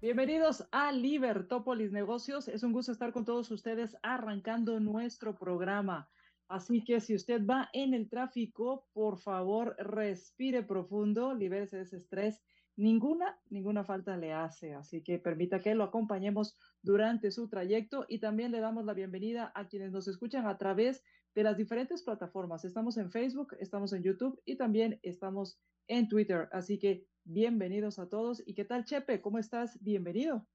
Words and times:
Bienvenidos 0.00 0.64
a 0.70 0.92
Libertópolis 0.92 1.90
Negocios. 1.90 2.46
Es 2.46 2.62
un 2.62 2.72
gusto 2.72 2.92
estar 2.92 3.12
con 3.12 3.24
todos 3.24 3.50
ustedes 3.50 3.96
arrancando 4.00 4.78
nuestro 4.78 5.36
programa. 5.36 6.08
Así 6.46 6.84
que 6.84 7.00
si 7.00 7.16
usted 7.16 7.44
va 7.44 7.68
en 7.72 7.94
el 7.94 8.08
tráfico, 8.08 8.86
por 8.92 9.18
favor, 9.18 9.74
respire 9.76 10.62
profundo, 10.62 11.34
libérese 11.34 11.78
de 11.78 11.82
ese 11.82 11.96
estrés. 11.96 12.40
Ninguna, 12.76 13.40
ninguna 13.50 13.82
falta 13.82 14.16
le 14.16 14.32
hace. 14.32 14.72
Así 14.72 15.02
que 15.02 15.18
permita 15.18 15.58
que 15.58 15.74
lo 15.74 15.82
acompañemos 15.82 16.56
durante 16.80 17.32
su 17.32 17.48
trayecto 17.48 18.06
y 18.08 18.20
también 18.20 18.52
le 18.52 18.60
damos 18.60 18.84
la 18.84 18.94
bienvenida 18.94 19.50
a 19.56 19.66
quienes 19.66 19.90
nos 19.90 20.06
escuchan 20.06 20.46
a 20.46 20.58
través 20.58 21.02
de 21.34 21.42
las 21.42 21.56
diferentes 21.56 22.04
plataformas. 22.04 22.64
Estamos 22.64 22.98
en 22.98 23.10
Facebook, 23.10 23.56
estamos 23.58 23.92
en 23.92 24.04
YouTube 24.04 24.40
y 24.44 24.56
también 24.56 25.00
estamos 25.02 25.58
en 25.88 26.08
Twitter. 26.08 26.48
Así 26.52 26.78
que 26.78 27.04
bienvenidos 27.28 27.98
a 27.98 28.08
todos. 28.08 28.42
¿Y 28.46 28.54
qué 28.54 28.64
tal, 28.64 28.84
Chepe? 28.84 29.20
¿Cómo 29.20 29.38
estás? 29.38 29.78
Bienvenido. 29.82 30.48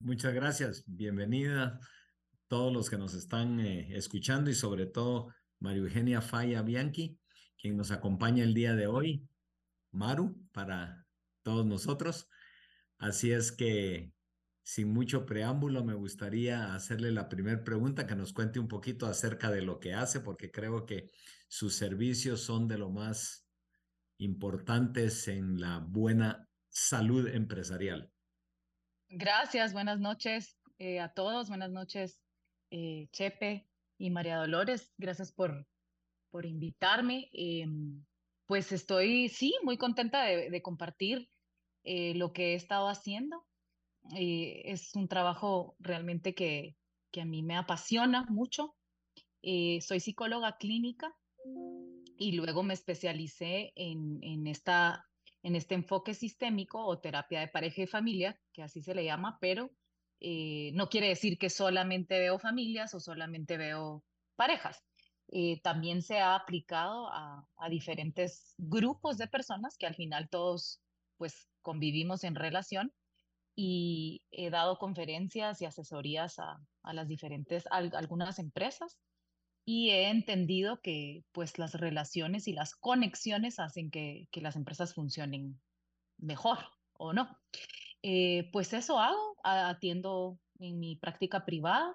Muchas 0.00 0.32
gracias. 0.32 0.84
Bienvenida 0.86 1.80
todos 2.46 2.72
los 2.72 2.88
que 2.88 2.96
nos 2.96 3.14
están 3.14 3.60
eh, 3.60 3.88
escuchando 3.96 4.48
y 4.48 4.54
sobre 4.54 4.86
todo 4.86 5.34
María 5.58 5.82
Eugenia 5.82 6.22
Falla 6.22 6.62
Bianchi, 6.62 7.18
quien 7.60 7.76
nos 7.76 7.90
acompaña 7.90 8.44
el 8.44 8.54
día 8.54 8.74
de 8.74 8.86
hoy. 8.86 9.28
Maru, 9.90 10.40
para 10.52 11.04
todos 11.42 11.66
nosotros. 11.66 12.28
Así 12.98 13.32
es 13.32 13.50
que, 13.50 14.12
sin 14.62 14.92
mucho 14.92 15.26
preámbulo, 15.26 15.84
me 15.84 15.94
gustaría 15.94 16.74
hacerle 16.74 17.10
la 17.10 17.28
primera 17.28 17.64
pregunta, 17.64 18.06
que 18.06 18.14
nos 18.14 18.32
cuente 18.32 18.60
un 18.60 18.68
poquito 18.68 19.06
acerca 19.06 19.50
de 19.50 19.62
lo 19.62 19.80
que 19.80 19.94
hace, 19.94 20.20
porque 20.20 20.50
creo 20.50 20.86
que 20.86 21.10
sus 21.48 21.74
servicios 21.74 22.40
son 22.42 22.68
de 22.68 22.78
lo 22.78 22.90
más 22.90 23.47
importantes 24.18 25.28
en 25.28 25.60
la 25.60 25.78
buena 25.78 26.46
salud 26.68 27.28
empresarial. 27.28 28.10
Gracias, 29.08 29.72
buenas 29.72 30.00
noches 30.00 30.58
eh, 30.78 31.00
a 31.00 31.12
todos, 31.12 31.48
buenas 31.48 31.70
noches 31.70 32.20
eh, 32.70 33.08
Chepe 33.12 33.66
y 33.96 34.10
María 34.10 34.36
Dolores, 34.36 34.92
gracias 34.98 35.32
por, 35.32 35.66
por 36.30 36.46
invitarme. 36.46 37.28
Em, 37.32 38.04
pues 38.46 38.72
estoy, 38.72 39.28
sí, 39.28 39.54
muy 39.62 39.76
contenta 39.76 40.24
de, 40.24 40.62
compartir 40.62 41.28
eh, 41.84 42.14
lo 42.14 42.32
que 42.32 42.52
he 42.52 42.54
estado 42.54 42.88
haciendo. 42.88 43.44
es 44.14 44.94
un 44.94 45.08
trabajo 45.08 45.76
realmente 45.78 46.34
que, 46.34 46.76
que, 47.10 47.22
a 47.22 47.24
mí 47.24 47.42
me 47.42 47.56
apasiona 47.56 48.24
mucho. 48.28 48.74
soy 49.42 50.00
psicóloga 50.00 50.56
clínica 50.58 51.14
y 52.18 52.32
luego 52.32 52.62
me 52.62 52.74
especialicé 52.74 53.72
en, 53.76 54.18
en, 54.22 54.48
esta, 54.48 55.06
en 55.42 55.54
este 55.54 55.76
enfoque 55.76 56.14
sistémico 56.14 56.84
o 56.84 56.98
terapia 56.98 57.40
de 57.40 57.48
pareja 57.48 57.82
y 57.82 57.86
familia, 57.86 58.38
que 58.52 58.62
así 58.62 58.82
se 58.82 58.94
le 58.94 59.04
llama, 59.04 59.38
pero 59.40 59.70
eh, 60.20 60.72
no 60.74 60.88
quiere 60.88 61.08
decir 61.08 61.38
que 61.38 61.48
solamente 61.48 62.18
veo 62.18 62.40
familias 62.40 62.92
o 62.94 63.00
solamente 63.00 63.56
veo 63.56 64.04
parejas. 64.34 64.84
Eh, 65.30 65.60
también 65.62 66.02
se 66.02 66.18
ha 66.18 66.34
aplicado 66.34 67.08
a, 67.08 67.46
a, 67.56 67.68
diferentes 67.68 68.54
grupos 68.56 69.16
de 69.18 69.28
personas 69.28 69.76
que 69.78 69.86
al 69.86 69.94
final 69.94 70.28
todos 70.28 70.80
pues 71.18 71.48
convivimos 71.62 72.24
en 72.24 72.34
relación 72.34 72.92
y 73.54 74.22
he 74.30 74.50
dado 74.50 74.78
conferencias 74.78 75.60
y 75.60 75.66
asesorías 75.66 76.38
a, 76.38 76.58
a 76.82 76.92
las 76.94 77.06
diferentes, 77.06 77.66
a 77.66 77.76
algunas 77.76 78.38
empresas 78.38 78.98
y 79.70 79.90
he 79.90 80.08
entendido 80.08 80.80
que 80.80 81.26
pues 81.30 81.58
las 81.58 81.74
relaciones 81.74 82.48
y 82.48 82.54
las 82.54 82.74
conexiones 82.74 83.58
hacen 83.58 83.90
que, 83.90 84.26
que 84.30 84.40
las 84.40 84.56
empresas 84.56 84.94
funcionen 84.94 85.60
mejor 86.16 86.56
o 86.94 87.12
no. 87.12 87.38
Eh, 88.00 88.48
pues 88.50 88.72
eso 88.72 88.98
hago, 88.98 89.36
atiendo 89.42 90.38
en 90.58 90.80
mi 90.80 90.96
práctica 90.96 91.44
privada 91.44 91.94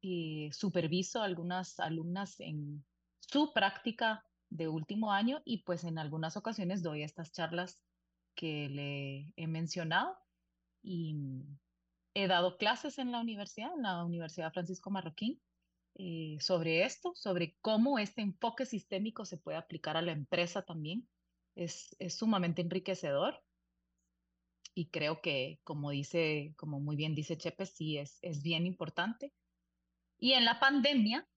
y 0.00 0.52
superviso 0.52 1.20
a 1.20 1.24
algunas 1.24 1.80
alumnas 1.80 2.38
en 2.38 2.84
su 3.18 3.52
práctica 3.52 4.24
de 4.48 4.68
último 4.68 5.10
año 5.10 5.42
y 5.44 5.64
pues 5.64 5.82
en 5.82 5.98
algunas 5.98 6.36
ocasiones 6.36 6.84
doy 6.84 7.02
estas 7.02 7.32
charlas 7.32 7.82
que 8.36 8.68
le 8.68 9.32
he 9.34 9.48
mencionado 9.48 10.16
y 10.84 11.16
he 12.14 12.28
dado 12.28 12.58
clases 12.58 13.00
en 13.00 13.10
la 13.10 13.18
universidad, 13.18 13.74
en 13.74 13.82
la 13.82 14.04
Universidad 14.04 14.52
Francisco 14.52 14.88
Marroquín 14.88 15.42
eh, 15.94 16.36
sobre 16.40 16.84
esto, 16.84 17.12
sobre 17.14 17.56
cómo 17.60 17.98
este 17.98 18.22
enfoque 18.22 18.66
sistémico 18.66 19.24
se 19.24 19.36
puede 19.36 19.58
aplicar 19.58 19.96
a 19.96 20.02
la 20.02 20.12
empresa 20.12 20.62
también. 20.62 21.08
Es, 21.54 21.94
es 21.98 22.16
sumamente 22.16 22.62
enriquecedor 22.62 23.42
y 24.74 24.86
creo 24.86 25.20
que, 25.20 25.60
como 25.64 25.90
dice, 25.90 26.54
como 26.56 26.80
muy 26.80 26.96
bien 26.96 27.14
dice 27.14 27.36
Chepe, 27.36 27.66
sí 27.66 27.98
es, 27.98 28.18
es 28.22 28.42
bien 28.42 28.66
importante. 28.66 29.32
Y 30.18 30.32
en 30.32 30.44
la 30.44 30.60
pandemia, 30.60 31.28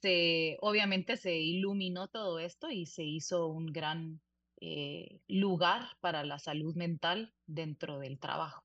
se, 0.00 0.58
obviamente 0.60 1.16
se 1.16 1.36
iluminó 1.36 2.08
todo 2.08 2.38
esto 2.38 2.70
y 2.70 2.86
se 2.86 3.02
hizo 3.04 3.48
un 3.48 3.66
gran 3.66 4.20
eh, 4.60 5.20
lugar 5.28 5.88
para 6.00 6.24
la 6.24 6.38
salud 6.38 6.74
mental 6.76 7.34
dentro 7.46 7.98
del 7.98 8.18
trabajo. 8.18 8.62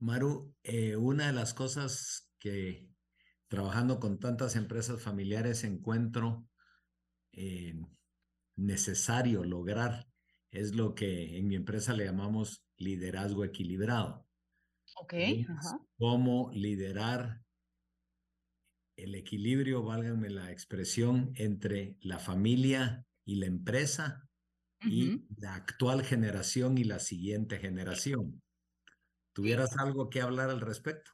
Maru, 0.00 0.54
eh, 0.64 0.96
una 0.96 1.28
de 1.28 1.32
las 1.32 1.54
cosas 1.54 2.32
que 2.38 2.88
trabajando 3.52 4.00
con 4.00 4.18
tantas 4.18 4.56
empresas 4.56 5.02
familiares 5.02 5.62
encuentro 5.62 6.48
eh, 7.32 7.74
necesario 8.56 9.44
lograr 9.44 10.08
es 10.50 10.74
lo 10.74 10.94
que 10.94 11.36
en 11.36 11.48
mi 11.48 11.56
empresa 11.56 11.92
le 11.92 12.06
llamamos 12.06 12.64
liderazgo 12.78 13.44
equilibrado. 13.44 14.26
Ok. 15.02 15.12
Cómo 15.98 16.50
liderar 16.54 17.42
el 18.96 19.14
equilibrio, 19.14 19.82
válganme 19.82 20.30
la 20.30 20.50
expresión, 20.50 21.32
entre 21.34 21.98
la 22.00 22.18
familia 22.18 23.06
y 23.26 23.34
la 23.34 23.46
empresa 23.48 24.30
y 24.80 25.26
la 25.36 25.56
actual 25.56 26.04
generación 26.04 26.78
y 26.78 26.84
la 26.84 27.00
siguiente 27.00 27.58
generación. 27.58 28.40
¿Tuvieras 29.34 29.76
algo 29.76 30.08
que 30.08 30.22
hablar 30.22 30.48
al 30.48 30.62
respecto? 30.62 31.10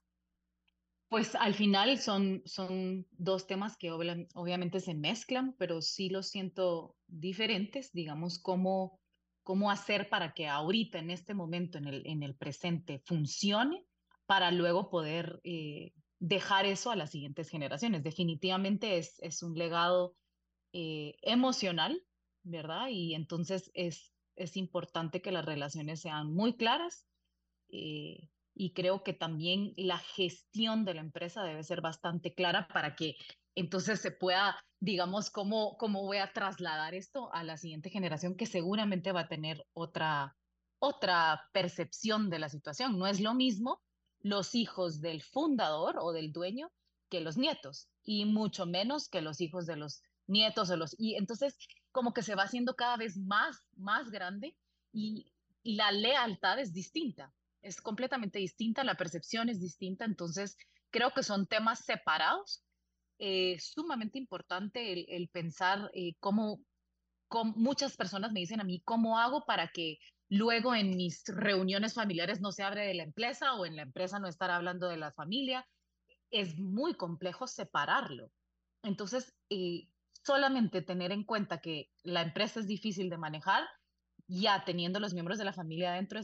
Pues 1.08 1.34
al 1.34 1.54
final 1.54 1.98
son, 1.98 2.42
son 2.44 3.06
dos 3.12 3.46
temas 3.46 3.78
que 3.78 3.90
obviamente 3.90 4.80
se 4.80 4.94
mezclan, 4.94 5.54
pero 5.58 5.80
sí 5.80 6.10
los 6.10 6.28
siento 6.28 6.98
diferentes, 7.06 7.92
digamos, 7.92 8.38
cómo, 8.38 9.00
cómo 9.42 9.70
hacer 9.70 10.10
para 10.10 10.34
que 10.34 10.48
ahorita, 10.48 10.98
en 10.98 11.10
este 11.10 11.32
momento, 11.32 11.78
en 11.78 11.86
el, 11.86 12.06
en 12.06 12.22
el 12.22 12.36
presente, 12.36 13.02
funcione 13.06 13.86
para 14.26 14.50
luego 14.50 14.90
poder 14.90 15.40
eh, 15.44 15.94
dejar 16.18 16.66
eso 16.66 16.90
a 16.90 16.96
las 16.96 17.10
siguientes 17.10 17.48
generaciones. 17.48 18.02
Definitivamente 18.02 18.98
es, 18.98 19.18
es 19.20 19.42
un 19.42 19.54
legado 19.54 20.14
eh, 20.74 21.16
emocional, 21.22 22.04
¿verdad? 22.42 22.88
Y 22.90 23.14
entonces 23.14 23.70
es, 23.72 24.12
es 24.36 24.58
importante 24.58 25.22
que 25.22 25.32
las 25.32 25.46
relaciones 25.46 26.02
sean 26.02 26.34
muy 26.34 26.58
claras. 26.58 27.06
Eh, 27.70 28.28
y 28.58 28.72
creo 28.72 29.04
que 29.04 29.12
también 29.12 29.72
la 29.76 29.98
gestión 29.98 30.84
de 30.84 30.94
la 30.94 31.00
empresa 31.00 31.44
debe 31.44 31.62
ser 31.62 31.80
bastante 31.80 32.34
clara 32.34 32.66
para 32.66 32.96
que 32.96 33.14
entonces 33.54 34.00
se 34.00 34.10
pueda, 34.10 34.60
digamos, 34.80 35.30
cómo, 35.30 35.76
cómo 35.78 36.02
voy 36.02 36.16
a 36.16 36.32
trasladar 36.32 36.92
esto 36.92 37.32
a 37.32 37.44
la 37.44 37.56
siguiente 37.56 37.88
generación 37.88 38.36
que 38.36 38.46
seguramente 38.46 39.12
va 39.12 39.20
a 39.20 39.28
tener 39.28 39.64
otra, 39.74 40.36
otra 40.80 41.40
percepción 41.52 42.30
de 42.30 42.40
la 42.40 42.48
situación. 42.48 42.98
No 42.98 43.06
es 43.06 43.20
lo 43.20 43.32
mismo 43.32 43.80
los 44.20 44.56
hijos 44.56 45.00
del 45.00 45.22
fundador 45.22 45.96
o 46.00 46.10
del 46.10 46.32
dueño 46.32 46.72
que 47.08 47.20
los 47.20 47.36
nietos 47.36 47.88
y 48.02 48.24
mucho 48.24 48.66
menos 48.66 49.08
que 49.08 49.22
los 49.22 49.40
hijos 49.40 49.66
de 49.66 49.76
los 49.76 50.02
nietos 50.26 50.68
o 50.70 50.76
los 50.76 50.96
y 50.98 51.14
entonces 51.14 51.56
como 51.92 52.12
que 52.12 52.22
se 52.22 52.34
va 52.34 52.42
haciendo 52.42 52.74
cada 52.74 52.96
vez 52.96 53.16
más 53.16 53.64
más 53.76 54.10
grande 54.10 54.56
y, 54.92 55.32
y 55.62 55.76
la 55.76 55.90
lealtad 55.92 56.58
es 56.58 56.72
distinta 56.72 57.32
es 57.62 57.80
completamente 57.80 58.38
distinta, 58.38 58.84
la 58.84 58.96
percepción 58.96 59.48
es 59.48 59.60
distinta, 59.60 60.04
entonces 60.04 60.56
creo 60.90 61.12
que 61.12 61.22
son 61.22 61.46
temas 61.46 61.84
separados. 61.84 62.64
Eh, 63.20 63.58
sumamente 63.58 64.16
importante 64.18 64.92
el, 65.16 65.28
pensar 65.28 65.90
eh, 65.92 66.14
cómo, 66.20 66.60
muchas 67.56 67.96
personas 67.96 68.32
me 68.32 68.40
dicen 68.40 68.60
a 68.60 68.64
mí, 68.64 68.80
¿cómo 68.84 69.18
hago 69.18 69.44
para 69.44 69.68
que 69.68 69.98
luego 70.28 70.74
en 70.74 70.96
mis 70.96 71.24
reuniones 71.26 71.94
familiares 71.94 72.40
no 72.40 72.52
se 72.52 72.62
abre 72.62 72.86
de 72.86 72.94
la 72.94 73.02
empresa 73.02 73.54
o 73.54 73.66
en 73.66 73.76
la 73.76 73.82
empresa 73.82 74.18
no 74.18 74.28
estar 74.28 74.50
hablando 74.50 74.88
de 74.88 74.98
la 74.98 75.12
familia. 75.12 75.66
Es 76.30 76.58
muy 76.58 76.94
complejo 76.94 77.46
separarlo. 77.46 78.30
Entonces, 78.82 79.34
eh, 79.48 79.88
solamente 80.22 80.82
tener 80.82 81.12
en 81.12 81.24
cuenta 81.24 81.60
que 81.60 81.90
la 82.02 82.22
empresa 82.22 82.60
es 82.60 82.66
difícil 82.66 83.08
de 83.08 83.18
manejar, 83.18 83.66
ya 84.26 84.64
teniendo 84.64 85.00
los 85.00 85.14
miembros 85.14 85.38
de 85.38 85.44
la 85.44 85.54
familia 85.54 85.92
adentro, 85.92 86.20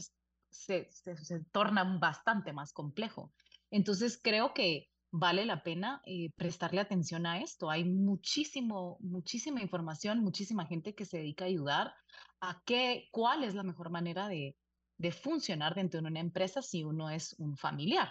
se, 0.55 0.89
se, 0.91 1.39
torna 1.51 1.83
bastante 1.99 2.53
más 2.53 2.73
complejo. 2.73 3.33
Entonces, 3.71 4.19
creo 4.21 4.53
que 4.53 4.89
vale 5.11 5.45
la 5.45 5.63
pena 5.63 6.01
eh, 6.05 6.31
prestarle 6.35 6.81
atención 6.81 7.25
a 7.25 7.39
esto. 7.39 7.69
Hay 7.69 7.85
muchísimo, 7.85 8.97
muchísima 8.99 9.61
información, 9.61 10.19
muchísima 10.19 10.65
gente 10.65 10.93
que 10.93 11.05
se 11.05 11.17
dedica 11.17 11.45
a 11.45 11.47
ayudar 11.47 11.93
a 12.41 12.61
qué, 12.65 13.07
cuál 13.11 13.43
es 13.43 13.55
la 13.55 13.63
mejor 13.63 13.89
manera 13.89 14.27
de, 14.27 14.57
de 14.97 15.11
funcionar 15.11 15.75
dentro 15.75 16.01
de 16.01 16.07
una 16.07 16.19
empresa 16.19 16.61
si 16.61 16.83
uno 16.83 17.09
es 17.09 17.33
un 17.39 17.55
familiar. 17.57 18.09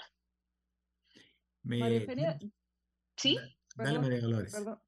Me... 1.62 1.78
Sí. 3.16 3.38
Dale, 3.76 3.98
María 3.98 4.20
Dolores. 4.20 4.52
Perdón. 4.52 4.78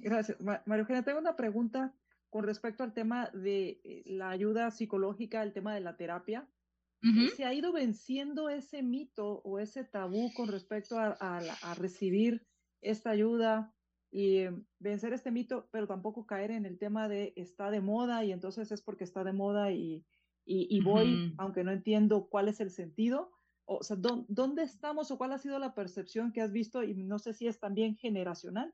Gracias. 0.00 0.40
María 0.40 0.80
Eugenia, 0.80 1.02
tengo 1.02 1.18
una 1.18 1.36
pregunta 1.36 1.94
con 2.30 2.44
respecto 2.44 2.82
al 2.82 2.92
tema 2.92 3.30
de 3.32 3.80
eh, 3.84 4.02
la 4.06 4.30
ayuda 4.30 4.70
psicológica, 4.70 5.42
el 5.42 5.52
tema 5.52 5.74
de 5.74 5.80
la 5.80 5.96
terapia. 5.96 6.48
¿Se 7.36 7.44
ha 7.44 7.52
ido 7.52 7.72
venciendo 7.72 8.48
ese 8.48 8.82
mito 8.82 9.42
o 9.44 9.58
ese 9.58 9.84
tabú 9.84 10.32
con 10.32 10.48
respecto 10.48 10.98
a, 10.98 11.74
recibir 11.76 12.46
esta 12.80 13.10
ayuda 13.10 13.74
y 14.10 14.38
eh, 14.38 14.52
vencer 14.78 15.12
este 15.12 15.30
mito, 15.30 15.68
pero 15.72 15.86
tampoco 15.86 16.24
caer 16.24 16.50
en 16.50 16.66
el 16.66 16.78
tema 16.78 17.08
de 17.08 17.32
está 17.36 17.70
de 17.70 17.80
moda 17.80 18.24
y 18.24 18.32
entonces 18.32 18.70
es 18.70 18.80
porque 18.80 19.04
está 19.04 19.24
de 19.24 19.32
moda 19.32 19.72
y, 19.72 20.04
y, 20.46 20.80
voy, 20.82 21.34
aunque 21.38 21.64
no 21.64 21.72
entiendo 21.72 22.28
cuál 22.28 22.48
es 22.48 22.60
el 22.60 22.70
sentido? 22.70 23.32
O 23.66 23.82
sea, 23.82 23.96
¿dónde 23.96 24.62
estamos 24.62 25.10
o 25.10 25.18
cuál 25.18 25.32
ha 25.32 25.38
sido 25.38 25.58
la 25.58 25.74
percepción 25.74 26.32
que 26.32 26.42
has 26.42 26.52
visto? 26.52 26.82
Y 26.82 26.94
no 26.94 27.18
sé 27.18 27.32
si 27.32 27.46
es 27.46 27.58
también 27.58 27.96
generacional. 27.96 28.72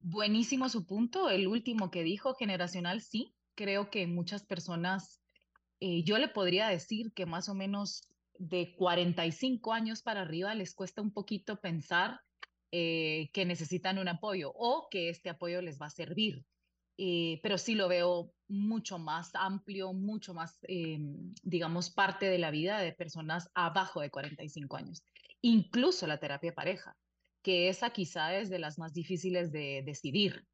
Buenísimo 0.00 0.68
su 0.68 0.86
punto, 0.86 1.28
el 1.28 1.48
último 1.48 1.90
que 1.90 2.04
dijo, 2.04 2.34
generacional, 2.34 3.00
sí. 3.00 3.34
Creo 3.56 3.90
que 3.90 4.06
muchas 4.06 4.44
personas 4.44 5.20
eh, 5.80 6.02
yo 6.04 6.18
le 6.18 6.28
podría 6.28 6.68
decir 6.68 7.12
que 7.12 7.26
más 7.26 7.48
o 7.48 7.54
menos 7.54 8.08
de 8.38 8.74
45 8.76 9.72
años 9.72 10.02
para 10.02 10.22
arriba 10.22 10.54
les 10.54 10.74
cuesta 10.74 11.02
un 11.02 11.12
poquito 11.12 11.60
pensar 11.60 12.20
eh, 12.70 13.30
que 13.32 13.44
necesitan 13.44 13.98
un 13.98 14.08
apoyo 14.08 14.52
o 14.54 14.88
que 14.90 15.08
este 15.08 15.30
apoyo 15.30 15.62
les 15.62 15.80
va 15.80 15.86
a 15.86 15.90
servir. 15.90 16.44
Eh, 16.98 17.40
pero 17.42 17.58
sí 17.58 17.74
lo 17.74 17.88
veo 17.88 18.32
mucho 18.48 18.98
más 18.98 19.34
amplio, 19.34 19.92
mucho 19.92 20.32
más, 20.32 20.58
digamos, 21.42 21.90
parte 21.90 22.26
de 22.26 22.38
la 22.38 22.50
vida 22.50 22.80
de 22.80 22.92
personas 22.92 23.50
abajo 23.54 24.00
de 24.00 24.10
45 24.10 24.76
años. 24.76 25.02
Incluso 25.42 26.06
la 26.06 26.18
terapia 26.18 26.54
pareja, 26.54 26.96
que 27.42 27.68
esa 27.68 27.90
quizá 27.90 28.34
es 28.36 28.48
de 28.48 28.58
las 28.58 28.78
más 28.78 28.94
difíciles 28.94 29.52
de 29.52 29.82
decidir 29.84 30.46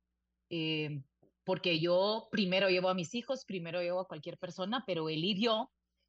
porque 1.44 1.80
yo 1.80 2.28
primero 2.30 2.68
llevo 2.68 2.88
a 2.88 2.94
mis 2.94 3.14
hijos, 3.14 3.44
primero 3.44 3.80
llevo 3.80 4.00
a 4.00 4.08
cualquier 4.08 4.38
persona, 4.38 4.84
pero 4.86 5.08
él 5.08 5.24
y 5.24 5.46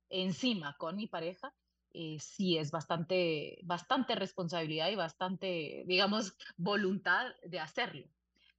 encima 0.09 0.75
con 0.77 0.95
mi 0.95 1.07
pareja, 1.07 1.53
eh, 1.91 2.17
sí 2.19 2.57
es 2.57 2.71
bastante, 2.71 3.59
bastante 3.63 4.15
responsabilidad 4.15 4.89
y 4.89 4.95
bastante, 4.95 5.83
digamos, 5.85 6.35
voluntad 6.57 7.27
de 7.43 7.59
hacerlo. 7.59 8.07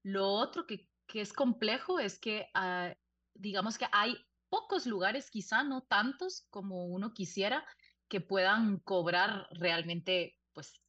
Lo 0.03 0.29
otro 0.29 0.67
que, 0.67 0.89
que 1.07 1.21
es 1.21 1.33
complejo 1.33 1.99
es 1.99 2.19
que, 2.19 2.49
ah, 2.55 2.95
digamos 3.35 3.79
que 3.79 3.87
hay 3.93 4.17
pocos 4.49 4.87
lugares, 4.87 5.31
quizá 5.31 5.65
no 5.65 5.83
tantos 5.83 6.47
como 6.51 6.87
uno 6.87 7.13
quisiera, 7.13 7.67
que 8.09 8.21
puedan 8.21 8.79
cobrar 8.81 9.49
realmente, 9.51 10.39
pues, 10.53 10.81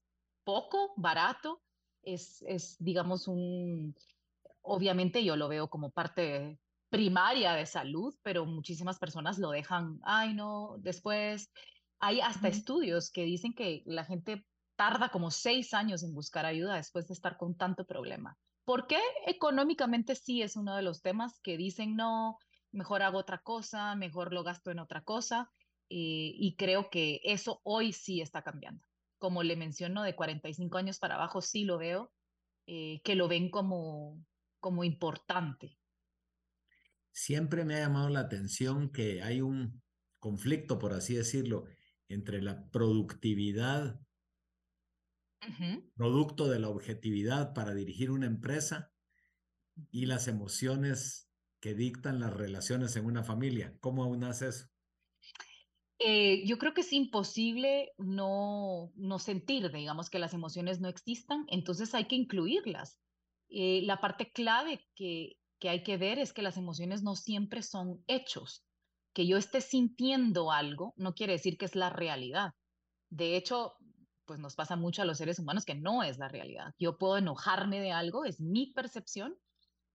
poco, 0.44 0.94
barato. 0.98 1.64
Es, 2.04 2.44
es 2.44 2.76
digamos, 2.78 3.28
un, 3.28 3.96
obviamente 4.66 5.24
yo 5.24 5.36
lo 5.36 5.48
veo 5.48 5.70
como 5.70 5.92
parte 5.92 6.60
primaria 6.90 7.54
de 7.54 7.66
salud, 7.66 8.16
pero 8.24 8.46
muchísimas 8.46 9.00
personas 9.00 9.38
lo 9.38 9.50
dejan, 9.50 10.00
ay 10.04 10.34
no, 10.34 10.76
después 10.80 11.52
hay 12.00 12.22
hasta 12.22 12.48
estudios 12.48 13.12
que 13.12 13.24
dicen 13.24 13.54
que 13.54 13.84
la 13.86 14.06
gente 14.06 14.46
tarda 14.76 15.10
como 15.10 15.32
seis 15.32 15.74
años 15.74 16.04
en 16.04 16.14
buscar 16.14 16.46
ayuda 16.46 16.76
después 16.76 17.08
de 17.08 17.14
estar 17.14 17.38
con 17.38 17.56
tanto 17.56 17.86
problema. 17.86 18.38
¿Por 18.66 18.88
qué? 18.88 19.00
Económicamente 19.26 20.16
sí 20.16 20.42
es 20.42 20.56
uno 20.56 20.76
de 20.76 20.82
los 20.82 21.02
temas 21.02 21.40
que 21.42 21.58
dicen, 21.58 21.96
no, 21.96 22.38
mejor 22.72 23.04
hago 23.04 23.20
otra 23.20 23.40
cosa, 23.40 23.96
mejor 23.96 24.34
lo 24.34 24.44
gasto 24.44 24.72
en 24.72 24.80
otra 24.80 25.04
cosa, 25.04 25.52
eh, 25.90 26.34
y 26.36 26.56
creo 26.58 26.90
que 26.90 27.22
eso 27.24 27.62
hoy 27.64 27.94
sí 27.94 28.22
está 28.22 28.42
cambiando. 28.42 28.86
Como 29.18 29.44
le 29.44 29.56
menciono, 29.56 30.04
de 30.04 30.16
45 30.16 30.78
años 30.78 31.00
para 31.00 31.16
abajo 31.16 31.42
sí 31.42 31.64
lo 31.64 31.78
veo, 31.78 32.12
eh, 32.68 33.02
que 33.04 33.16
lo 33.16 33.28
ven 33.28 33.50
como, 33.50 34.20
como 34.66 34.84
importante. 34.84 35.78
Siempre 37.12 37.66
me 37.66 37.76
ha 37.76 37.82
llamado 37.82 38.10
la 38.10 38.22
atención 38.22 38.92
que 38.92 39.22
hay 39.22 39.40
un 39.40 39.84
conflicto, 40.18 40.80
por 40.80 40.94
así 40.94 41.14
decirlo, 41.14 41.66
entre 42.10 42.42
la 42.42 42.68
productividad, 42.72 44.02
producto 45.94 46.48
de 46.48 46.58
la 46.58 46.70
objetividad 46.70 47.54
para 47.54 47.76
dirigir 47.76 48.10
una 48.10 48.26
empresa 48.26 48.92
y 49.92 50.08
las 50.08 50.28
emociones 50.28 51.30
que 51.60 51.76
dictan 51.76 52.20
las 52.20 52.34
relaciones 52.34 52.96
en 52.96 53.06
una 53.06 53.24
familia. 53.24 53.78
¿Cómo 53.82 54.04
aún 54.04 54.24
hace 54.24 54.48
eso? 54.48 54.66
Eh, 56.00 56.44
yo 56.48 56.58
creo 56.58 56.74
que 56.74 56.82
es 56.82 56.92
imposible 56.92 57.92
no, 58.00 58.92
no 58.96 59.20
sentir, 59.20 59.72
digamos, 59.72 60.10
que 60.10 60.18
las 60.18 60.34
emociones 60.34 60.82
no 60.82 60.90
existan, 60.90 61.46
entonces 61.50 61.94
hay 61.94 62.08
que 62.08 62.16
incluirlas. 62.16 63.00
Eh, 63.50 63.82
la 63.84 64.02
parte 64.02 64.32
clave 64.32 64.88
que, 64.96 65.38
que 65.60 65.70
hay 65.70 65.84
que 65.84 65.98
ver 65.98 66.20
es 66.20 66.34
que 66.34 66.42
las 66.42 66.58
emociones 66.58 67.04
no 67.04 67.16
siempre 67.16 67.62
son 67.64 68.04
hechos. 68.08 68.64
Que 69.14 69.28
yo 69.28 69.38
esté 69.38 69.62
sintiendo 69.62 70.52
algo 70.52 70.94
no 70.98 71.14
quiere 71.14 71.34
decir 71.34 71.58
que 71.58 71.66
es 71.66 71.76
la 71.76 71.90
realidad. 71.90 72.54
De 73.10 73.38
hecho, 73.38 73.76
pues 74.26 74.40
nos 74.40 74.56
pasa 74.56 74.76
mucho 74.76 75.02
a 75.02 75.06
los 75.06 75.18
seres 75.18 75.40
humanos 75.40 75.66
que 75.66 75.76
no 75.76 76.04
es 76.04 76.18
la 76.18 76.28
realidad. 76.28 76.74
Yo 76.80 76.98
puedo 76.98 77.18
enojarme 77.18 77.80
de 77.80 77.92
algo, 77.92 78.26
es 78.26 78.42
mi 78.42 78.74
percepción, 78.74 79.38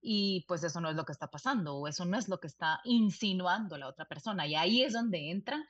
y 0.01 0.45
pues 0.49 0.65
eso 0.65 0.81
no 0.81 0.91
es 0.91 0.97
lo 0.97 1.05
que 1.05 1.13
está 1.13 1.29
pasando 1.29 1.77
o 1.77 1.87
eso 1.87 2.05
no 2.05 2.19
es 2.19 2.29
lo 2.29 2.41
que 2.41 2.47
está 2.47 2.81
insinuando 2.85 3.77
la 3.77 3.89
otra 3.89 4.07
persona. 4.07 4.47
Y 4.47 4.55
ahí 4.55 4.83
es 4.83 4.95
donde 4.95 5.31
entran 5.31 5.65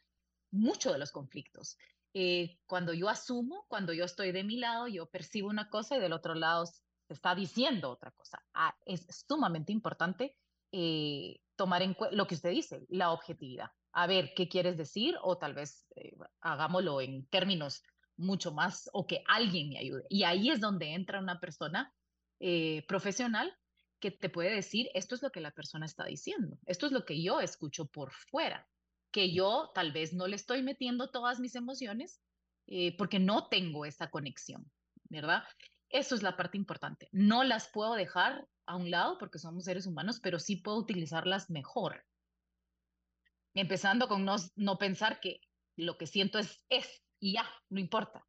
muchos 0.51 0.93
de 0.93 0.99
los 0.99 1.11
conflictos. 1.11 1.77
Eh, 2.15 2.59
cuando 2.67 2.95
yo 2.95 3.09
asumo, 3.09 3.65
cuando 3.69 3.93
yo 3.93 4.05
estoy 4.05 4.33
de 4.33 4.45
mi 4.45 4.57
lado, 4.57 4.89
yo 4.89 5.07
percibo 5.07 5.49
una 5.49 5.69
cosa 5.69 5.97
y 5.97 6.01
del 6.01 6.13
otro 6.13 6.35
lado 6.35 6.65
está 7.15 7.35
diciendo 7.35 7.91
otra 7.91 8.11
cosa. 8.13 8.43
Ah, 8.55 8.75
es 8.85 9.07
sumamente 9.27 9.73
importante 9.73 10.37
eh, 10.73 11.41
tomar 11.57 11.83
en 11.83 11.95
cuenta 11.95 12.17
lo 12.17 12.27
que 12.27 12.37
usted 12.37 12.51
dice, 12.51 12.87
la 12.89 13.13
objetividad. 13.13 13.71
A 13.93 14.07
ver, 14.07 14.33
¿qué 14.35 14.49
quieres 14.49 14.77
decir? 14.77 15.17
O 15.23 15.37
tal 15.37 15.55
vez 15.55 15.87
eh, 15.97 16.13
hagámoslo 16.41 17.01
en 17.01 17.27
términos 17.27 17.83
mucho 18.17 18.53
más 18.53 18.89
o 18.93 19.07
que 19.07 19.25
alguien 19.27 19.71
me 19.71 19.79
ayude. 19.79 20.05
Y 20.09 20.23
ahí 20.23 20.51
es 20.51 20.61
donde 20.61 20.95
entra 20.95 21.19
una 21.19 21.41
persona 21.41 21.93
eh, 22.39 22.85
profesional 22.87 23.53
que 23.99 24.11
te 24.11 24.31
puede 24.31 24.55
decir, 24.55 24.89
esto 24.95 25.15
es 25.15 25.23
lo 25.23 25.31
que 25.31 25.41
la 25.41 25.51
persona 25.51 25.85
está 25.85 26.05
diciendo, 26.07 26.57
esto 26.65 26.87
es 26.87 26.93
lo 26.93 27.05
que 27.05 27.23
yo 27.23 27.41
escucho 27.41 27.87
por 27.87 28.13
fuera, 28.13 28.67
que 29.11 29.35
yo 29.35 29.71
tal 29.75 29.93
vez 29.93 30.15
no 30.15 30.27
le 30.27 30.37
estoy 30.37 30.63
metiendo 30.63 31.11
todas 31.11 31.39
mis 31.39 31.55
emociones 31.55 32.23
porque 32.97 33.19
no 33.19 33.49
tengo 33.49 33.85
esa 33.85 34.09
conexión, 34.09 34.71
¿verdad? 35.11 35.43
Eso 35.91 36.15
es 36.15 36.23
la 36.23 36.37
parte 36.37 36.57
importante. 36.57 37.09
No 37.13 37.45
las 37.45 37.69
puedo 37.69 37.95
dejar 37.95 38.49
a 38.67 38.77
un 38.77 38.91
lado 38.91 39.19
porque 39.19 39.39
somos 39.39 39.65
seres 39.65 39.87
humanos, 39.87 40.21
pero 40.21 40.39
sí 40.39 40.57
puedo 40.57 40.79
utilizarlas 40.79 41.51
mejor. 41.51 42.05
Empezando 43.55 44.09
con 44.09 44.25
no, 44.25 44.37
no 44.55 44.79
pensar 44.79 45.21
que 45.21 45.41
lo 45.77 45.99
que 45.99 46.07
siento 46.07 46.39
es 46.39 46.65
es 46.69 47.03
y 47.19 47.35
ya, 47.35 47.45
no 47.69 47.81
importa. 47.81 48.27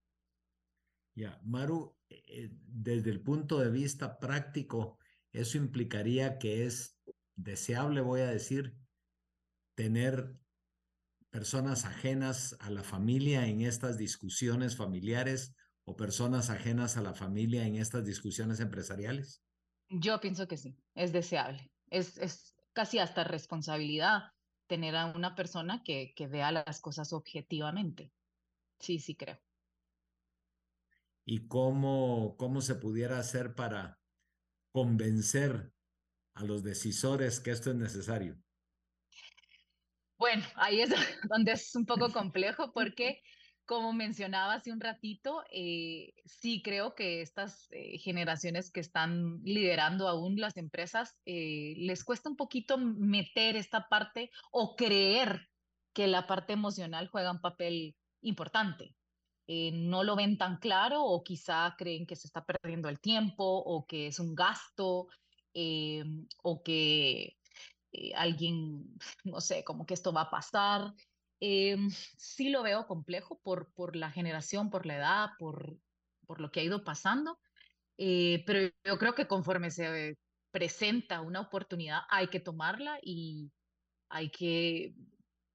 Ya, 1.16 1.40
Maru, 1.44 1.96
eh, 2.10 2.50
desde 2.52 3.12
el 3.12 3.22
punto 3.22 3.60
de 3.60 3.70
vista 3.70 4.20
práctico, 4.20 4.98
eso 5.32 5.58
implicaría 5.58 6.40
que 6.40 6.66
es 6.66 7.00
deseable, 7.36 8.02
voy 8.02 8.22
a 8.22 8.32
decir, 8.32 8.76
tener 9.76 10.36
personas 11.30 11.86
ajenas 11.86 12.58
a 12.60 12.70
la 12.70 12.84
familia 12.84 13.48
en 13.48 13.62
estas 13.62 13.98
discusiones 13.98 14.76
familiares 14.76 15.56
o 15.86 15.96
personas 15.96 16.50
ajenas 16.50 16.98
a 16.98 17.02
la 17.02 17.14
familia 17.14 17.66
en 17.66 17.76
estas 17.76 18.06
discusiones 18.06 18.60
empresariales? 18.60 19.44
Yo 19.90 20.20
pienso 20.20 20.48
que 20.48 20.58
sí, 20.58 20.78
es 20.96 21.12
deseable. 21.12 21.72
Es, 21.90 22.18
es 22.18 22.56
casi 22.74 23.00
hasta 23.00 23.24
responsabilidad 23.24 24.32
tener 24.68 24.96
a 24.96 25.08
una 25.08 25.36
persona 25.36 25.82
que, 25.84 26.14
que 26.16 26.28
vea 26.28 26.52
las 26.52 26.80
cosas 26.80 27.12
objetivamente. 27.12 28.12
Sí, 28.80 29.00
sí 29.00 29.16
creo. 29.16 29.40
¿Y 31.26 31.48
cómo, 31.48 32.36
cómo 32.38 32.62
se 32.62 32.76
pudiera 32.76 33.20
hacer 33.20 33.54
para 33.54 34.00
convencer 34.72 35.72
a 36.36 36.44
los 36.44 36.64
decisores 36.64 37.40
que 37.40 37.52
esto 37.52 37.72
es 37.72 37.76
necesario? 37.76 38.42
Bueno, 40.18 40.44
ahí 40.56 40.82
es 40.82 40.90
donde 41.30 41.54
es 41.54 41.76
un 41.76 41.86
poco 41.86 42.12
complejo 42.12 42.72
porque, 42.74 43.22
como 43.66 43.94
mencionaba 43.94 44.56
hace 44.56 44.72
un 44.72 44.80
ratito, 44.80 45.44
eh, 45.52 46.14
sí 46.26 46.62
creo 46.62 46.96
que 46.96 47.22
estas 47.22 47.68
eh, 47.72 47.98
generaciones 48.00 48.72
que 48.72 48.80
están 48.80 49.42
liderando 49.44 50.08
aún 50.08 50.40
las 50.40 50.58
empresas, 50.58 51.16
eh, 51.26 51.76
les 51.78 52.04
cuesta 52.04 52.30
un 52.30 52.36
poquito 52.36 52.78
meter 52.78 53.56
esta 53.56 53.88
parte 53.88 54.32
o 54.52 54.76
creer 54.76 55.50
que 55.94 56.08
la 56.08 56.28
parte 56.28 56.54
emocional 56.54 57.08
juega 57.08 57.32
un 57.32 57.42
papel 57.42 57.96
importante. 58.22 58.96
no 59.48 60.04
lo 60.04 60.16
ven 60.16 60.38
tan 60.38 60.58
claro 60.58 61.04
o 61.04 61.24
quizá 61.24 61.76
creen 61.78 62.06
que 62.06 62.16
se 62.16 62.28
está 62.28 62.46
perdiendo 62.46 62.88
el 62.90 63.00
tiempo 63.02 63.44
o 63.44 63.86
que 63.86 64.08
es 64.08 64.20
un 64.20 64.34
gasto 64.34 65.08
o 66.44 66.64
que 66.64 67.38
alguien, 68.16 68.98
no 69.26 69.42
sé, 69.42 69.64
como 69.64 69.86
que 69.86 69.94
esto 69.94 70.14
va 70.14 70.22
a 70.22 70.30
pasar. 70.32 70.94
Eh, 71.42 71.76
sí 72.18 72.50
lo 72.50 72.62
veo 72.64 72.86
complejo 72.86 73.40
por, 73.42 73.74
por 73.74 73.96
la 73.96 74.12
generación, 74.12 74.70
por 74.70 74.86
la 74.86 74.98
edad, 74.98 75.30
por, 75.40 75.80
por 76.28 76.40
lo 76.40 76.52
que 76.52 76.60
ha 76.62 76.64
ido 76.64 76.84
pasando, 76.84 77.40
eh, 77.98 78.44
pero 78.46 78.74
yo 78.86 78.98
creo 78.98 79.16
que 79.16 79.28
conforme 79.28 79.72
se 79.72 80.18
presenta 80.52 81.22
una 81.22 81.42
oportunidad 81.42 82.02
hay 82.10 82.28
que 82.28 82.40
tomarla 82.40 83.00
y 83.02 83.52
hay 84.10 84.30
que 84.30 84.94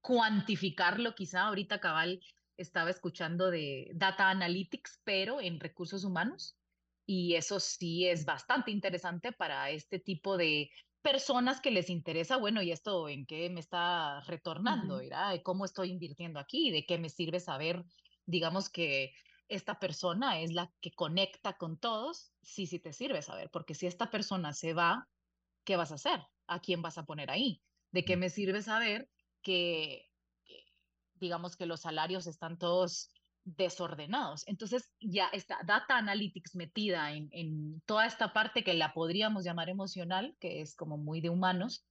cuantificarlo. 0.01 1.15
Quizá 1.15 1.43
ahorita 1.43 1.79
cabal 1.79 2.19
estaba 2.57 2.89
escuchando 2.89 3.49
de 3.49 3.91
data 3.95 4.29
analytics, 4.29 5.01
pero 5.03 5.39
en 5.41 5.59
recursos 5.59 6.03
humanos. 6.03 6.57
Y 7.05 7.35
eso 7.35 7.59
sí 7.59 8.05
es 8.05 8.25
bastante 8.25 8.71
interesante 8.71 9.31
para 9.31 9.69
este 9.69 9.99
tipo 9.99 10.35
de 10.35 10.69
personas 11.01 11.61
que 11.61 11.71
les 11.71 11.89
interesa, 11.89 12.37
bueno, 12.37 12.61
¿y 12.61 12.71
esto 12.71 13.09
en 13.09 13.25
qué 13.25 13.49
me 13.49 13.59
está 13.59 14.21
retornando? 14.21 14.97
¿verdad? 14.97 15.39
¿Cómo 15.43 15.65
estoy 15.65 15.91
invirtiendo 15.91 16.39
aquí? 16.39 16.71
¿De 16.71 16.85
qué 16.85 16.97
me 16.97 17.09
sirve 17.09 17.39
saber, 17.39 17.83
digamos, 18.25 18.69
que 18.69 19.13
esta 19.47 19.79
persona 19.79 20.39
es 20.41 20.53
la 20.53 20.71
que 20.81 20.91
conecta 20.91 21.57
con 21.57 21.79
todos? 21.79 22.33
Sí, 22.41 22.67
sí 22.67 22.79
te 22.79 22.93
sirve 22.93 23.21
saber, 23.21 23.49
porque 23.51 23.73
si 23.73 23.87
esta 23.87 24.11
persona 24.11 24.53
se 24.53 24.73
va, 24.73 25.07
¿qué 25.63 25.75
vas 25.77 25.91
a 25.91 25.95
hacer? 25.95 26.21
¿A 26.47 26.59
quién 26.59 26.81
vas 26.81 26.97
a 26.97 27.05
poner 27.05 27.31
ahí? 27.31 27.61
¿De 27.91 28.03
qué 28.03 28.17
me 28.17 28.29
sirve 28.29 28.61
saber 28.61 29.09
que, 29.41 30.09
digamos, 31.13 31.55
que 31.55 31.65
los 31.65 31.81
salarios 31.81 32.27
están 32.27 32.57
todos 32.57 33.09
desordenados. 33.55 34.45
Entonces 34.47 34.93
ya 34.99 35.27
está 35.29 35.59
data 35.65 35.97
analytics 35.97 36.55
metida 36.55 37.13
en, 37.13 37.81
toda 37.85 38.05
esta 38.05 38.33
parte 38.33 38.63
que 38.63 38.73
la 38.73 38.93
podríamos 38.93 39.45
llamar 39.45 39.69
emocional, 39.69 40.35
que 40.39 40.61
es 40.61 40.75
como 40.75 40.97
muy 40.97 41.21
de 41.21 41.29
humanos, 41.29 41.85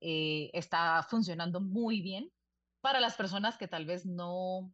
eh, 0.00 0.50
está 0.54 1.06
funcionando 1.08 1.60
muy 1.60 2.00
bien 2.00 2.32
para 2.80 2.98
las 2.98 3.14
personas 3.14 3.58
que 3.58 3.68
tal 3.68 3.84
vez 3.84 4.06
no, 4.06 4.72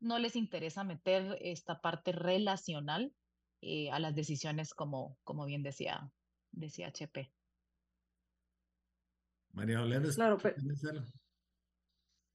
no 0.00 0.18
les 0.18 0.34
interesa 0.34 0.82
meter 0.82 1.36
esta 1.40 1.80
parte 1.80 2.12
relacional 2.12 3.12
eh, 3.60 3.90
a 3.90 3.98
las 3.98 4.14
decisiones 4.14 4.72
como, 4.72 5.18
como 5.24 5.44
bien 5.44 5.62
decía, 5.62 6.10
decía 6.52 6.88
HP. 6.88 7.30
María 9.52 9.82
Olena, 9.82 10.08
claro, 10.14 10.38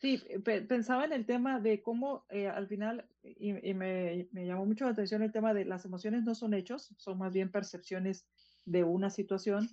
Sí, 0.06 0.22
pensaba 0.68 1.04
en 1.06 1.14
el 1.14 1.26
tema 1.26 1.60
de 1.60 1.82
cómo 1.82 2.28
eh, 2.30 2.48
al 2.48 2.68
final, 2.68 3.10
y, 3.24 3.74
me, 3.74 4.30
me, 4.32 4.46
llamó 4.46 4.64
mucho 4.64 4.86
la 4.86 4.92
atención 4.92 5.24
el 5.24 5.32
tema 5.32 5.56
de 5.56 5.66
las 5.66 5.84
emociones 5.84 6.24
no 6.24 6.36
son 6.36 6.54
hechos, 6.54 6.94
son 6.96 7.18
más 7.18 7.34
bien 7.34 7.52
percepciones 7.52 8.28
de 8.66 8.84
una 8.84 9.10
situación. 9.10 9.68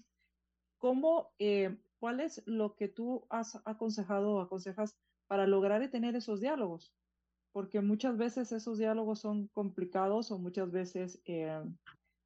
¿Cómo, 0.79 1.35
eh, 1.39 1.77
cuál 1.99 2.21
es 2.21 2.43
lo 2.47 2.77
que 2.77 2.89
tú 2.89 3.27
has 3.29 3.61
aconsejado 3.67 4.37
o 4.37 4.41
aconsejas 4.41 4.97
para 5.27 5.47
lograr 5.47 5.87
tener 5.91 6.17
esos 6.17 6.41
diálogos? 6.41 6.95
Porque 7.53 7.83
muchas 7.83 8.17
veces 8.17 8.53
esos 8.53 8.79
diálogos 8.79 9.21
son 9.21 9.49
complicados 9.49 10.31
o 10.31 10.39
muchas 10.39 10.73
veces 10.73 11.21
eh, 11.27 11.62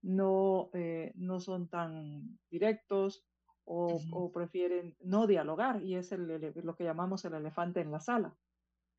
no, 0.02 0.70
no 1.16 1.40
son 1.40 1.66
tan 1.66 2.38
directos 2.52 3.26
o, 3.66 4.30
prefieren 4.32 4.96
no 5.00 5.26
dialogar 5.26 5.82
y 5.82 5.96
es 5.96 6.12
lo 6.12 6.76
que 6.76 6.84
llamamos 6.84 7.24
el 7.24 7.34
elefante 7.34 7.80
en 7.80 7.90
la 7.90 8.00
sala. 8.00 8.34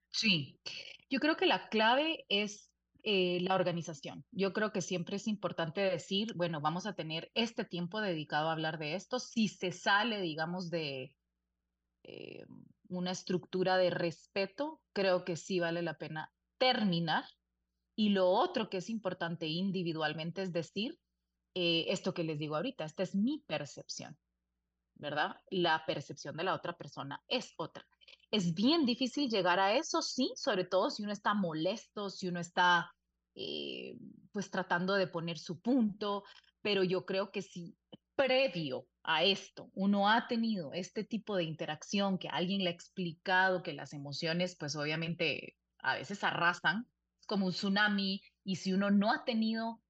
Sí, 0.10 0.60
yo 1.10 1.20
creo 1.20 1.38
que 1.38 1.46
la 1.46 1.70
clave 1.70 2.26
es 2.30 2.72
eh, 3.04 3.40
la 3.42 3.56
organización. 3.56 4.26
Yo 4.32 4.52
creo 4.52 4.74
que 4.74 4.82
siempre 4.82 5.16
es 5.16 5.28
importante 5.28 5.82
decir, 5.82 6.34
bueno, 6.36 6.60
vamos 6.60 6.86
a 6.86 6.94
tener 6.94 7.32
este 7.34 7.64
tiempo 7.64 8.02
dedicado 8.02 8.50
a 8.50 8.52
hablar 8.52 8.78
de 8.78 8.96
esto. 8.96 9.20
Si 9.20 9.48
se 9.48 9.72
sale, 9.72 10.20
digamos, 10.20 10.70
de 10.70 11.16
eh, 12.04 12.46
una 12.90 13.12
estructura 13.12 13.78
de 13.78 13.90
respeto, 13.90 14.82
creo 14.94 15.24
que 15.24 15.38
sí 15.38 15.60
vale 15.60 15.82
la 15.82 15.98
pena 15.98 16.34
terminar. 16.58 17.24
Y 17.96 18.10
lo 18.10 18.30
otro 18.30 18.70
que 18.70 18.78
es 18.78 18.90
importante 18.90 19.48
individualmente 19.48 20.42
es 20.42 20.52
decir, 20.52 21.00
eh, 21.56 21.86
esto 21.88 22.14
que 22.14 22.24
les 22.24 22.38
digo 22.38 22.56
ahorita, 22.56 22.84
esta 22.84 23.04
es 23.04 23.16
mi 23.16 23.44
percepción. 23.48 24.18
¿Verdad? 25.00 25.36
La 25.50 25.86
percepción 25.86 26.36
de 26.38 26.44
la 26.44 26.54
otra 26.54 26.78
persona 26.78 27.24
es 27.28 27.54
otra. 27.58 27.86
Es 28.32 28.54
bien 28.54 28.86
difícil 28.86 29.30
llegar 29.30 29.60
a 29.60 29.76
eso, 29.76 30.02
sí, 30.02 30.34
sobre 30.36 30.66
todo 30.66 30.90
si 30.90 31.04
uno 31.04 31.12
está 31.12 31.34
molesto, 31.34 32.10
si 32.10 32.28
uno 32.28 32.40
está 32.40 32.92
eh, 33.36 33.96
pues 34.32 34.52
tratando 34.52 34.96
de 34.96 35.08
poner 35.08 35.38
su 35.38 35.62
punto, 35.62 36.24
pero 36.62 36.84
yo 36.84 37.06
creo 37.06 37.32
que 37.32 37.42
si 37.42 37.78
previo 38.16 38.88
a 39.04 39.24
esto 39.24 39.70
uno 39.76 40.10
ha 40.10 40.28
tenido 40.28 40.74
este 40.74 41.04
tipo 41.04 41.38
de 41.38 41.44
interacción 41.44 42.18
que 42.18 42.30
alguien 42.30 42.64
le 42.64 42.72
ha 42.72 42.74
explicado 42.74 43.62
que 43.62 43.74
las 43.74 43.94
emociones 43.94 44.58
pues 44.58 44.76
obviamente 44.76 45.56
a 45.80 45.96
veces 45.96 46.24
arrasan, 46.24 46.88
como 47.28 47.46
un 47.46 47.52
tsunami, 47.52 48.22
y 48.44 48.56
si 48.56 48.74
uno 48.74 48.90
no 48.90 49.12
ha 49.12 49.24
tenido 49.24 49.82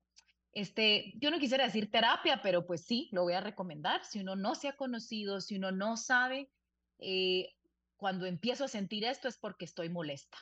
este, 0.59 1.13
yo 1.17 1.29
no 1.29 1.39
quisiera 1.39 1.65
decir 1.65 1.91
terapia, 1.91 2.41
pero 2.41 2.65
pues 2.65 2.81
sí, 2.81 3.09
lo 3.11 3.23
voy 3.23 3.33
a 3.33 3.41
recomendar. 3.41 4.03
Si 4.03 4.19
uno 4.19 4.35
no 4.35 4.55
se 4.55 4.67
ha 4.67 4.75
conocido, 4.75 5.39
si 5.39 5.55
uno 5.55 5.71
no 5.71 5.97
sabe, 5.97 6.49
eh, 6.97 7.53
cuando 7.95 8.25
empiezo 8.25 8.65
a 8.65 8.67
sentir 8.67 9.05
esto 9.05 9.27
es 9.27 9.37
porque 9.37 9.65
estoy 9.65 9.89
molesta. 9.89 10.37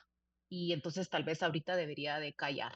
Y 0.47 0.71
entonces 0.71 1.09
tal 1.09 1.25
vez 1.25 1.43
ahorita 1.43 1.75
debería 1.75 2.19
de 2.19 2.33
callar. 2.33 2.73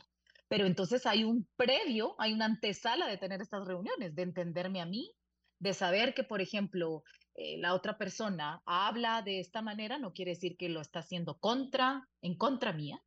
Pero 0.49 0.65
entonces 0.65 1.05
hay 1.05 1.23
un 1.23 1.47
previo, 1.55 2.15
hay 2.17 2.33
una 2.33 2.45
antesala 2.45 3.07
de 3.07 3.17
tener 3.17 3.41
estas 3.41 3.65
reuniones, 3.65 4.15
de 4.15 4.23
entenderme 4.23 4.81
a 4.81 4.85
mí, 4.85 5.13
de 5.59 5.73
saber 5.73 6.13
que, 6.13 6.25
por 6.25 6.41
ejemplo, 6.41 7.03
eh, 7.35 7.57
la 7.59 7.73
otra 7.73 7.97
persona 7.97 8.61
habla 8.65 9.21
de 9.21 9.39
esta 9.39 9.61
manera, 9.61 9.97
no 9.97 10.11
quiere 10.11 10.31
decir 10.31 10.57
que 10.57 10.67
lo 10.67 10.81
está 10.81 10.99
haciendo 10.99 11.37
contra, 11.37 12.09
en 12.21 12.35
contra 12.35 12.73
mía, 12.73 13.01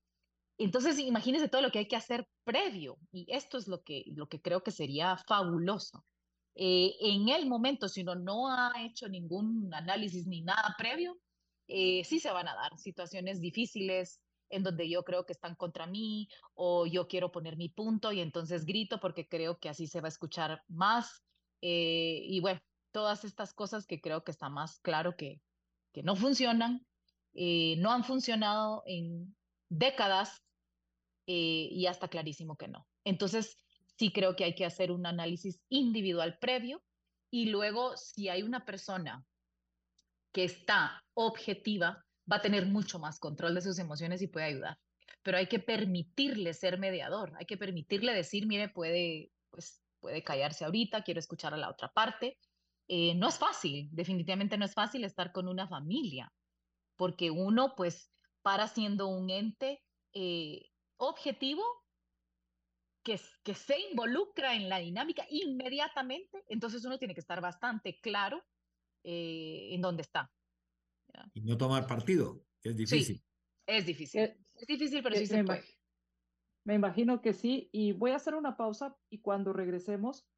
entonces, 0.59 0.99
imagínense 0.99 1.49
todo 1.49 1.63
lo 1.63 1.71
que 1.71 1.81
hay 1.81 1.89
que 1.89 1.97
hacer 1.97 2.27
previo, 2.45 2.99
y 3.11 3.27
esto 3.29 3.59
es 3.59 3.69
lo 3.69 3.83
que, 3.83 4.05
lo 4.15 4.29
que 4.29 4.41
creo 4.41 4.63
que 4.63 4.71
sería 4.71 5.17
fabuloso. 5.17 6.05
Eh, 6.55 6.95
en 7.01 7.29
el 7.29 7.49
momento, 7.49 7.89
si 7.89 8.03
uno 8.03 8.15
no 8.15 8.49
ha 8.49 8.73
hecho 8.83 9.09
ningún 9.09 9.73
análisis 9.73 10.27
ni 10.27 10.43
nada 10.43 10.75
previo, 10.77 11.19
eh, 11.69 12.05
sí 12.05 12.21
se 12.21 12.31
van 12.31 12.49
a 12.49 12.55
dar 12.55 12.77
situaciones 12.79 13.41
difíciles 13.41 14.21
en 14.51 14.63
donde 14.63 14.89
yo 14.89 15.03
creo 15.03 15.25
que 15.25 15.33
están 15.33 15.55
contra 15.55 15.87
mí 15.87 16.29
o 16.55 16.87
yo 16.87 17.09
quiero 17.09 17.33
poner 17.33 17.57
mi 17.57 17.71
punto 17.71 18.13
y 18.13 18.21
entonces 18.21 18.67
grito 18.67 19.01
porque 19.01 19.27
creo 19.27 19.59
que 19.59 19.71
así 19.71 19.87
se 19.87 20.03
va 20.03 20.09
a 20.09 20.11
escuchar 20.11 20.63
más. 20.69 21.23
Eh, 21.63 22.21
y 22.25 22.41
bueno, 22.41 22.61
todas 22.91 23.25
estas 23.25 23.55
cosas 23.55 23.87
que 23.87 24.01
creo 24.01 24.23
que 24.25 24.33
está 24.33 24.51
más 24.51 24.79
claro 24.81 25.17
que, 25.17 25.41
que 25.93 26.03
no 26.03 26.17
funcionan, 26.17 26.87
no 27.35 27.91
han 27.91 28.05
funcionado 28.05 28.83
en 28.85 29.35
décadas 29.73 30.43
eh, 31.27 31.69
y 31.71 31.83
ya 31.83 31.91
está 31.91 32.09
clarísimo 32.09 32.57
que 32.57 32.69
no. 32.69 32.87
Entonces, 33.05 33.57
sí 33.99 34.13
creo 34.13 34.37
que 34.37 34.45
hay 34.45 34.55
que 34.55 34.65
hacer 34.65 34.93
un 34.93 35.07
análisis 35.07 35.61
individual 35.69 36.39
previo 36.39 36.83
y 37.31 37.47
luego 37.47 37.97
si 37.97 38.29
hay 38.29 38.43
una 38.43 38.65
persona 38.65 39.25
que 40.33 40.45
está 40.45 41.03
objetiva, 41.15 42.05
va 42.31 42.37
a 42.37 42.43
tener 42.43 42.67
mucho 42.67 42.99
más 42.99 43.19
control 43.19 43.55
de 43.55 43.63
sus 43.63 43.79
emociones 43.79 44.23
y 44.23 44.29
puede 44.29 44.47
ayudar. 44.47 44.79
Pero 45.23 45.39
hay 45.39 45.47
que 45.47 45.59
permitirle 45.59 46.55
ser 46.55 46.79
mediador, 46.79 47.33
hay 47.39 47.47
que 47.47 47.57
permitirle 47.57 48.15
decir, 48.15 48.47
mire, 48.47 48.69
puede, 48.69 49.31
pues, 49.51 49.83
puede 50.01 50.23
callarse 50.23 50.65
ahorita, 50.65 51.03
quiero 51.05 51.21
escuchar 51.21 51.55
a 51.55 51.59
la 51.59 51.71
otra 51.71 51.93
parte. 51.93 52.39
Eh, 52.89 53.15
no 53.15 53.29
es 53.29 53.39
fácil, 53.39 53.89
definitivamente 53.93 54.59
no 54.59 54.65
es 54.65 54.75
fácil 54.75 55.05
estar 55.05 55.33
con 55.33 55.49
una 55.49 55.69
familia, 55.69 56.33
porque 56.97 57.31
uno, 57.31 57.75
pues, 57.77 58.11
para 58.43 58.69
siendo 58.69 59.09
un 59.09 59.31
ente 59.31 59.83
eh, 60.13 60.71
objetivo 60.97 61.63
que, 63.05 63.21
que 63.43 63.55
se 63.55 63.79
involucra 63.91 64.55
en 64.55 64.69
la 64.69 64.79
dinámica 64.79 65.25
inmediatamente, 65.31 66.45
entonces 66.49 66.85
uno 66.85 66.99
tiene 66.99 67.15
que 67.15 67.21
estar 67.21 67.41
bastante 67.41 68.01
claro 68.01 68.45
eh, 69.05 69.71
en 69.73 69.81
dónde 69.81 70.03
está. 70.03 70.33
Y 71.35 71.43
no 71.43 71.59
tomar 71.59 71.87
partido, 71.87 72.45
es 72.63 72.77
difícil. 72.77 73.23
es 73.67 73.87
difícil. 73.87 74.21
Eh, 74.21 74.39
es 74.55 74.67
difícil, 74.67 75.03
pero 75.03 75.17
sí 75.17 75.27
se 75.27 75.45
puede. 75.45 75.65
Me 76.65 76.75
imagino 76.75 77.21
que 77.21 77.35
sí, 77.35 77.69
y 77.73 77.93
voy 77.93 78.13
a 78.13 78.17
hacer 78.17 78.35
una 78.35 78.57
pausa 78.57 78.97
y 79.11 79.21
cuando 79.21 79.53
regresemos, 79.53 80.29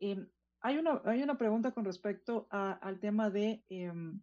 em, 0.00 0.30
hay, 0.60 0.78
una, 0.78 1.02
hay 1.04 1.22
una 1.22 1.36
pregunta 1.36 1.72
con 1.72 1.84
respecto 1.84 2.48
al 2.50 2.98
tema 2.98 3.28
de 3.28 3.62
em, 3.68 4.22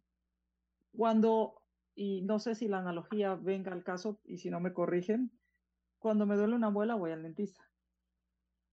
cuando 0.95 1.62
y 1.95 2.21
no 2.21 2.39
sé 2.39 2.55
si 2.55 2.67
la 2.67 2.79
analogía 2.79 3.35
venga 3.35 3.71
al 3.71 3.83
caso 3.83 4.19
y 4.23 4.37
si 4.37 4.49
no 4.49 4.59
me 4.59 4.73
corrigen, 4.73 5.31
cuando 5.99 6.25
me 6.25 6.35
duele 6.35 6.55
una 6.55 6.69
muela 6.69 6.95
voy 6.95 7.11
al 7.11 7.23
dentista. 7.23 7.69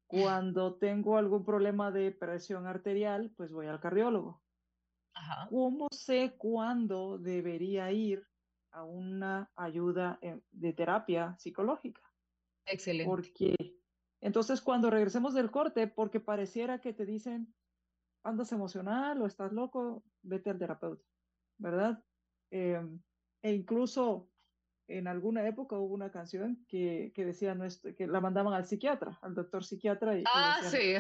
Cuando 0.07 0.75
tengo 0.75 1.17
algún 1.17 1.45
problema 1.45 1.93
de 1.93 2.11
presión 2.11 2.67
arterial, 2.67 3.33
pues 3.37 3.53
voy 3.53 3.67
al 3.67 3.79
cardiólogo. 3.79 4.43
¿Cómo 5.49 5.87
sé 5.93 6.35
cuándo 6.37 7.19
debería 7.19 7.93
ir 7.93 8.27
a 8.73 8.85
una 8.85 9.51
ayuda 9.55 10.19
eh, 10.23 10.41
de 10.51 10.73
terapia 10.73 11.37
psicológica? 11.39 12.03
Excelente. 12.67 13.09
Porque 13.09 13.55
entonces 14.21 14.61
cuando 14.61 14.91
regresemos 14.91 15.35
del 15.35 15.51
corte, 15.51 15.87
porque 15.87 16.21
pareciera 16.21 16.81
que 16.81 16.93
te 16.93 17.07
dicen, 17.07 17.55
andas 18.23 18.53
emocional 18.53 19.21
o 19.23 19.27
estás 19.27 19.53
loco, 19.53 20.05
vete 20.23 20.51
al 20.51 20.59
terapeuta, 20.59 21.05
¿verdad? 21.59 22.03
Em, 22.51 23.01
e 23.43 23.53
incluso 23.53 24.29
en 24.89 25.07
alguna 25.07 25.47
época 25.47 25.77
hubo 25.77 25.95
una 25.95 26.11
canción 26.11 26.65
que, 26.69 27.13
que 27.15 27.25
decía 27.25 27.55
nuestro, 27.55 27.95
que 27.95 28.07
la 28.07 28.21
mandaban 28.21 28.55
al 28.55 28.67
psiquiatra, 28.67 29.19
al 29.23 29.35
doctor 29.35 29.65
psiquiatra. 29.65 30.19
Y, 30.19 30.25
ah, 30.27 30.61
sí. 30.65 30.95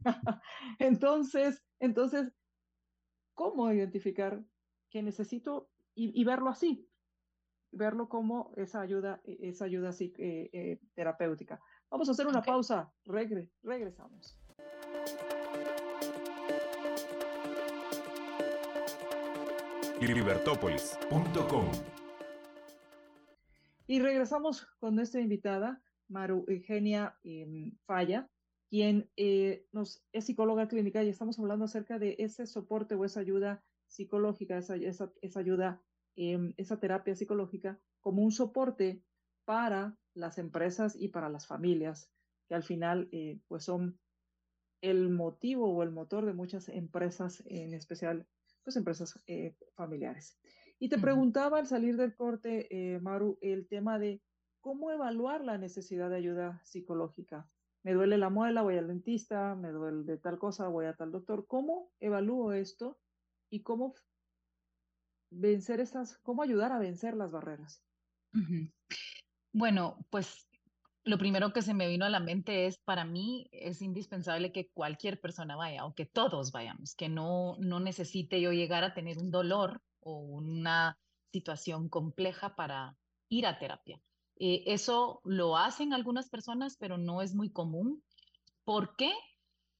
entonces, 0.78 1.64
entonces, 1.80 2.32
¿cómo 3.34 3.72
identificar 3.72 4.42
que 4.90 5.02
necesito 5.02 5.70
y, 5.94 6.22
verlo 6.24 6.50
así? 6.50 6.86
Verlo 7.72 8.08
como 8.08 8.52
esa 8.56 8.82
ayuda, 8.82 9.20
esa 9.24 9.64
ayuda 9.64 9.88
así, 9.88 10.12
eh, 10.18 10.50
eh, 10.52 10.80
terapéutica. 10.94 11.60
Vamos 11.90 12.08
a 12.08 12.12
hacer 12.12 12.26
una 12.26 12.42
pausa. 12.42 12.92
Regre, 13.04 13.50
regresamos. 13.62 14.38
libertópolis.com. 20.00 21.66
Y 23.86 24.00
regresamos 24.00 24.66
con 24.78 24.94
nuestra 24.94 25.20
invitada, 25.20 25.82
Maru 26.08 26.44
Eugenia 26.48 27.16
em, 27.22 27.76
Falla, 27.86 28.28
quien 28.68 29.10
eh, 29.16 29.64
nos, 29.72 30.04
es 30.12 30.26
psicóloga 30.26 30.68
clínica 30.68 31.02
y 31.02 31.08
estamos 31.08 31.38
hablando 31.38 31.64
acerca 31.64 31.98
de 31.98 32.16
ese 32.18 32.46
soporte 32.46 32.94
o 32.94 33.04
esa 33.04 33.20
ayuda 33.20 33.64
psicológica, 33.86 34.58
esa, 34.58 34.76
esa, 34.76 35.12
esa 35.22 35.40
ayuda, 35.40 35.80
em, 36.16 36.52
esa 36.56 36.78
terapia 36.80 37.14
psicológica 37.14 37.80
como 38.00 38.22
un 38.22 38.32
soporte 38.32 39.02
para 39.44 39.96
las 40.14 40.38
empresas 40.38 40.96
y 40.98 41.08
para 41.08 41.28
las 41.28 41.46
familias, 41.46 42.10
que 42.48 42.54
al 42.54 42.64
final 42.64 43.08
eh, 43.12 43.40
pues 43.46 43.64
son 43.64 43.98
el 44.80 45.10
motivo 45.10 45.72
o 45.72 45.82
el 45.82 45.90
motor 45.90 46.26
de 46.26 46.34
muchas 46.34 46.68
empresas, 46.68 47.42
en 47.46 47.72
especial 47.72 48.26
pues, 48.66 48.76
empresas 48.76 49.22
eh, 49.28 49.54
familiares. 49.76 50.36
Y 50.80 50.88
te 50.88 50.98
preguntaba 50.98 51.58
al 51.58 51.68
salir 51.68 51.96
del 51.96 52.16
corte, 52.16 52.66
eh, 52.68 52.98
Maru, 52.98 53.38
el 53.40 53.68
tema 53.68 53.96
de 54.00 54.20
cómo 54.60 54.90
evaluar 54.90 55.44
la 55.44 55.56
necesidad 55.56 56.10
de 56.10 56.16
ayuda 56.16 56.60
psicológica. 56.64 57.48
Me 57.84 57.94
duele 57.94 58.18
la 58.18 58.28
muela, 58.28 58.62
voy 58.62 58.76
al 58.76 58.88
dentista, 58.88 59.54
me 59.54 59.70
duele 59.70 60.02
de 60.02 60.18
tal 60.18 60.40
cosa, 60.40 60.66
voy 60.66 60.86
a 60.86 60.96
tal 60.96 61.12
doctor. 61.12 61.46
¿Cómo 61.46 61.92
evalúo 62.00 62.52
esto 62.52 62.98
y 63.48 63.62
cómo 63.62 63.94
vencer 65.30 65.78
estas, 65.78 66.18
cómo 66.18 66.42
ayudar 66.42 66.72
a 66.72 66.80
vencer 66.80 67.16
las 67.16 67.30
barreras? 67.30 67.84
Bueno, 69.52 70.04
pues 70.10 70.48
lo 71.06 71.18
primero 71.18 71.52
que 71.52 71.62
se 71.62 71.72
me 71.72 71.86
vino 71.86 72.04
a 72.04 72.10
la 72.10 72.18
mente 72.18 72.66
es, 72.66 72.78
para 72.78 73.04
mí 73.04 73.48
es 73.52 73.80
indispensable 73.80 74.50
que 74.50 74.68
cualquier 74.70 75.20
persona 75.20 75.54
vaya, 75.54 75.84
o 75.84 75.94
que 75.94 76.04
todos 76.04 76.50
vayamos, 76.50 76.96
que 76.96 77.08
no, 77.08 77.56
no 77.60 77.78
necesite 77.78 78.40
yo 78.40 78.52
llegar 78.52 78.82
a 78.82 78.92
tener 78.92 79.16
un 79.18 79.30
dolor 79.30 79.80
o 80.00 80.18
una 80.18 80.98
situación 81.32 81.88
compleja 81.88 82.56
para 82.56 82.96
ir 83.28 83.46
a 83.46 83.56
terapia. 83.60 84.00
Eh, 84.40 84.64
eso 84.66 85.20
lo 85.24 85.56
hacen 85.56 85.92
algunas 85.92 86.28
personas, 86.28 86.76
pero 86.76 86.98
no 86.98 87.22
es 87.22 87.36
muy 87.36 87.50
común. 87.50 88.02
¿Por 88.64 88.96
qué? 88.96 89.12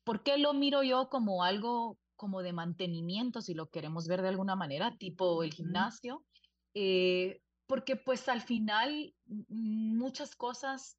¿Por 0.05 0.23
qué 0.23 0.39
lo 0.39 0.55
miro 0.55 0.85
yo 0.85 1.09
como 1.09 1.43
algo 1.43 1.99
como 2.15 2.43
de 2.43 2.53
mantenimiento, 2.53 3.41
si 3.41 3.53
lo 3.53 3.69
queremos 3.69 4.07
ver 4.07 4.23
de 4.23 4.29
alguna 4.29 4.55
manera, 4.55 4.97
tipo 4.97 5.43
el 5.43 5.53
gimnasio? 5.53 6.25
Eh, 6.73 7.41
porque 7.67 7.97
pues 7.97 8.29
al 8.29 8.43
final 8.43 9.12
muchas 9.49 10.37
cosas 10.37 10.97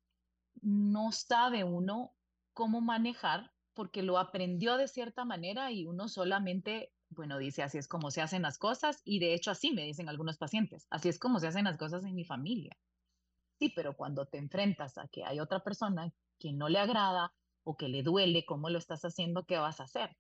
no 0.61 1.11
sabe 1.11 1.63
uno 1.63 2.15
cómo 2.53 2.81
manejar 2.81 3.51
porque 3.73 4.01
lo 4.03 4.17
aprendió 4.17 4.77
de 4.77 4.87
cierta 4.87 5.25
manera 5.25 5.71
y 5.71 5.85
uno 5.85 6.07
solamente, 6.07 6.93
bueno, 7.09 7.37
dice, 7.37 7.63
así 7.63 7.77
es 7.77 7.87
como 7.87 8.11
se 8.11 8.21
hacen 8.21 8.41
las 8.41 8.57
cosas 8.57 9.01
y 9.05 9.19
de 9.19 9.33
hecho 9.33 9.51
así 9.51 9.71
me 9.71 9.83
dicen 9.83 10.09
algunos 10.09 10.37
pacientes, 10.37 10.87
así 10.89 11.09
es 11.09 11.19
como 11.19 11.39
se 11.39 11.47
hacen 11.47 11.65
las 11.65 11.77
cosas 11.77 12.03
en 12.05 12.15
mi 12.15 12.25
familia. 12.25 12.77
Sí, 13.59 13.71
pero 13.75 13.95
cuando 13.95 14.25
te 14.27 14.37
enfrentas 14.37 14.97
a 14.97 15.07
que 15.07 15.23
hay 15.25 15.39
otra 15.39 15.61
persona 15.63 16.11
que 16.39 16.53
no 16.53 16.69
le 16.69 16.79
agrada 16.79 17.33
o 17.63 17.75
que 17.75 17.89
le 17.89 18.03
duele 18.03 18.45
cómo 18.45 18.69
lo 18.69 18.77
estás 18.77 19.03
haciendo, 19.03 19.45
¿qué 19.45 19.57
vas 19.57 19.79
a 19.79 19.83
hacer? 19.83 20.17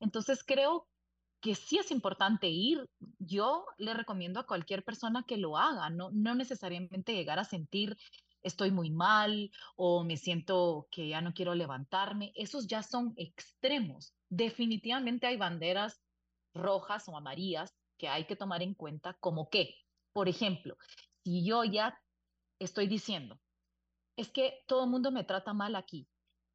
Entonces 0.00 0.42
creo 0.44 0.88
que 1.40 1.54
sí 1.54 1.78
es 1.78 1.90
importante 1.90 2.48
ir. 2.48 2.90
Yo 3.18 3.64
le 3.78 3.94
recomiendo 3.94 4.40
a 4.40 4.46
cualquier 4.46 4.84
persona 4.84 5.24
que 5.26 5.36
lo 5.38 5.56
haga, 5.56 5.90
no, 5.90 6.10
no 6.12 6.34
necesariamente 6.34 7.14
llegar 7.14 7.38
a 7.38 7.44
sentir 7.44 7.96
estoy 8.42 8.70
muy 8.70 8.90
mal 8.90 9.50
o 9.76 10.04
me 10.04 10.16
siento 10.16 10.88
que 10.90 11.08
ya 11.08 11.20
no 11.20 11.34
quiero 11.34 11.54
levantarme. 11.54 12.32
Esos 12.34 12.66
ya 12.66 12.82
son 12.82 13.12
extremos. 13.16 14.14
Definitivamente 14.28 15.26
hay 15.26 15.36
banderas 15.36 16.00
rojas 16.54 17.08
o 17.08 17.16
amarillas 17.16 17.74
que 17.98 18.08
hay 18.08 18.24
que 18.24 18.36
tomar 18.36 18.62
en 18.62 18.74
cuenta, 18.74 19.14
como 19.20 19.50
que, 19.50 19.76
por 20.12 20.28
ejemplo, 20.28 20.76
si 21.22 21.44
yo 21.44 21.64
ya 21.64 22.00
estoy 22.58 22.86
diciendo, 22.86 23.38
es 24.16 24.30
que 24.30 24.64
todo 24.66 24.84
el 24.84 24.90
mundo 24.90 25.10
me 25.10 25.24
trata 25.24 25.52
mal 25.52 25.76
aquí, 25.76 26.08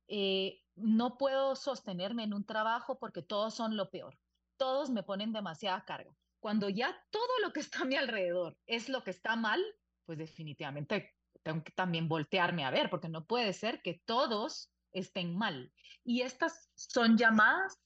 eh, 0.07 0.61
no 0.75 1.17
puedo 1.17 1.55
sostenerme 1.55 2.23
en 2.23 2.33
un 2.33 2.45
trabajo 2.45 2.97
porque 2.99 3.21
todos 3.21 3.53
son 3.53 3.77
lo 3.77 3.89
peor, 3.89 4.17
todos 4.57 4.89
me 4.89 5.03
ponen 5.03 5.33
demasiada 5.33 5.85
carga. 5.85 6.15
Cuando 6.39 6.69
ya 6.69 6.95
todo 7.11 7.39
lo 7.43 7.53
que 7.53 7.59
está 7.59 7.81
a 7.81 7.85
mi 7.85 7.95
alrededor 7.95 8.57
es 8.65 8.89
lo 8.89 9.03
que 9.03 9.11
está 9.11 9.35
mal, 9.35 9.63
pues 10.05 10.17
definitivamente 10.17 11.14
tengo 11.45 11.63
que 11.63 11.71
también 11.71 12.09
voltearme 12.09 12.65
a 12.65 12.71
ver, 12.71 12.89
porque 12.89 13.07
no 13.07 13.25
puede 13.25 13.53
ser 13.53 13.81
que 13.83 14.01
todos 14.05 14.71
estén 14.91 15.37
mal. 15.37 15.71
Y 16.03 16.21
estas 16.21 16.71
son 16.73 17.17
llamadas, 17.17 17.79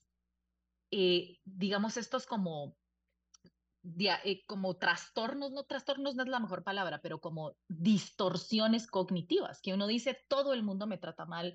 eh, 0.91 1.37
digamos, 1.43 1.97
estos 1.97 2.25
como, 2.25 2.77
eh, 3.83 4.45
como 4.47 4.77
trastornos, 4.77 5.51
no 5.51 5.65
trastornos 5.65 6.15
no 6.15 6.23
es 6.23 6.29
la 6.29 6.39
mejor 6.39 6.63
palabra, 6.63 7.01
pero 7.01 7.19
como 7.19 7.57
distorsiones 7.67 8.87
cognitivas, 8.87 9.59
que 9.61 9.73
uno 9.73 9.87
dice, 9.87 10.17
todo 10.29 10.53
el 10.53 10.63
mundo 10.63 10.87
me 10.87 10.97
trata 10.97 11.25
mal, 11.25 11.53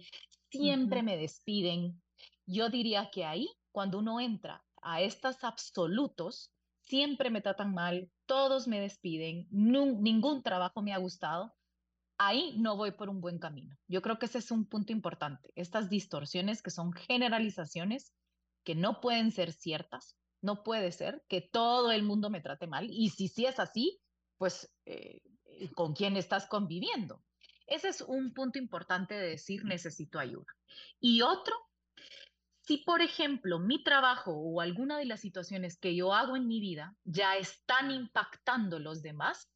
siempre 0.50 1.02
me 1.02 1.16
despiden. 1.16 2.02
Yo 2.44 2.68
diría 2.68 3.10
que 3.10 3.24
ahí, 3.24 3.48
cuando 3.72 3.98
uno 3.98 4.20
entra 4.20 4.62
a 4.82 5.00
estos 5.00 5.42
absolutos, 5.42 6.52
siempre 6.82 7.30
me 7.30 7.40
tratan 7.40 7.72
mal, 7.72 8.10
todos 8.26 8.68
me 8.68 8.78
despiden, 8.78 9.46
ningún 9.50 10.42
trabajo 10.42 10.82
me 10.82 10.92
ha 10.92 10.98
gustado, 10.98 11.54
ahí 12.18 12.54
no 12.58 12.76
voy 12.76 12.92
por 12.92 13.08
un 13.08 13.20
buen 13.20 13.38
camino. 13.38 13.76
Yo 13.88 14.02
creo 14.02 14.18
que 14.18 14.26
ese 14.26 14.38
es 14.38 14.50
un 14.50 14.66
punto 14.66 14.92
importante. 14.92 15.50
Estas 15.54 15.88
distorsiones 15.88 16.62
que 16.62 16.70
son 16.70 16.92
generalizaciones 16.92 18.12
que 18.64 18.74
no 18.74 19.00
pueden 19.00 19.30
ser 19.32 19.52
ciertas, 19.52 20.16
no 20.40 20.62
puede 20.62 20.92
ser 20.92 21.22
que 21.28 21.40
todo 21.40 21.92
el 21.92 22.02
mundo 22.02 22.30
me 22.30 22.40
trate 22.40 22.66
mal 22.66 22.88
y 22.90 23.10
si 23.10 23.28
sí 23.28 23.46
es 23.46 23.58
así, 23.58 24.00
pues 24.38 24.70
eh, 24.86 25.20
con 25.74 25.94
quién 25.94 26.16
estás 26.16 26.46
conviviendo. 26.46 27.22
Ese 27.66 27.88
es 27.88 28.02
un 28.02 28.34
punto 28.34 28.58
importante 28.58 29.14
de 29.14 29.28
decir 29.28 29.64
necesito 29.64 30.18
ayuda. 30.18 30.52
Y 31.00 31.22
otro, 31.22 31.54
si 32.60 32.78
por 32.78 33.00
ejemplo 33.00 33.58
mi 33.58 33.82
trabajo 33.82 34.32
o 34.32 34.60
alguna 34.60 34.98
de 34.98 35.06
las 35.06 35.20
situaciones 35.20 35.78
que 35.78 35.94
yo 35.94 36.12
hago 36.12 36.36
en 36.36 36.46
mi 36.46 36.60
vida 36.60 36.94
ya 37.04 37.36
están 37.36 37.90
impactando 37.90 38.78
los 38.78 39.02
demás, 39.02 39.50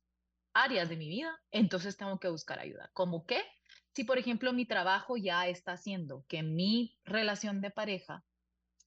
áreas 0.62 0.88
de 0.88 0.96
mi 0.96 1.08
vida, 1.08 1.38
entonces 1.50 1.96
tengo 1.96 2.18
que 2.18 2.28
buscar 2.28 2.58
ayuda. 2.58 2.90
¿Cómo 2.92 3.26
qué? 3.26 3.42
Si, 3.94 4.04
por 4.04 4.18
ejemplo, 4.18 4.52
mi 4.52 4.66
trabajo 4.66 5.16
ya 5.16 5.48
está 5.48 5.72
haciendo 5.72 6.24
que 6.28 6.42
mi 6.42 6.98
relación 7.04 7.60
de 7.60 7.70
pareja 7.70 8.24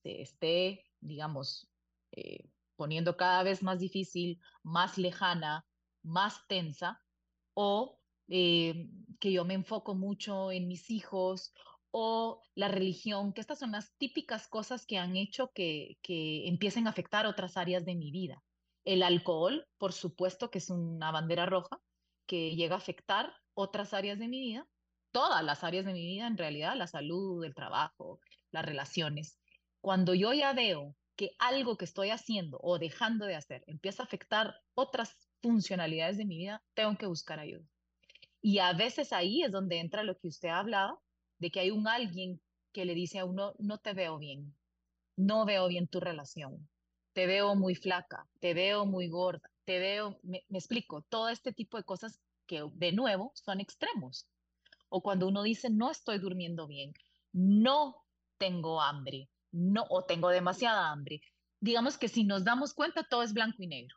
se 0.03 0.21
esté, 0.21 0.85
digamos, 0.99 1.69
eh, 2.11 2.49
poniendo 2.75 3.17
cada 3.17 3.43
vez 3.43 3.61
más 3.63 3.79
difícil, 3.79 4.39
más 4.63 4.97
lejana, 4.97 5.65
más 6.03 6.47
tensa, 6.47 7.01
o 7.53 7.99
eh, 8.27 8.89
que 9.19 9.31
yo 9.31 9.45
me 9.45 9.53
enfoco 9.53 9.95
mucho 9.95 10.51
en 10.51 10.67
mis 10.67 10.89
hijos 10.89 11.53
o 11.91 12.41
la 12.55 12.69
religión, 12.69 13.33
que 13.33 13.41
estas 13.41 13.59
son 13.59 13.71
las 13.71 13.95
típicas 13.97 14.47
cosas 14.47 14.85
que 14.85 14.97
han 14.97 15.17
hecho 15.17 15.51
que, 15.53 15.97
que 16.01 16.47
empiecen 16.47 16.87
a 16.87 16.91
afectar 16.91 17.25
otras 17.25 17.57
áreas 17.57 17.85
de 17.85 17.95
mi 17.95 18.11
vida. 18.11 18.41
El 18.83 19.03
alcohol, 19.03 19.67
por 19.77 19.93
supuesto 19.93 20.49
que 20.49 20.57
es 20.57 20.69
una 20.69 21.11
bandera 21.11 21.45
roja 21.45 21.79
que 22.25 22.55
llega 22.55 22.75
a 22.75 22.79
afectar 22.79 23.33
otras 23.53 23.93
áreas 23.93 24.17
de 24.17 24.27
mi 24.27 24.39
vida, 24.39 24.67
todas 25.11 25.43
las 25.43 25.63
áreas 25.63 25.85
de 25.85 25.93
mi 25.93 26.05
vida 26.05 26.27
en 26.27 26.37
realidad, 26.37 26.75
la 26.75 26.87
salud, 26.87 27.43
el 27.43 27.53
trabajo, 27.53 28.19
las 28.51 28.65
relaciones. 28.65 29.39
Cuando 29.81 30.13
yo 30.13 30.33
ya 30.33 30.53
veo 30.53 30.95
que 31.15 31.31
algo 31.37 31.77
que 31.77 31.85
estoy 31.85 32.09
haciendo 32.09 32.59
o 32.61 32.79
dejando 32.79 33.25
de 33.25 33.35
hacer 33.35 33.63
empieza 33.67 34.03
a 34.03 34.05
afectar 34.05 34.55
otras 34.73 35.15
funcionalidades 35.41 36.17
de 36.17 36.25
mi 36.25 36.37
vida, 36.37 36.63
tengo 36.73 36.97
que 36.97 37.07
buscar 37.07 37.39
ayuda. 37.39 37.65
Y 38.41 38.59
a 38.59 38.73
veces 38.73 39.13
ahí 39.13 39.43
es 39.43 39.51
donde 39.51 39.79
entra 39.79 40.03
lo 40.03 40.17
que 40.17 40.27
usted 40.27 40.49
ha 40.49 40.59
hablado, 40.59 41.01
de 41.37 41.51
que 41.51 41.59
hay 41.59 41.71
un 41.71 41.87
alguien 41.87 42.41
que 42.71 42.85
le 42.85 42.95
dice 42.95 43.19
a 43.19 43.25
uno, 43.25 43.53
no 43.59 43.77
te 43.77 43.93
veo 43.93 44.17
bien, 44.17 44.55
no 45.15 45.45
veo 45.45 45.67
bien 45.67 45.87
tu 45.87 45.99
relación, 45.99 46.67
te 47.13 47.27
veo 47.27 47.55
muy 47.55 47.75
flaca, 47.75 48.27
te 48.39 48.53
veo 48.53 48.85
muy 48.85 49.09
gorda, 49.09 49.49
te 49.65 49.79
veo, 49.79 50.19
me, 50.23 50.43
explico, 50.49 51.01
todo 51.03 51.29
este 51.29 51.53
tipo 51.53 51.77
de 51.77 51.83
cosas 51.83 52.19
que 52.45 52.63
de 52.73 52.91
nuevo 52.91 53.31
son 53.35 53.59
extremos. 53.59 54.27
O 54.89 55.01
cuando 55.01 55.27
uno 55.27 55.43
dice, 55.43 55.69
no 55.69 55.91
estoy 55.91 56.19
durmiendo 56.19 56.67
bien, 56.67 56.93
no 57.31 58.03
tengo 58.37 58.81
hambre, 58.81 59.29
no, 59.51 59.85
o 59.89 60.03
tengo 60.03 60.29
demasiada 60.29 60.91
hambre. 60.91 61.21
Digamos 61.59 61.97
que 61.97 62.07
si 62.07 62.23
nos 62.23 62.43
damos 62.43 62.73
cuenta, 62.73 63.03
todo 63.03 63.23
es 63.23 63.33
blanco 63.33 63.63
y 63.63 63.67
negro. 63.67 63.95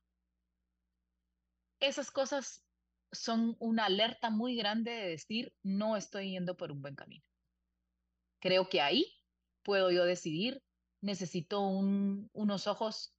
Esas 1.81 2.11
cosas 2.11 2.63
son 3.11 3.57
una 3.59 3.87
alerta 3.87 4.31
muy 4.31 4.57
grande 4.57 4.91
de 4.91 5.09
decir, 5.09 5.53
no 5.63 5.97
estoy 5.97 6.33
yendo 6.33 6.57
por 6.57 6.73
un 6.73 6.83
buen 6.83 6.95
camino. 6.95 7.25
Creo 8.41 8.69
que 8.69 8.81
ahí 8.81 9.07
puedo 9.63 9.91
yo 9.91 10.05
decidir, 10.05 10.63
necesito 11.05 11.61
unos 11.61 12.67
ojos 12.67 13.15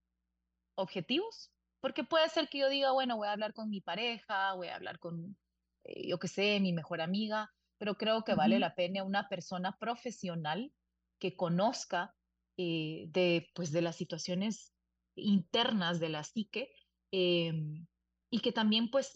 objetivos, 0.76 1.52
porque 1.80 2.04
puede 2.04 2.28
ser 2.30 2.50
que 2.50 2.60
yo 2.60 2.69
diga, 2.69 2.91
bueno, 2.91 3.17
voy 3.17 3.28
a 3.28 3.32
hablar 3.32 3.54
con 3.54 3.69
mi 3.69 3.80
pareja, 3.80 4.54
voy 4.54 4.67
a 4.67 4.76
hablar 4.76 5.00
con, 5.00 5.38
eh, 5.84 6.08
yo 6.08 6.17
qué 6.19 6.28
sé, 6.28 6.60
mi 6.60 6.74
mejor 6.74 7.00
amiga, 7.00 7.54
pero 7.78 7.95
creo 7.95 8.24
que 8.24 8.34
vale 8.34 8.60
la 8.60 8.74
pena 8.76 9.04
una 9.04 9.30
persona 9.30 9.78
profesional 9.78 10.74
que 11.19 11.36
conozca 11.36 12.15
eh, 12.58 13.06
de, 13.10 13.50
pues, 13.54 13.71
de 13.71 13.82
las 13.82 13.95
situaciones 13.95 14.74
internas 15.15 16.00
de 16.00 16.10
la 16.10 16.24
psique 16.24 16.74
em, 17.12 17.86
y 18.30 18.39
que 18.39 18.52
también 18.52 18.89
pues 18.89 19.13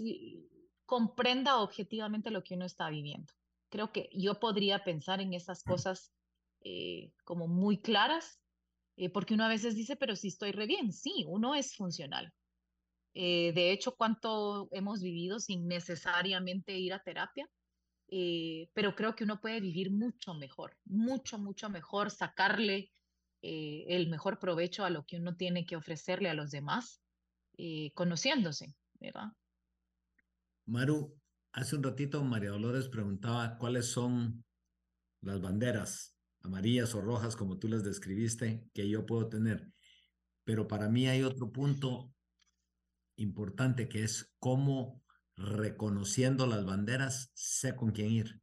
comprenda 0.85 1.57
objetivamente 1.57 2.31
lo 2.31 2.43
que 2.43 2.55
uno 2.55 2.65
está 2.65 2.89
viviendo. 2.89 3.33
Creo 3.69 3.91
que 3.91 4.09
yo 4.13 4.39
podría 4.39 4.83
pensar 4.83 5.21
en 5.21 5.33
esas 5.33 5.63
cosas 5.63 6.13
eh, 6.61 7.13
como 7.23 7.47
muy 7.47 7.81
claras, 7.81 8.41
eh, 9.01 9.09
porque 9.09 9.33
uno 9.33 9.45
a 9.45 9.47
veces 9.47 9.75
dice, 9.75 9.95
pero 9.95 10.13
si 10.17 10.27
estoy 10.27 10.51
re 10.51 10.67
bien, 10.67 10.91
sí, 10.91 11.23
uno 11.25 11.55
es 11.55 11.73
funcional. 11.73 12.33
Eh, 13.13 13.53
de 13.53 13.71
hecho, 13.71 13.95
cuánto 13.95 14.67
hemos 14.73 15.01
vivido 15.01 15.39
sin 15.39 15.69
necesariamente 15.69 16.77
ir 16.77 16.93
a 16.93 17.01
terapia, 17.01 17.49
pero 18.73 18.95
creo 18.95 19.15
que 19.15 19.23
uno 19.23 19.39
puede 19.39 19.61
vivir 19.61 19.91
mucho 19.91 20.33
mejor, 20.33 20.75
mucho, 20.83 21.37
mucho 21.37 21.69
mejor, 21.69 22.09
sacarle 22.09 22.91
el 23.41 24.09
mejor 24.09 24.39
provecho 24.39 24.83
a 24.83 24.89
lo 24.89 25.05
que 25.05 25.17
uno 25.17 25.35
tiene 25.35 25.67
que 25.67 25.75
ofrecerle 25.75 26.27
a 26.27 26.33
los 26.33 26.49
demás, 26.49 27.03
conociéndose, 27.93 28.73
¿verdad? 28.99 29.27
Maru, 30.65 31.15
hace 31.51 31.75
un 31.75 31.83
ratito 31.83 32.23
María 32.23 32.49
Dolores 32.49 32.89
preguntaba 32.89 33.59
cuáles 33.59 33.91
son 33.91 34.43
las 35.21 35.39
banderas 35.39 36.18
amarillas 36.41 36.95
o 36.95 37.01
rojas, 37.01 37.35
como 37.35 37.57
tú 37.57 37.67
las 37.67 37.83
describiste, 37.83 38.63
que 38.73 38.89
yo 38.89 39.05
puedo 39.05 39.27
tener. 39.29 39.71
Pero 40.43 40.67
para 40.67 40.89
mí 40.89 41.07
hay 41.07 41.23
otro 41.23 41.51
punto 41.51 42.13
importante 43.15 43.89
que 43.89 44.03
es 44.03 44.33
cómo 44.39 45.03
reconociendo 45.35 46.47
las 46.47 46.65
banderas 46.65 47.31
sé 47.33 47.75
con 47.75 47.91
quién 47.91 48.11
ir. 48.11 48.41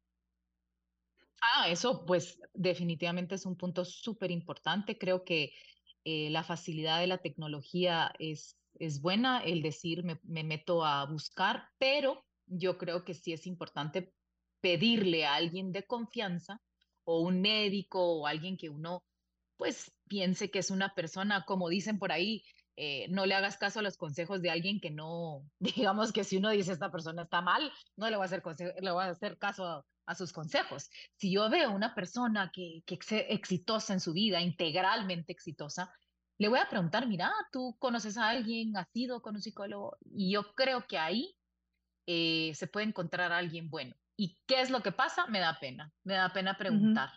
Ah, 1.41 1.69
eso 1.69 2.05
pues 2.05 2.39
definitivamente 2.53 3.35
es 3.35 3.45
un 3.45 3.55
punto 3.55 3.85
súper 3.85 4.31
importante. 4.31 4.97
Creo 4.97 5.23
que 5.23 5.53
eh, 6.03 6.29
la 6.29 6.43
facilidad 6.43 6.99
de 6.99 7.07
la 7.07 7.19
tecnología 7.19 8.11
es 8.19 8.57
es 8.79 9.01
buena 9.01 9.39
el 9.39 9.61
decir 9.61 10.03
me, 10.03 10.43
meto 10.43 10.85
a 10.85 11.05
buscar, 11.05 11.69
pero 11.77 12.25
yo 12.45 12.77
creo 12.77 13.03
que 13.03 13.13
sí 13.13 13.33
es 13.33 13.47
importante 13.47 14.13
pedirle 14.61 15.25
a 15.25 15.35
alguien 15.35 15.71
de 15.71 15.85
confianza 15.85 16.61
o 17.07 17.21
un 17.21 17.41
médico 17.41 17.99
o 18.01 18.27
alguien 18.27 18.57
que 18.57 18.69
uno 18.69 19.03
pues 19.55 19.91
piense 20.07 20.51
que 20.51 20.59
es 20.59 20.69
una 20.69 20.93
persona, 20.93 21.45
como 21.45 21.69
dicen 21.69 21.97
por 21.99 22.11
ahí, 22.11 22.43
eh, 22.75 23.07
no 23.09 23.25
le 23.25 23.33
hagas 23.33 23.57
caso 23.57 23.79
a 23.79 23.81
los 23.81 23.97
consejos 23.97 24.41
de 24.41 24.51
alguien 24.51 24.79
que 24.79 24.91
no, 24.91 25.49
digamos 25.59 26.11
que 26.11 26.23
si 26.23 26.37
uno 26.37 26.49
dice 26.51 26.73
esta 26.73 26.91
persona 26.91 27.23
está 27.23 27.41
mal, 27.41 27.71
no 27.95 28.09
le 28.09 28.17
va 28.17 28.23
a 28.23 28.25
hacer, 28.25 28.43
le 28.81 28.91
va 28.91 29.05
a 29.05 29.09
hacer 29.09 29.37
caso 29.37 29.85
a, 30.05 30.15
sus 30.15 30.31
consejos. 30.31 30.89
Si 31.15 31.31
yo 31.31 31.49
veo 31.49 31.71
una 31.71 31.95
persona 31.95 32.51
que, 32.53 32.83
que 32.85 32.95
es 32.95 33.11
exitosa 33.29 33.93
en 33.93 33.99
su 33.99 34.13
vida, 34.13 34.41
integralmente 34.41 35.33
exitosa, 35.33 35.91
le 36.37 36.49
voy 36.49 36.59
a 36.59 36.69
preguntar, 36.69 37.07
mira, 37.07 37.31
¿tú 37.51 37.75
conoces 37.79 38.17
a 38.17 38.29
alguien, 38.29 38.77
has 38.77 38.87
ido 38.93 39.21
con 39.21 39.35
un 39.35 39.41
psicólogo? 39.41 39.97
Y 40.05 40.31
yo 40.31 40.53
creo 40.55 40.85
que 40.87 40.97
ahí 40.97 41.35
eh, 42.05 42.51
se 42.55 42.67
puede 42.67 42.85
encontrar 42.85 43.31
a 43.31 43.37
alguien 43.37 43.69
bueno. 43.69 43.95
¿Y 44.17 44.37
qué 44.47 44.61
es 44.61 44.71
lo 44.71 44.81
que 44.81 44.91
pasa? 44.91 45.27
Me 45.27 45.39
da 45.39 45.59
pena, 45.59 45.91
me 46.03 46.15
da 46.15 46.33
pena 46.33 46.57
preguntar. 46.57 47.11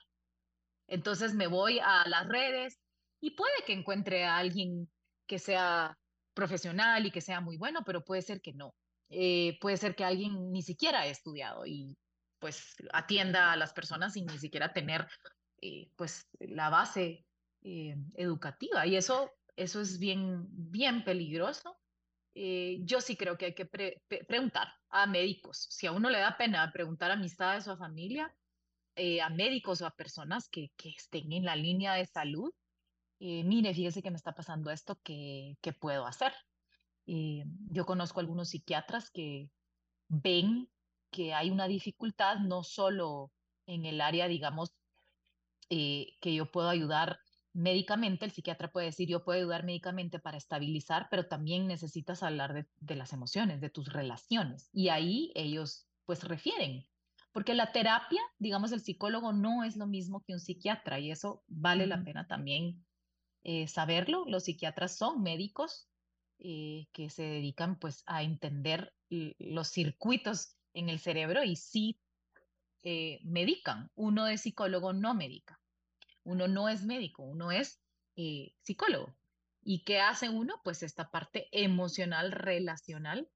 Entonces 0.86 1.34
me 1.34 1.46
voy 1.46 1.78
a 1.78 2.06
las 2.06 2.28
redes 2.28 2.78
y 3.20 3.30
puede 3.30 3.64
que 3.66 3.72
encuentre 3.72 4.24
a 4.26 4.36
alguien 4.36 4.90
que 5.26 5.38
sea 5.38 5.96
profesional 6.34 7.06
y 7.06 7.10
que 7.10 7.20
sea 7.20 7.40
muy 7.40 7.56
bueno, 7.56 7.80
pero 7.86 8.04
puede 8.04 8.22
ser 8.22 8.42
que 8.42 8.52
no. 8.52 8.74
Eh, 9.08 9.58
puede 9.60 9.76
ser 9.76 9.96
que 9.96 10.04
alguien 10.04 10.52
ni 10.52 10.62
siquiera 10.62 11.00
ha 11.00 11.06
estudiado 11.06 11.66
y 11.66 11.96
pues 12.38 12.76
atienda 12.92 13.52
a 13.52 13.56
las 13.56 13.72
personas 13.72 14.12
sin 14.12 14.26
ni 14.26 14.38
siquiera 14.38 14.72
tener 14.72 15.06
eh, 15.60 15.90
pues 15.96 16.28
la 16.38 16.70
base 16.70 17.26
eh, 17.62 17.96
educativa 18.14 18.86
y 18.86 18.96
eso, 18.96 19.30
eso 19.56 19.80
es 19.80 19.98
bien, 19.98 20.46
bien 20.48 21.02
peligroso. 21.02 21.79
Eh, 22.34 22.78
yo 22.82 23.00
sí 23.00 23.16
creo 23.16 23.36
que 23.36 23.46
hay 23.46 23.54
que 23.54 23.66
preguntar 23.66 24.68
a 24.88 25.06
médicos. 25.06 25.66
Si 25.70 25.86
a 25.86 25.92
uno 25.92 26.10
le 26.10 26.18
da 26.18 26.36
pena 26.36 26.70
preguntar 26.72 27.10
a 27.10 27.14
amistades 27.14 27.66
o 27.66 27.72
a 27.72 27.76
familia, 27.76 28.34
eh, 28.96 29.20
a 29.20 29.30
médicos 29.30 29.82
o 29.82 29.86
a 29.86 29.96
personas 29.96 30.48
que, 30.48 30.72
estén 30.84 31.32
en 31.32 31.44
la 31.44 31.56
línea 31.56 31.94
de 31.94 32.06
salud, 32.06 32.52
mire, 33.18 33.74
fíjese 33.74 34.02
que 34.02 34.10
me 34.10 34.16
está 34.16 34.32
pasando 34.34 34.70
esto, 34.70 34.98
¿qué, 35.02 35.56
qué 35.60 35.72
puedo 35.72 36.06
hacer? 36.06 36.32
yo 37.06 37.86
conozco 37.86 38.20
algunos 38.20 38.50
psiquiatras 38.50 39.10
que 39.10 39.50
ven 40.06 40.70
que 41.10 41.34
hay 41.34 41.50
una 41.50 41.66
dificultad 41.66 42.38
no 42.38 42.62
solo 42.62 43.32
en 43.66 43.84
el 43.84 44.00
área, 44.00 44.28
digamos, 44.28 44.76
que 45.68 46.34
yo 46.34 46.50
puedo 46.52 46.68
ayudar 46.68 47.18
médicamente, 47.52 48.24
el 48.24 48.30
psiquiatra 48.30 48.70
puede 48.70 48.86
decir, 48.86 49.08
yo 49.08 49.24
puedo 49.24 49.38
ayudar 49.38 49.64
médicamente 49.64 50.18
para 50.18 50.36
estabilizar, 50.36 51.08
pero 51.10 51.26
también 51.26 51.66
necesitas 51.66 52.22
hablar 52.22 52.66
de, 52.78 52.96
las 52.96 53.12
emociones, 53.12 53.60
de 53.60 53.70
tus 53.70 53.92
relaciones. 53.92 54.68
Y 54.72 54.88
ahí 54.88 55.32
ellos 55.34 55.86
pues 56.06 56.24
refieren, 56.24 56.86
porque 57.32 57.54
la 57.54 57.72
terapia, 57.72 58.20
digamos, 58.38 58.72
el 58.72 58.80
psicólogo 58.80 59.32
no 59.32 59.64
es 59.64 59.76
lo 59.76 59.86
mismo 59.86 60.22
que 60.24 60.32
un 60.32 60.40
psiquiatra 60.40 60.98
y 60.98 61.10
eso 61.10 61.44
vale 61.46 61.86
la 61.86 62.02
pena 62.02 62.26
también 62.26 62.84
eh, 63.42 63.68
saberlo. 63.68 64.24
Los 64.26 64.44
psiquiatras 64.44 64.96
son 64.96 65.22
médicos 65.22 65.88
eh, 66.38 66.86
que 66.92 67.10
se 67.10 67.22
dedican 67.22 67.78
pues 67.78 68.02
a 68.06 68.22
entender 68.22 68.92
los 69.08 69.68
circuitos 69.68 70.56
en 70.72 70.88
el 70.88 70.98
cerebro 70.98 71.44
y 71.44 71.56
sí 71.56 72.00
eh, 72.82 73.20
medican. 73.24 73.90
Uno 73.94 74.24
de 74.24 74.38
psicólogo 74.38 74.92
no 74.92 75.14
medica. 75.14 75.59
Uno 76.24 76.48
no 76.48 76.68
es 76.68 76.84
médico, 76.84 77.22
uno 77.22 77.50
es 77.50 77.80
eh, 78.16 78.52
psicólogo. 78.62 79.16
¿Y 79.62 79.84
qué 79.84 80.00
hace 80.00 80.28
uno? 80.28 80.60
Pues 80.64 80.82
esta 80.82 81.10
parte 81.10 81.48
emocional, 81.52 82.32
relacional, 82.32 83.28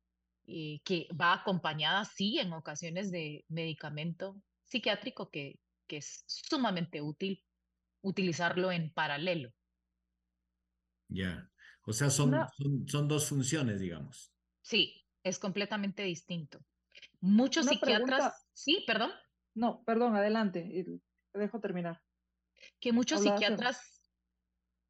eh, 0.46 0.80
que 0.84 1.08
va 1.18 1.32
acompañada, 1.34 2.04
sí, 2.04 2.38
en 2.38 2.52
ocasiones 2.52 3.10
de 3.10 3.44
medicamento 3.48 4.40
psiquiátrico, 4.64 5.30
que, 5.30 5.60
que 5.86 5.98
es 5.98 6.24
sumamente 6.26 7.00
útil 7.02 7.42
utilizarlo 8.02 8.72
en 8.72 8.92
paralelo. 8.92 9.52
Ya, 11.08 11.50
o 11.86 11.92
sea, 11.92 12.10
son, 12.10 12.34
son, 12.86 13.08
dos 13.08 13.28
funciones, 13.28 13.80
digamos. 13.80 14.32
Sí, 14.62 15.06
es 15.22 15.38
completamente 15.38 16.02
distinto. 16.02 16.64
Muchos 17.20 17.66
psiquiatras... 17.66 18.46
Sí, 18.52 18.84
perdón. 18.86 19.12
No, 19.54 19.82
perdón, 19.84 20.16
adelante, 20.16 20.86
te 21.32 21.38
dejo 21.38 21.60
terminar 21.60 22.02
que 22.80 22.92
muchos 22.92 23.22
psiquiatras 23.22 23.78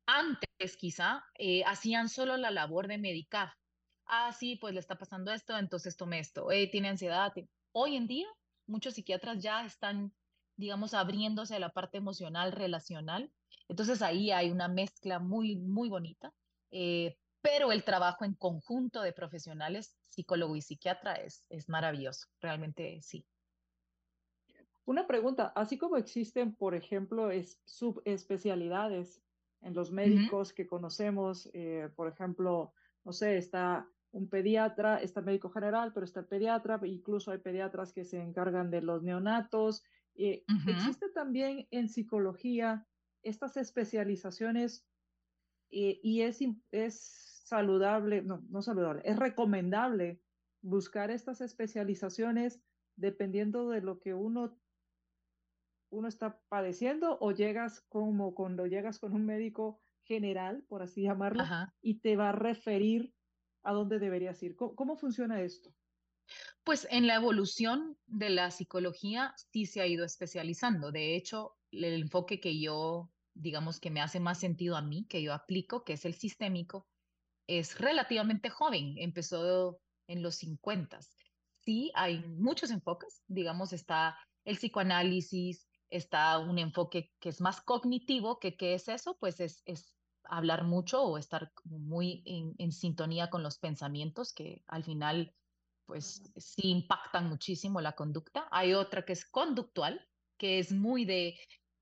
antes 0.07 0.77
quizá 0.77 1.25
eh, 1.39 1.65
hacían 1.65 2.09
solo 2.09 2.37
la 2.37 2.51
labor 2.51 2.89
de 2.89 2.99
medicar. 2.99 3.53
Ah, 4.07 4.33
sí, 4.33 4.57
pues 4.57 4.75
le 4.75 4.81
está 4.81 4.97
pasando 4.97 5.33
esto, 5.33 5.57
entonces 5.57 5.97
tome 5.97 6.19
esto. 6.19 6.51
Eh, 6.51 6.69
tiene 6.71 6.89
ansiedad. 6.89 7.33
Hoy 7.73 7.97
en 7.97 8.07
día, 8.07 8.27
muchos 8.67 8.95
psiquiatras 8.95 9.43
ya 9.43 9.65
están, 9.65 10.13
digamos, 10.57 10.95
abriéndose 10.95 11.57
a 11.57 11.59
la 11.59 11.71
parte 11.71 11.99
emocional, 11.99 12.53
relacional. 12.53 13.33
Entonces 13.69 14.03
ahí 14.03 14.31
hay 14.31 14.51
una 14.51 14.69
mezcla 14.69 15.19
muy, 15.19 15.57
muy 15.57 15.89
bonita. 15.89 16.33
Eh, 16.71 17.17
pero 17.41 17.73
el 17.73 17.85
trabajo 17.85 18.25
en 18.25 18.35
conjunto 18.35 19.03
de 19.03 19.13
profesionales, 19.13 19.97
psicólogo 20.09 20.57
y 20.57 20.63
psiquiatra, 20.63 21.15
es, 21.15 21.47
es 21.51 21.69
maravilloso. 21.69 22.27
Realmente 22.41 23.01
sí. 23.03 23.27
Una 24.87 25.07
pregunta, 25.07 25.53
así 25.57 25.79
como 25.79 25.97
existen, 25.97 26.55
por 26.55 26.75
ejemplo, 26.75 27.31
es, 27.31 27.61
subespecialidades 27.65 29.23
en 29.63 29.75
los 29.75 29.91
médicos 29.91 30.53
que 30.53 30.67
conocemos, 30.67 31.49
eh, 31.55 31.89
por 31.97 32.09
ejemplo, 32.09 32.75
no 33.03 33.13
sé, 33.13 33.39
está 33.39 33.89
un 34.13 34.29
pediatra, 34.29 34.99
está 34.99 35.21
el 35.21 35.27
médico 35.27 35.51
general, 35.51 35.93
pero 35.93 36.05
está 36.05 36.21
el 36.21 36.27
pediatra, 36.27 36.79
incluso 36.85 37.31
hay 37.31 37.39
pediatras 37.39 37.93
que 37.93 38.05
se 38.05 38.21
encargan 38.21 38.71
de 38.71 38.83
los 38.83 39.03
neonatos. 39.03 39.83
Eh, 40.15 40.45
existe 40.69 41.09
también 41.09 41.67
en 41.71 41.89
psicología 41.89 42.87
estas 43.23 43.57
especializaciones 43.57 44.87
eh, 45.71 45.99
y 46.03 46.21
es, 46.21 46.41
es 46.71 47.01
saludable, 47.47 48.23
no, 48.23 48.43
no 48.51 48.63
saludable, 48.63 49.03
es 49.05 49.17
recomendable 49.17 50.21
buscar 50.63 51.11
estas 51.11 51.41
especializaciones 51.41 52.61
dependiendo 52.97 53.71
de 53.71 53.81
lo 53.81 53.99
que 53.99 54.15
uno 54.15 54.57
uno 55.91 56.09
está 56.09 56.41
padeciendo 56.49 57.19
o 57.21 57.33
llegas 57.33 57.81
como 57.89 58.35
cuando 58.35 58.67
llegas 58.67 58.99
con 58.99 59.15
un 59.15 59.25
médico 59.25 59.81
general, 60.05 60.65
por 60.69 60.83
así 60.83 61.03
llamarlo, 61.03 61.45
y 61.81 62.01
te 62.01 62.17
va 62.17 62.31
a 62.31 62.33
referir 62.33 63.15
a 63.63 63.73
dónde 63.73 63.99
deberías 63.99 64.43
ir. 64.43 64.57
¿Cómo, 64.57 64.97
funciona 64.97 65.41
esto? 65.43 65.75
Pues 66.63 66.87
en 66.91 67.07
la 67.07 67.17
evolución 67.17 67.97
de 68.07 68.31
la 68.31 68.51
psicología 68.51 69.35
sí 69.53 69.67
se 69.67 69.81
ha 69.81 69.87
ido 69.87 70.05
especializando. 70.05 70.93
De 70.93 71.17
hecho, 71.17 71.57
el 71.71 72.03
enfoque 72.03 72.41
que 72.41 72.61
yo, 72.61 73.11
digamos 73.35 73.81
que 73.81 73.91
me 73.91 74.01
hace 74.01 74.21
más 74.21 74.39
sentido 74.39 74.77
a 74.77 74.83
mí, 74.83 75.07
que 75.09 75.23
yo 75.23 75.33
aplico, 75.33 75.85
que 75.85 75.95
es 75.95 76.05
el 76.05 76.15
sistémico, 76.15 76.87
es 77.47 77.79
relativamente 77.79 78.51
joven. 78.51 78.95
Empezó 78.99 79.81
en 80.07 80.23
los 80.23 80.37
50. 80.37 81.01
Sí, 81.65 81.91
hay 81.95 82.21
muchos 82.29 82.71
enfoques. 82.71 83.23
Digamos, 83.27 83.73
está 83.73 84.19
el 84.45 84.57
psicoanálisis, 84.57 85.67
está 85.97 86.39
un 86.39 86.59
enfoque 86.59 87.13
que 87.21 87.29
es 87.29 87.41
más 87.41 87.61
cognitivo, 87.61 88.39
que 88.39 88.57
qué 88.57 88.75
es 88.75 88.89
eso, 88.89 89.17
pues 89.19 89.41
es, 89.41 89.63
es 89.65 89.95
hablar 90.25 90.65
mucho 90.65 91.03
o 91.03 91.19
estar 91.19 91.53
muy 91.65 92.23
en, 92.59 92.73
sintonía 92.73 93.31
con 93.31 93.43
los 93.43 93.59
pensamientos 93.59 94.33
que 94.33 94.63
al 94.67 94.85
final 94.85 95.35
pues 95.87 96.23
sí 96.37 96.71
impactan 96.71 97.29
muchísimo 97.29 97.81
la 97.81 97.93
conducta. 97.93 98.49
Hay 98.51 98.73
otra 98.73 99.05
que 99.05 99.13
es 99.13 99.27
conductual, 99.27 100.01
que 100.39 100.59
es 100.59 100.73
muy 100.73 101.05
de 101.05 101.39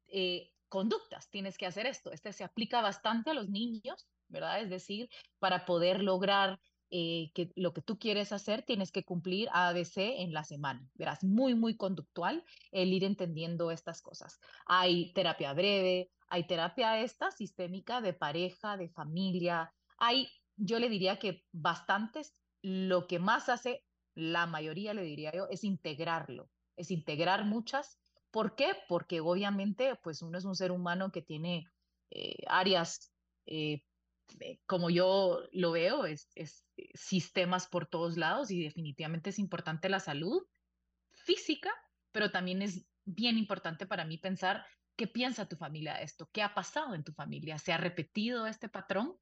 eh, 0.08 0.50
conductas, 0.68 1.30
tienes 1.30 1.56
que 1.56 1.66
hacer 1.66 1.86
esto. 1.86 2.10
Este 2.10 2.32
se 2.32 2.44
aplica 2.44 2.82
bastante 2.82 3.30
a 3.30 3.34
los 3.34 3.48
niños, 3.48 4.08
¿verdad? 4.28 4.60
Es 4.60 4.70
decir, 4.70 5.08
para 5.38 5.64
poder 5.64 6.02
lograr 6.02 6.58
eh, 6.94 7.32
que 7.32 7.50
lo 7.56 7.72
que 7.72 7.80
tú 7.80 7.98
quieres 7.98 8.32
hacer, 8.32 8.64
tienes 8.64 8.92
que 8.92 9.02
cumplir 9.02 9.48
ABC 9.54 10.20
en 10.20 10.34
la 10.34 10.44
semana. 10.44 10.86
Verás, 10.92 11.24
muy, 11.24 11.54
muy 11.54 11.74
conductual 11.74 12.44
el 12.70 12.92
ir 12.92 13.04
entendiendo 13.04 13.70
estas 13.70 14.02
cosas. 14.02 14.38
Hay 14.66 15.10
terapia 15.14 15.54
breve, 15.54 16.10
hay 16.28 16.46
terapia 16.46 17.00
esta 17.00 17.30
sistémica 17.30 18.02
de 18.02 18.12
pareja, 18.12 18.76
de 18.76 18.90
familia. 18.90 19.72
Hay, 19.96 20.28
yo 20.56 20.78
le 20.78 20.90
diría 20.90 21.18
que 21.18 21.46
bastantes. 21.50 22.34
Lo 22.60 23.06
que 23.06 23.18
más 23.18 23.48
hace 23.48 23.82
la 24.14 24.46
mayoría, 24.46 24.92
le 24.92 25.02
diría 25.02 25.32
yo, 25.34 25.46
es 25.48 25.64
integrarlo, 25.64 26.50
es 26.76 26.90
integrar 26.90 27.46
muchas. 27.46 27.98
¿Por 28.30 28.54
qué? 28.54 28.76
Porque 28.86 29.20
obviamente, 29.20 29.98
pues 30.02 30.20
uno 30.20 30.36
es 30.36 30.44
un 30.44 30.56
ser 30.56 30.72
humano 30.72 31.10
que 31.10 31.22
tiene 31.22 31.66
eh, 32.10 32.36
áreas 32.48 33.10
eh, 33.46 33.82
como 34.66 34.90
yo 34.90 35.40
lo 35.52 35.72
veo, 35.72 36.06
es, 36.06 36.30
es, 36.34 36.64
eh, 36.76 36.90
sistemas 36.94 37.66
por 37.66 37.86
todos 37.86 38.16
lados 38.16 38.50
y 38.50 38.62
definitivamente 38.62 39.30
es 39.30 39.38
importante 39.38 39.88
la 39.88 40.00
salud 40.00 40.42
física, 41.12 41.70
pero 42.12 42.30
también 42.30 42.62
es 42.62 42.86
bien 43.04 43.38
importante 43.38 43.86
para 43.86 44.04
mí 44.04 44.18
pensar 44.18 44.64
qué 44.96 45.06
piensa 45.06 45.48
tu 45.48 45.56
familia 45.56 45.94
de 45.94 46.04
esto, 46.04 46.28
qué 46.32 46.42
ha 46.42 46.54
pasado 46.54 46.94
en 46.94 47.04
tu 47.04 47.12
familia, 47.12 47.58
se 47.58 47.72
ha 47.72 47.78
repetido 47.78 48.46
este 48.46 48.68
patrón. 48.68 49.16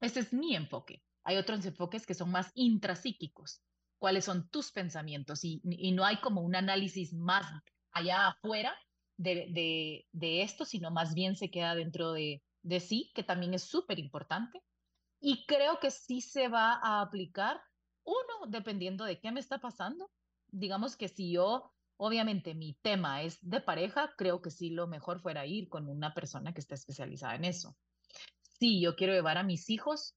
Ese 0.00 0.20
es 0.20 0.32
mi 0.32 0.54
enfoque. 0.54 1.02
Hay 1.24 1.36
otros 1.36 1.64
enfoques 1.64 2.06
que 2.06 2.14
son 2.14 2.30
más 2.30 2.50
intrapsíquicos. 2.54 3.62
¿Cuáles 3.98 4.26
son 4.26 4.48
tus 4.50 4.72
pensamientos? 4.72 5.42
Y, 5.42 5.60
y 5.64 5.92
no 5.92 6.04
hay 6.04 6.20
como 6.20 6.42
un 6.42 6.54
análisis 6.54 7.14
más 7.14 7.46
allá 7.92 8.28
afuera 8.28 8.76
de, 9.16 9.48
de, 9.50 10.06
de 10.12 10.42
esto, 10.42 10.64
sino 10.64 10.90
más 10.90 11.14
bien 11.14 11.34
se 11.34 11.50
queda 11.50 11.74
dentro 11.74 12.12
de, 12.12 12.42
de 12.66 12.80
sí, 12.80 13.12
que 13.14 13.22
también 13.22 13.54
es 13.54 13.62
súper 13.62 13.98
importante. 13.98 14.62
Y 15.20 15.46
creo 15.46 15.78
que 15.78 15.90
sí 15.90 16.20
se 16.20 16.48
va 16.48 16.80
a 16.82 17.00
aplicar, 17.00 17.60
uno, 18.04 18.48
dependiendo 18.48 19.04
de 19.04 19.20
qué 19.20 19.30
me 19.30 19.40
está 19.40 19.58
pasando. 19.58 20.10
Digamos 20.48 20.96
que 20.96 21.08
si 21.08 21.32
yo, 21.32 21.72
obviamente 21.96 22.54
mi 22.54 22.74
tema 22.82 23.22
es 23.22 23.38
de 23.40 23.60
pareja, 23.60 24.12
creo 24.18 24.42
que 24.42 24.50
sí 24.50 24.70
lo 24.70 24.88
mejor 24.88 25.20
fuera 25.20 25.46
ir 25.46 25.68
con 25.68 25.88
una 25.88 26.12
persona 26.12 26.52
que 26.52 26.60
esté 26.60 26.74
especializada 26.74 27.36
en 27.36 27.44
eso. 27.44 27.76
Si 28.58 28.80
yo 28.80 28.96
quiero 28.96 29.12
llevar 29.12 29.38
a 29.38 29.44
mis 29.44 29.70
hijos, 29.70 30.16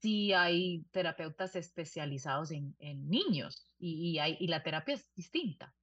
sí 0.00 0.32
hay 0.32 0.84
terapeutas 0.92 1.56
especializados 1.56 2.52
en, 2.52 2.76
niños 3.08 3.66
y, 3.78 4.16
la 4.46 4.62
terapia 4.62 4.94
es 4.94 5.12
distinta. 5.14 5.74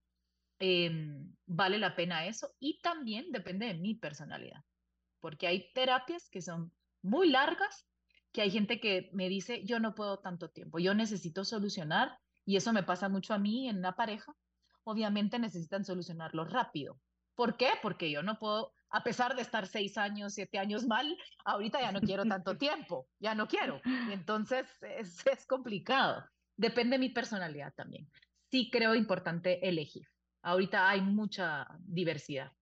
Em, 0.60 1.36
vale 1.46 1.78
la 1.78 1.96
pena 1.96 2.26
eso 2.26 2.50
y 2.60 2.80
también 2.82 3.32
depende 3.32 3.68
de 3.68 3.76
mi 3.76 3.94
personalidad 3.94 4.64
porque 5.28 5.46
hay 5.46 5.74
terapias 5.74 6.30
que 6.30 6.42
son 6.42 6.72
muy 7.02 7.30
largas, 7.30 7.86
que 8.32 8.42
hay 8.42 8.50
gente 8.50 8.80
que 8.80 9.10
me 9.12 9.28
dice, 9.28 9.62
yo 9.66 9.78
no 9.78 9.94
puedo 9.94 10.20
tanto 10.20 10.52
tiempo, 10.52 10.80
yo 10.80 10.94
necesito 10.94 11.44
solucionar, 11.44 12.18
y 12.46 12.56
eso 12.56 12.72
me 12.72 12.82
pasa 12.82 13.10
mucho 13.10 13.34
a 13.34 13.38
mí 13.38 13.68
en 13.68 13.80
una 13.80 13.98
pareja, 13.98 14.34
obviamente 14.86 15.38
necesitan 15.38 15.84
solucionarlo 15.84 16.46
rápido. 16.46 17.02
¿Por 17.36 17.58
qué? 17.58 17.72
Porque 17.82 18.10
yo 18.10 18.24
no 18.24 18.40
puedo, 18.40 18.72
a 18.90 19.04
pesar 19.04 19.36
de 19.36 19.42
estar 19.42 19.68
seis 19.68 19.98
años, 19.98 20.34
siete 20.34 20.60
años 20.60 20.88
mal, 20.88 21.18
ahorita 21.44 21.82
ya 21.82 21.92
no 21.92 22.00
quiero 22.00 22.24
tanto 22.24 22.56
tiempo, 22.58 23.10
ya 23.20 23.36
no 23.36 23.50
quiero. 23.50 23.82
Entonces 24.10 24.66
es, 24.80 25.28
es 25.28 25.46
complicado. 25.46 26.24
Depende 26.56 26.94
de 26.96 27.00
mi 27.00 27.10
personalidad 27.10 27.74
también. 27.74 28.10
Sí 28.50 28.70
creo 28.72 28.96
importante 28.96 29.68
elegir. 29.68 30.08
Ahorita 30.42 30.88
hay 30.88 31.02
mucha 31.02 31.68
diversidad. 31.82 32.54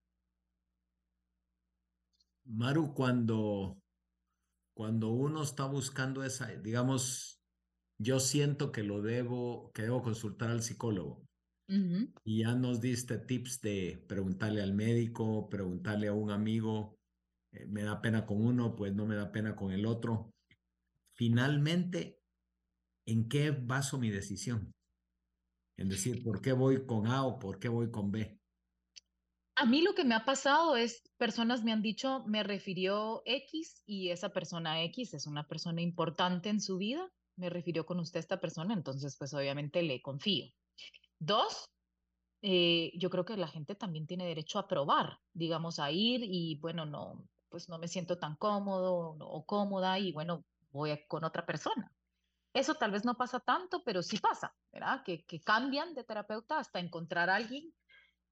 Maru, 2.45 2.93
cuando, 2.93 3.77
cuando 4.75 5.09
uno 5.09 5.43
está 5.43 5.65
buscando 5.65 6.23
esa, 6.23 6.47
digamos, 6.47 7.39
yo 7.99 8.19
siento 8.19 8.71
que 8.71 8.83
lo 8.83 9.01
debo, 9.01 9.71
que 9.73 9.83
debo 9.83 10.01
consultar 10.01 10.49
al 10.49 10.61
psicólogo. 10.61 11.25
Y 12.23 12.43
ya 12.43 12.53
nos 12.55 12.81
diste 12.81 13.17
tips 13.17 13.61
de 13.61 14.03
preguntarle 14.07 14.61
al 14.61 14.73
médico, 14.73 15.49
preguntarle 15.49 16.07
a 16.07 16.13
un 16.13 16.29
amigo, 16.29 16.95
eh, 17.53 17.65
me 17.67 17.83
da 17.83 18.01
pena 18.01 18.25
con 18.25 18.45
uno, 18.45 18.75
pues 18.75 18.93
no 18.93 19.05
me 19.05 19.15
da 19.15 19.31
pena 19.31 19.55
con 19.55 19.71
el 19.71 19.85
otro. 19.85 20.31
Finalmente, 21.13 22.19
¿en 23.07 23.27
qué 23.29 23.51
baso 23.51 23.97
mi 23.97 24.09
decisión? 24.09 24.71
En 25.77 25.89
decir, 25.89 26.23
¿por 26.23 26.41
qué 26.41 26.53
voy 26.53 26.85
con 26.85 27.07
A 27.07 27.23
o 27.23 27.39
por 27.39 27.59
qué 27.59 27.69
voy 27.69 27.89
con 27.91 28.11
B? 28.11 28.37
A 29.57 29.65
mí 29.65 29.81
lo 29.81 29.95
que 29.95 30.03
me 30.03 30.15
ha 30.15 30.25
pasado 30.25 30.75
es, 30.75 31.01
personas 31.17 31.63
me 31.63 31.71
han 31.71 31.81
dicho, 31.81 32.25
me 32.25 32.43
refirió 32.43 33.21
X 33.25 33.81
y 33.85 34.09
esa 34.09 34.29
persona 34.29 34.83
X 34.83 35.13
es 35.13 35.27
una 35.27 35.47
persona 35.47 35.81
importante 35.81 36.49
en 36.49 36.59
su 36.59 36.77
vida, 36.77 37.09
me 37.37 37.49
refirió 37.49 37.85
con 37.85 37.99
usted 38.01 38.19
esta 38.19 38.41
persona, 38.41 38.73
entonces 38.73 39.15
pues 39.17 39.33
obviamente 39.33 39.81
le 39.81 40.01
confío. 40.01 40.47
Dos, 41.19 41.69
eh, 42.41 42.91
yo 42.97 43.09
creo 43.09 43.23
que 43.23 43.37
la 43.37 43.47
gente 43.47 43.75
también 43.75 44.07
tiene 44.07 44.27
derecho 44.27 44.59
a 44.59 44.67
probar, 44.67 45.19
digamos, 45.31 45.79
a 45.79 45.89
ir 45.89 46.21
y 46.23 46.59
bueno, 46.59 46.85
no, 46.85 47.25
pues 47.47 47.69
no 47.69 47.77
me 47.77 47.87
siento 47.87 48.17
tan 48.17 48.35
cómodo 48.35 49.15
o 49.19 49.45
cómoda 49.45 49.97
y 49.99 50.11
bueno, 50.11 50.43
voy 50.71 50.99
con 51.07 51.23
otra 51.23 51.45
persona. 51.45 51.95
Eso 52.53 52.75
tal 52.75 52.91
vez 52.91 53.05
no 53.05 53.15
pasa 53.15 53.39
tanto, 53.39 53.83
pero 53.85 54.03
sí 54.03 54.17
pasa, 54.17 54.53
¿verdad? 54.73 55.01
Que, 55.05 55.25
que 55.25 55.39
cambian 55.39 55.93
de 55.93 56.03
terapeuta 56.03 56.59
hasta 56.59 56.79
encontrar 56.79 57.29
a 57.29 57.35
alguien 57.35 57.73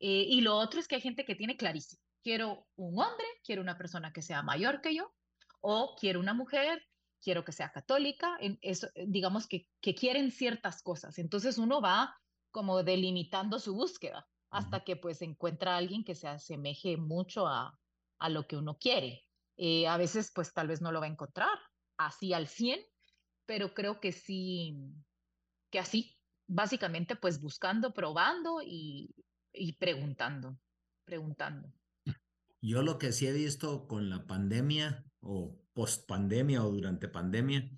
eh, 0.06 0.26
y 0.28 0.42
lo 0.42 0.58
otro 0.58 0.82
es 0.82 0.90
que 0.90 0.96
hay 0.96 1.02
gente 1.02 1.24
que 1.24 1.34
tiene 1.34 1.56
clarísimo, 1.56 2.02
quiero 2.22 2.68
un 2.76 3.00
hombre, 3.00 3.26
quiero 3.42 3.62
una 3.62 3.78
persona 3.78 4.12
que 4.12 4.22
sea 4.22 4.44
mayor 4.44 4.82
que 4.82 4.94
yo, 4.94 5.14
o 5.62 5.96
quiero 5.98 6.20
una 6.20 6.34
mujer, 6.34 6.86
quiero 7.22 7.46
que 7.46 7.54
sea 7.54 7.72
católica, 7.72 8.36
en 8.42 8.60
eso, 8.62 8.88
eh, 8.96 9.06
digamos 9.08 9.48
que, 9.48 9.66
que 9.80 9.96
quieren 9.96 10.32
ciertas 10.32 10.82
cosas. 10.84 11.20
Entonces 11.20 11.58
uno 11.58 11.80
va 11.80 12.20
como 12.52 12.84
delimitando 12.84 13.60
su 13.60 13.76
búsqueda 13.76 14.28
hasta 14.50 14.84
que 14.84 14.98
pues 14.98 15.22
encuentra 15.22 15.76
a 15.76 15.78
alguien 15.78 16.04
que 16.04 16.16
se 16.16 16.28
asemeje 16.28 16.98
mucho 16.98 17.48
a, 17.48 17.80
a 18.20 18.30
lo 18.30 18.46
que 18.46 18.58
uno 18.58 18.78
quiere. 18.78 19.26
Eh, 19.56 19.88
a 19.88 19.96
veces 19.96 20.34
pues 20.36 20.52
tal 20.52 20.68
vez 20.68 20.82
no 20.82 20.92
lo 20.92 21.00
va 21.00 21.06
a 21.06 21.12
encontrar 21.12 21.58
así 21.96 22.34
al 22.34 22.50
100, 22.50 22.82
pero 23.46 23.74
creo 23.74 24.02
que 24.02 24.12
sí, 24.12 24.76
que 25.72 25.80
así, 25.80 26.20
básicamente 26.46 27.16
pues 27.16 27.40
buscando, 27.40 27.94
probando 27.94 28.62
y, 28.62 29.16
y 29.54 29.74
preguntando, 29.74 30.58
preguntando. 31.06 31.72
Yo 32.62 32.82
lo 32.82 32.98
que 32.98 33.12
sí 33.12 33.28
he 33.28 33.32
visto 33.34 33.88
con 33.88 34.10
la 34.10 34.26
pandemia 34.26 35.06
o 35.22 35.60
post 35.74 36.08
pandemia 36.08 36.64
o 36.64 36.72
durante 36.72 37.08
pandemia 37.08 37.70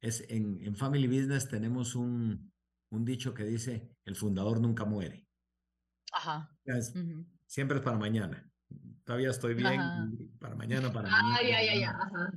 es 0.00 0.24
en, 0.28 0.64
en 0.64 0.76
Family 0.76 1.06
Business 1.06 1.48
tenemos 1.48 1.94
un, 1.94 2.52
un 2.90 3.04
dicho 3.04 3.34
que 3.34 3.44
dice, 3.44 3.90
el 4.04 4.16
fundador 4.16 4.60
nunca 4.60 4.84
muere. 4.84 5.26
Ajá. 6.12 6.50
Siempre 7.46 7.78
es 7.78 7.82
para 7.82 7.98
mañana. 7.98 8.50
Todavía 9.04 9.30
estoy 9.30 9.54
bien, 9.54 9.80
para 10.38 10.54
mañana, 10.54 10.92
para 10.92 11.08
mañana. 11.08 11.36
Ay, 11.38 11.50
ay, 11.50 11.68
ay, 11.68 11.82
ajá. 11.82 12.32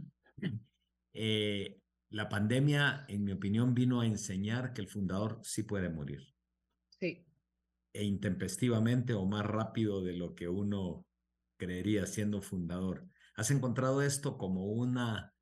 Eh, 1.14 1.78
La 2.10 2.28
pandemia, 2.30 3.06
en 3.08 3.24
mi 3.24 3.32
opinión, 3.32 3.74
vino 3.74 4.02
a 4.02 4.06
enseñar 4.06 4.74
que 4.74 4.82
el 4.82 4.88
fundador 4.88 5.40
sí 5.44 5.64
puede 5.64 5.90
morir. 5.90 6.22
Sí. 7.00 7.26
E 7.94 8.04
intempestivamente 8.04 9.14
o 9.14 9.26
más 9.26 9.46
rápido 9.46 10.02
de 10.02 10.14
lo 10.14 10.34
que 10.34 10.48
uno 10.48 11.06
creería 11.58 12.06
siendo 12.06 12.42
fundador. 12.42 13.08
¿Has 13.36 13.52
encontrado 13.52 14.02
esto 14.02 14.38
como 14.38 14.66
una 14.66 15.34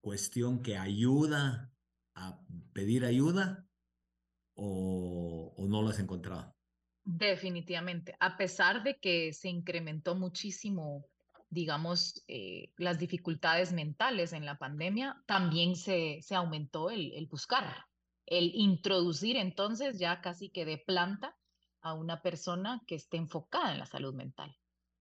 cuestión 0.00 0.62
que 0.62 0.76
ayuda 0.76 1.72
a 2.14 2.40
pedir 2.72 3.04
ayuda 3.04 3.66
o, 4.54 5.54
o 5.56 5.66
no 5.66 5.82
lo 5.82 5.88
has 5.88 5.98
encontrado? 5.98 6.54
Definitivamente, 7.04 8.14
a 8.20 8.36
pesar 8.36 8.82
de 8.84 8.98
que 9.00 9.32
se 9.32 9.48
incrementó 9.48 10.14
muchísimo 10.14 11.08
digamos, 11.52 12.24
eh, 12.28 12.72
las 12.78 12.98
dificultades 12.98 13.74
mentales 13.74 14.32
en 14.32 14.46
la 14.46 14.56
pandemia, 14.56 15.22
también 15.26 15.76
se, 15.76 16.18
se 16.22 16.34
aumentó 16.34 16.88
el, 16.88 17.12
el, 17.12 17.26
buscar, 17.26 17.84
el 18.26 18.54
introducir 18.54 19.36
entonces 19.36 19.98
ya 19.98 20.20
casi 20.20 20.50
que 20.50 20.64
de 20.64 20.78
planta 20.78 21.36
a 21.80 21.94
una 21.94 22.22
persona 22.22 22.82
que 22.86 22.94
esté 22.94 23.16
enfocada 23.16 23.72
en 23.72 23.78
la 23.78 23.86
salud 23.86 24.14
mental. 24.14 24.56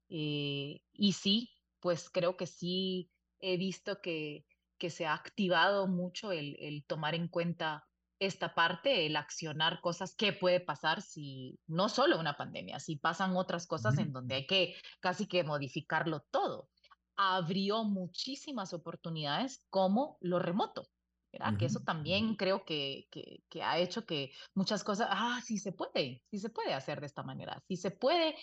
Eh, 0.10 0.82
y 0.92 1.14
sí, 1.14 1.50
pues 1.80 2.10
creo 2.10 2.36
que 2.36 2.48
sí 2.48 3.12
he 3.40 3.58
visto 3.58 4.02
que, 4.02 4.46
que 4.78 4.90
se 4.90 5.06
ha 5.06 5.14
activado 5.14 5.88
mucho 5.88 6.32
el, 6.32 6.58
el 6.60 6.86
tomar 6.86 7.16
en 7.16 7.28
cuenta 7.28 7.88
esta 8.20 8.54
parte, 8.54 9.08
el 9.08 9.16
accionar 9.16 9.82
cosas 9.82 10.16
que 10.16 10.32
puede 10.32 10.60
pasar 10.60 11.02
si 11.02 11.60
no 11.66 11.90
solo 11.90 12.20
una 12.20 12.38
pandemia, 12.38 12.80
si 12.80 12.96
pasan 12.96 13.36
otras 13.36 13.66
cosas 13.66 13.98
en 13.98 14.12
donde 14.12 14.36
hay 14.36 14.46
que 14.46 14.76
casi 15.00 15.28
que 15.28 15.44
modificarlo 15.44 16.22
todo. 16.30 16.70
Abrió 17.16 17.84
muchísimas 17.84 18.74
oportunidades 18.74 19.66
como 19.70 20.18
lo 20.22 20.38
remoto, 20.38 20.88
¿verdad? 21.32 21.58
Que 21.58 21.66
eso 21.66 21.80
también 21.82 22.36
creo 22.36 22.66
que, 22.66 23.08
que, 23.12 23.44
que, 23.50 23.64
ha 23.64 23.78
hecho 23.78 24.06
que 24.06 24.32
muchas 24.54 24.84
cosas, 24.84 25.08
ah, 25.10 25.40
sí 25.44 25.58
se 25.58 25.72
puede, 25.72 26.24
sí 26.30 26.40
se 26.40 26.50
puede 26.50 26.74
hacer 26.74 27.00
de 27.00 27.06
esta 27.06 27.24
manera, 27.24 27.62
sí 27.68 27.78
se 27.78 27.92
puede 27.92 28.36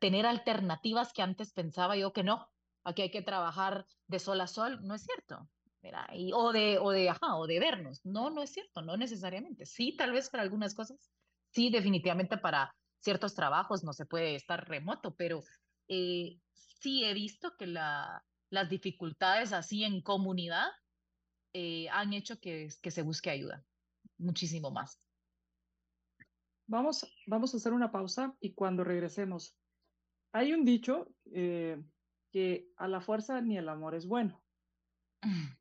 tener 0.00 0.26
alternativas 0.26 1.12
que 1.12 1.22
antes 1.22 1.52
pensaba 1.52 1.96
yo 1.96 2.12
que 2.12 2.24
no, 2.24 2.48
aquí 2.84 3.02
hay 3.02 3.10
que 3.10 3.22
trabajar 3.22 3.86
de 4.08 4.18
sol 4.18 4.40
a 4.40 4.46
sol, 4.46 4.80
no 4.82 4.94
es 4.94 5.04
cierto. 5.04 5.48
Y, 6.12 6.32
o, 6.32 6.52
de, 6.52 6.78
o, 6.78 6.90
de, 6.90 7.10
ajá, 7.10 7.36
o 7.36 7.46
de 7.46 7.60
vernos. 7.60 8.00
No, 8.04 8.30
no 8.30 8.42
es 8.42 8.50
cierto, 8.50 8.82
no 8.82 8.96
necesariamente. 8.96 9.66
Sí, 9.66 9.94
tal 9.96 10.12
vez 10.12 10.30
para 10.30 10.42
algunas 10.42 10.74
cosas. 10.74 11.12
Sí, 11.50 11.70
definitivamente 11.70 12.38
para 12.38 12.74
ciertos 13.00 13.34
trabajos 13.34 13.84
no 13.84 13.92
se 13.92 14.06
puede 14.06 14.34
estar 14.34 14.66
remoto, 14.66 15.14
pero 15.14 15.42
eh, 15.88 16.38
sí 16.54 17.04
he 17.04 17.12
visto 17.12 17.54
que 17.58 17.66
la, 17.66 18.24
las 18.50 18.70
dificultades 18.70 19.52
así 19.52 19.84
en 19.84 20.00
comunidad 20.00 20.68
eh, 21.54 21.88
han 21.88 22.12
hecho 22.12 22.38
que, 22.40 22.68
que 22.82 22.90
se 22.90 23.02
busque 23.02 23.30
ayuda 23.30 23.64
muchísimo 24.18 24.70
más. 24.70 25.00
Vamos, 26.66 27.06
vamos 27.26 27.54
a 27.54 27.58
hacer 27.58 27.72
una 27.72 27.92
pausa 27.92 28.36
y 28.40 28.54
cuando 28.54 28.84
regresemos, 28.84 29.58
hay 30.32 30.52
un 30.52 30.64
dicho 30.64 31.14
eh, 31.32 31.82
que 32.32 32.70
a 32.76 32.88
la 32.88 33.00
fuerza 33.00 33.40
ni 33.40 33.56
el 33.56 33.68
amor 33.68 33.94
es 33.94 34.06
bueno. 34.06 34.42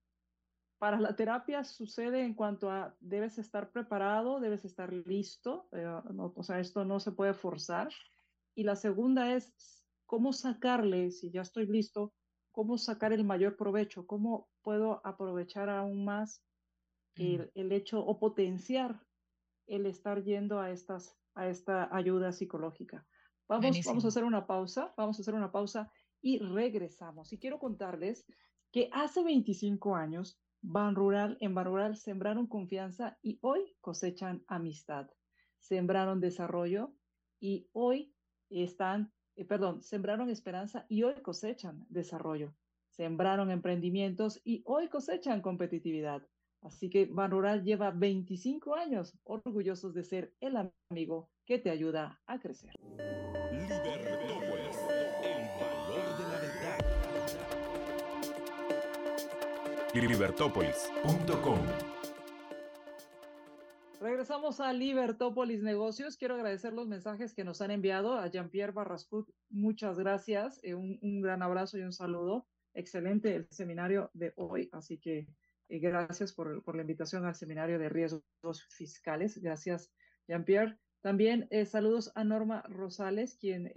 Para 0.79 0.99
la 0.99 1.15
terapia 1.15 1.63
sucede 1.63 2.23
en 2.23 2.33
cuanto 2.33 2.69
a 2.69 2.95
debes 2.99 3.37
estar 3.37 3.71
preparado, 3.71 4.39
debes 4.39 4.65
estar 4.65 4.91
listo, 4.91 5.69
eh, 5.71 5.85
no, 6.13 6.33
o 6.35 6.43
sea, 6.43 6.59
esto 6.59 6.83
no 6.83 6.99
se 6.99 7.11
puede 7.11 7.33
forzar. 7.33 7.89
Y 8.55 8.63
la 8.63 8.75
segunda 8.75 9.33
es 9.33 9.85
cómo 10.05 10.33
sacarle, 10.33 11.11
si 11.11 11.31
ya 11.31 11.41
estoy 11.41 11.67
listo, 11.67 12.13
cómo 12.53 12.77
sacar 12.77 13.11
el 13.11 13.25
mayor 13.25 13.57
provecho, 13.57 14.07
cómo 14.07 14.47
puedo 14.61 15.05
aprovechar 15.05 15.69
aún 15.69 16.05
más 16.05 16.41
el, 17.15 17.51
el 17.55 17.71
hecho 17.73 17.99
o 17.99 18.19
potenciar 18.19 19.01
el 19.67 19.85
estar 19.85 20.23
yendo 20.23 20.59
a, 20.59 20.71
estas, 20.71 21.17
a 21.35 21.47
esta 21.47 21.93
ayuda 21.95 22.31
psicológica. 22.31 23.05
Vamos, 23.47 23.83
vamos 23.85 24.05
a 24.05 24.07
hacer 24.07 24.23
una 24.23 24.47
pausa, 24.47 24.93
vamos 24.95 25.19
a 25.19 25.21
hacer 25.21 25.33
una 25.33 25.51
pausa 25.51 25.91
y 26.21 26.39
regresamos. 26.39 27.33
Y 27.33 27.39
quiero 27.39 27.59
contarles 27.59 28.25
que 28.71 28.89
hace 28.93 29.23
25 29.23 29.95
años 29.95 30.39
Ban 30.61 30.95
Rural, 30.95 31.37
en 31.41 31.53
Ban 31.53 31.65
Rural 31.65 31.97
sembraron 31.97 32.47
confianza 32.47 33.17
y 33.21 33.37
hoy 33.41 33.75
cosechan 33.81 34.45
amistad. 34.47 35.09
Sembraron 35.59 36.21
desarrollo 36.21 36.93
y 37.39 37.67
hoy 37.73 38.15
están, 38.49 39.11
eh, 39.35 39.45
perdón, 39.45 39.81
sembraron 39.81 40.29
esperanza 40.29 40.85
y 40.89 41.03
hoy 41.03 41.15
cosechan 41.21 41.85
desarrollo. 41.89 42.53
Sembraron 42.89 43.49
emprendimientos 43.49 44.41
y 44.43 44.61
hoy 44.65 44.87
cosechan 44.87 45.41
competitividad. 45.41 46.27
Así 46.61 46.89
que 46.89 47.05
Ban 47.05 47.31
Rural 47.31 47.63
lleva 47.63 47.91
25 47.91 48.75
años 48.75 49.17
orgullosos 49.23 49.93
de 49.93 50.03
ser 50.03 50.33
el 50.39 50.55
amigo 50.89 51.29
que 51.45 51.59
te 51.59 51.69
ayuda 51.69 52.21
a 52.25 52.39
crecer. 52.39 52.71
libertópolis.com. 59.93 61.92
Regresamos 64.03 64.59
a 64.59 64.73
Libertópolis 64.73 65.63
Negocios. 65.63 66.17
Quiero 66.17 66.35
agradecer 66.35 66.73
los 66.73 66.89
mensajes 66.89 67.33
que 67.33 67.45
nos 67.45 67.61
han 67.61 67.71
enviado 67.71 68.15
a 68.15 68.27
Jean-Pierre 68.27 68.73
Barrascut. 68.73 69.29
Muchas 69.49 69.97
gracias. 69.97 70.59
Eh, 70.61 70.75
un, 70.75 71.21
gran 71.21 71.41
abrazo 71.41 71.77
y 71.77 71.83
un 71.83 71.93
saludo. 71.93 72.45
Excelente 72.73 73.33
el 73.33 73.47
seminario 73.49 74.11
de 74.13 74.33
hoy. 74.35 74.67
Así 74.73 74.97
que 74.97 75.29
eh, 75.69 75.79
gracias 75.79 76.33
por, 76.33 76.75
la 76.75 76.81
invitación 76.81 77.23
al 77.23 77.35
seminario 77.35 77.79
de 77.79 77.87
riesgos 77.87 78.65
fiscales. 78.67 79.41
Gracias, 79.41 79.89
Jean-Pierre. 80.27 80.77
También 80.99 81.47
eh, 81.49 81.65
saludos 81.65 82.11
a 82.13 82.25
Norma 82.25 82.61
Rosales, 82.63 83.37
quien, 83.37 83.71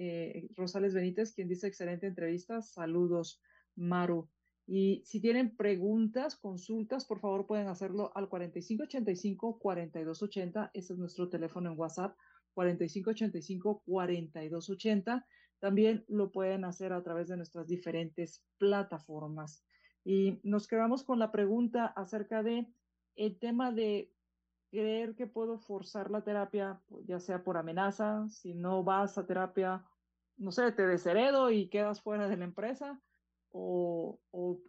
Rosales 0.56 0.92
Benítez, 0.92 1.34
quien 1.34 1.46
dice 1.46 1.68
excelente 1.68 2.08
entrevista. 2.08 2.62
Saludos, 2.62 3.40
Maru. 3.76 4.28
Y 4.66 5.02
si 5.04 5.20
tienen 5.20 5.54
preguntas, 5.56 6.34
consultas, 6.34 7.04
por 7.04 7.20
favor 7.20 7.46
pueden 7.46 7.68
hacerlo 7.68 8.10
al 8.16 8.28
4585-4280. 8.28 10.72
Ese 10.74 10.92
es 10.92 10.98
nuestro 10.98 11.28
teléfono 11.28 11.70
en 11.70 11.78
WhatsApp, 11.78 12.16
4585-4280. 12.56 15.24
También 15.60 16.04
lo 16.08 16.32
pueden 16.32 16.64
hacer 16.64 16.92
a 16.92 17.04
través 17.04 17.28
de 17.28 17.36
nuestras 17.36 17.68
diferentes 17.68 18.42
plataformas. 18.58 19.64
Y 20.04 20.40
nos 20.42 20.66
quedamos 20.66 21.04
con 21.04 21.20
la 21.20 21.30
pregunta 21.30 21.86
acerca 21.86 22.42
de 22.42 22.66
el 23.14 23.38
tema 23.38 23.70
de 23.70 24.12
creer 24.70 25.14
que 25.14 25.28
puedo 25.28 25.58
forzar 25.58 26.10
la 26.10 26.22
terapia, 26.22 26.80
ya 27.04 27.20
sea 27.20 27.44
por 27.44 27.56
amenaza, 27.56 28.28
si 28.28 28.52
no 28.52 28.82
vas 28.82 29.16
a 29.16 29.26
terapia, 29.26 29.84
no 30.36 30.50
sé, 30.50 30.72
te 30.72 30.84
desheredo 30.86 31.52
y 31.52 31.68
quedas 31.68 32.02
fuera 32.02 32.28
de 32.28 32.36
la 32.36 32.44
empresa 32.44 33.00
o, 33.50 34.20
o, 34.30 34.60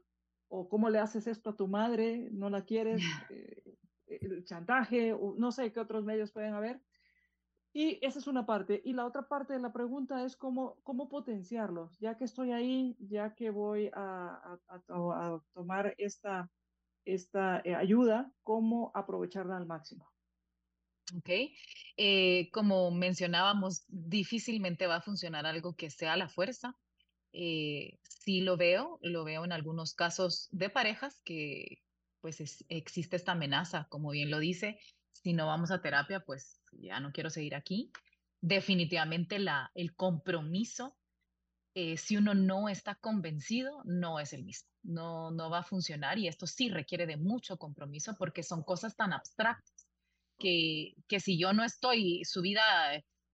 o, 0.50 0.70
cómo 0.70 0.90
le 0.90 1.00
haces 1.00 1.28
esto 1.28 1.52
a 1.52 1.56
tu 1.56 1.68
madre, 1.68 2.30
no 2.32 2.50
la 2.50 2.66
quieres, 2.66 3.02
eh, 3.30 3.78
el 4.08 4.44
chantaje, 4.46 5.14
o 5.14 5.36
no 5.38 5.52
sé 5.52 5.72
qué 5.72 5.80
otros 5.80 6.04
medios 6.06 6.32
pueden 6.32 6.54
haber. 6.54 6.82
Y 7.74 8.00
esa 8.04 8.20
es 8.20 8.28
una 8.28 8.46
parte. 8.46 8.82
Y 8.84 8.94
la 8.94 9.06
otra 9.06 9.28
parte 9.28 9.54
de 9.54 9.60
la 9.60 9.72
pregunta 9.72 10.24
es 10.26 10.36
cómo, 10.36 10.80
cómo 10.84 11.10
potenciarlo. 11.10 11.92
Ya 12.00 12.18
que 12.18 12.24
estoy 12.24 12.52
ahí, 12.52 12.98
ya 13.00 13.36
que 13.36 13.52
voy 13.52 13.92
a, 13.94 14.60
a, 14.68 14.84
a, 14.88 15.36
a 15.36 15.44
tomar 15.54 15.94
esta, 15.98 16.50
esta 17.06 17.62
eh, 17.64 17.76
ayuda, 17.76 18.34
cómo 18.42 18.92
aprovecharla 18.96 19.58
al 19.58 19.68
máximo. 19.68 20.10
Ok, 21.16 21.30
eh, 21.96 22.50
como 22.52 22.92
mencionábamos, 22.92 23.86
difícilmente 23.88 24.88
va 24.88 24.98
a 24.98 25.02
funcionar 25.02 25.46
algo 25.46 25.76
que 25.76 25.90
sea 25.90 26.14
a 26.14 26.18
la 26.18 26.28
fuerza. 26.28 26.78
Eh, 27.40 28.00
sí 28.02 28.42
lo 28.42 28.58
veo, 28.58 28.98
lo 29.04 29.24
veo 29.24 29.46
en 29.46 29.52
algunos 29.52 29.94
casos 29.94 30.48
de 30.50 30.72
parejas 30.72 31.22
que 31.24 31.84
pues 32.20 32.42
es, 32.42 32.66
existe 32.68 33.16
esta 33.16 33.34
amenaza, 33.34 33.86
como 33.92 34.10
bien 34.10 34.32
lo 34.32 34.40
dice, 34.40 34.80
si 35.12 35.34
no 35.34 35.46
vamos 35.46 35.70
a 35.70 35.80
terapia, 35.80 36.22
pues 36.22 36.60
ya 36.72 37.00
no 37.00 37.12
quiero 37.12 37.30
seguir 37.30 37.54
aquí. 37.54 37.92
Definitivamente 38.42 39.38
la, 39.38 39.70
el 39.76 39.96
compromiso, 39.96 40.98
eh, 41.76 41.98
si 41.98 42.18
uno 42.18 42.34
no 42.34 42.70
está 42.70 42.96
convencido, 42.96 43.84
no 43.86 44.20
es 44.20 44.34
el 44.34 44.44
mismo, 44.44 44.72
no, 44.82 45.30
no 45.30 45.52
va 45.52 45.60
a 45.60 45.64
funcionar 45.64 46.18
y 46.18 46.28
esto 46.28 46.48
sí 46.48 46.70
requiere 46.70 47.06
de 47.06 47.18
mucho 47.18 47.58
compromiso 47.58 48.16
porque 48.18 48.42
son 48.42 48.64
cosas 48.64 48.96
tan 48.96 49.14
abstractas 49.14 49.88
que, 50.40 50.96
que 51.08 51.20
si 51.20 51.38
yo 51.38 51.54
no 51.54 51.64
estoy 51.64 52.26
subida 52.26 52.64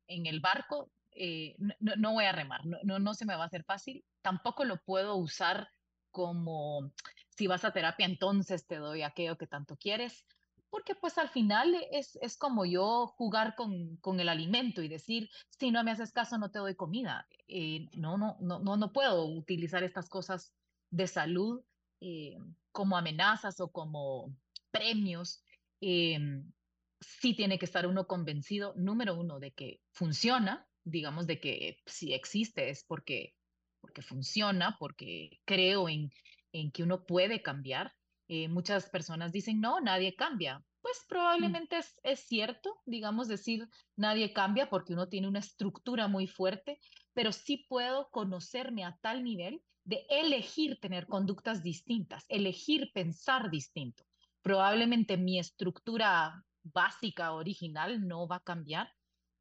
en 0.07 0.25
el 0.25 0.41
barco, 0.41 0.91
eh, 1.15 1.55
no, 1.79 2.13
voy 2.13 2.25
a 2.25 2.31
remar, 2.31 2.65
no, 2.65 2.77
no, 2.83 2.99
no 2.99 3.13
se 3.13 3.25
me 3.25 3.35
va 3.35 3.43
a 3.43 3.47
hacer 3.47 3.63
fácil. 3.63 4.05
Tampoco 4.21 4.65
lo 4.65 4.81
puedo 4.83 5.15
usar 5.15 5.69
como 6.11 6.91
si 7.29 7.47
vas 7.47 7.65
a 7.65 7.73
terapia, 7.73 8.05
entonces 8.05 8.67
te 8.67 8.77
doy 8.77 9.01
aquello 9.01 9.37
que 9.37 9.47
tanto 9.47 9.75
quieres, 9.75 10.25
porque 10.69 10.95
pues 10.95 11.17
al 11.17 11.29
final 11.29 11.75
es, 11.91 12.17
es 12.21 12.37
como 12.37 12.65
yo 12.65 13.07
jugar 13.07 13.55
con, 13.55 13.97
con, 13.97 14.19
el 14.19 14.29
alimento 14.29 14.81
y 14.81 14.87
decir, 14.87 15.29
si 15.49 15.69
no 15.69 15.83
me 15.83 15.91
haces 15.91 16.11
caso, 16.11 16.37
no 16.37 16.49
te 16.49 16.59
doy 16.59 16.75
comida. 16.75 17.27
Eh, 17.47 17.89
no, 17.93 18.17
no, 18.17 18.37
no, 18.39 18.59
no, 18.59 18.91
puedo 18.91 19.25
utilizar 19.25 19.83
estas 19.83 20.09
cosas 20.09 20.55
de 20.89 21.05
salud 21.05 21.61
eh, 22.01 22.37
como 22.71 22.97
amenazas 22.97 23.59
o 23.59 23.71
como 23.71 24.35
premios, 24.71 25.43
em, 25.79 26.51
sí 26.99 27.35
tiene 27.35 27.59
que 27.59 27.65
estar 27.65 27.85
uno 27.85 28.07
convencido, 28.07 28.73
número 28.75 29.15
uno, 29.15 29.39
de 29.39 29.51
que 29.51 29.81
funciona, 29.91 30.67
digamos, 30.83 31.27
de 31.27 31.39
que 31.39 31.77
si 31.85 32.13
existe 32.13 32.69
es 32.69 32.83
porque, 32.83 33.33
porque 33.81 34.01
funciona, 34.01 34.77
porque 34.79 35.39
creo 35.45 35.89
en, 35.89 36.11
en 36.51 36.71
que 36.71 36.83
uno 36.83 37.05
puede 37.05 37.41
cambiar. 37.41 37.93
Eh, 38.29 38.47
muchas 38.47 38.89
personas 38.89 39.31
dicen, 39.31 39.59
no, 39.59 39.81
nadie 39.81 40.15
cambia. 40.15 40.63
Pues 40.81 40.97
mm. 40.97 41.09
probablemente 41.09 41.77
es, 41.77 41.99
es, 42.03 42.21
cierto, 42.21 42.81
digamos, 42.85 43.27
decir 43.27 43.67
nadie 43.95 44.33
cambia 44.33 44.69
porque 44.69 44.93
uno 44.93 45.09
tiene 45.09 45.27
una 45.27 45.39
estructura 45.39 46.07
muy 46.07 46.27
fuerte, 46.27 46.79
pero 47.13 47.31
sí 47.31 47.65
puedo 47.67 48.09
conocerme 48.11 48.83
a 48.85 48.97
tal 49.01 49.23
nivel 49.23 49.61
de 49.85 50.05
elegir 50.09 50.79
tener 50.79 51.07
conductas 51.07 51.61
distintas, 51.61 52.25
elegir 52.29 52.91
pensar 52.93 53.49
distinto. 53.49 54.05
Probablemente 54.41 55.17
mi 55.17 55.39
estructura 55.39 56.43
básica, 56.63 57.33
original, 57.33 58.07
no 58.07 58.27
va 58.27 58.37
a 58.37 58.43
cambiar, 58.43 58.89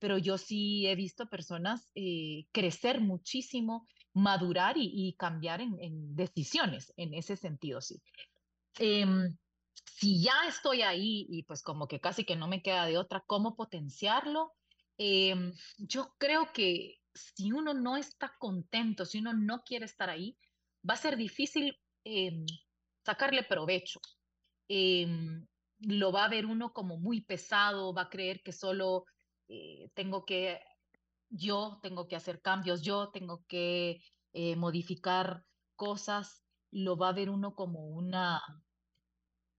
pero 0.03 0.19
yo 0.19 0.37
sí 0.37 0.85
he 0.89 0.97
visto 0.97 1.29
personas 1.29 1.93
eh, 1.95 2.47
crecer 2.51 3.01
muchísimo, 3.01 3.87
madurar 4.13 4.75
y, 4.77 5.15
cambiar 5.17 5.61
en, 5.61 6.17
decisiones 6.17 6.93
en 6.97 7.15
ese 7.15 7.37
sentido, 7.37 7.81
sí. 7.81 8.03
Em, 8.81 9.39
si 9.85 10.21
ya 10.21 10.35
estoy 10.49 10.83
ahí 10.83 11.27
y 11.29 11.45
pues 11.45 11.63
como 11.63 11.87
que 11.87 12.01
casi 12.01 12.25
que 12.25 12.35
no 12.35 12.49
me 12.49 12.63
queda 12.63 12.85
de 12.87 12.99
otra, 12.99 13.23
¿cómo 13.29 13.55
potenciarlo? 13.55 14.55
Em, 14.99 15.53
yo 15.79 16.13
creo 16.19 16.53
que 16.53 16.97
si 17.15 17.53
uno 17.53 17.73
no 17.73 17.97
está 17.97 18.35
contento, 18.41 19.07
si 19.07 19.19
uno 19.19 19.33
no 19.33 19.63
quiere 19.63 19.85
estar 19.85 20.11
ahí, 20.11 20.37
va 20.83 20.95
a 20.95 21.05
ser 21.05 21.17
difícil 21.17 21.79
em, 22.03 22.45
sacarle 23.05 23.45
provecho. 23.45 24.01
lo 25.79 26.13
va 26.13 26.25
a 26.25 26.29
ver 26.29 26.47
uno 26.47 26.73
como 26.73 26.97
muy 26.97 27.21
pesado, 27.21 27.95
va 27.95 28.03
a 28.03 28.11
creer 28.11 28.43
que 28.43 28.53
solo 28.53 29.05
eh, 29.55 29.91
tengo 29.93 30.25
que, 30.25 30.61
yo 31.29 31.79
tengo 31.83 32.09
que 32.09 32.17
hacer 32.17 32.41
cambios, 32.41 32.81
yo 32.81 33.11
tengo 33.11 33.45
que 33.47 34.01
eh, 34.33 34.57
modificar 34.57 35.45
cosas, 35.77 36.43
lo 36.71 36.97
va 36.97 37.11
a 37.11 37.13
ver 37.13 37.29
uno 37.29 37.55
como 37.55 37.87
una 37.87 38.41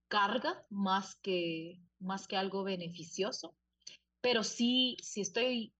carga 0.07 0.65
más 0.71 1.15
que, 1.21 1.79
más 1.99 2.27
que 2.27 2.37
algo 2.37 2.63
beneficioso. 2.63 3.55
Pero 4.19 4.43
sí, 4.43 4.97
si 5.03 5.21
estoy 5.21 5.75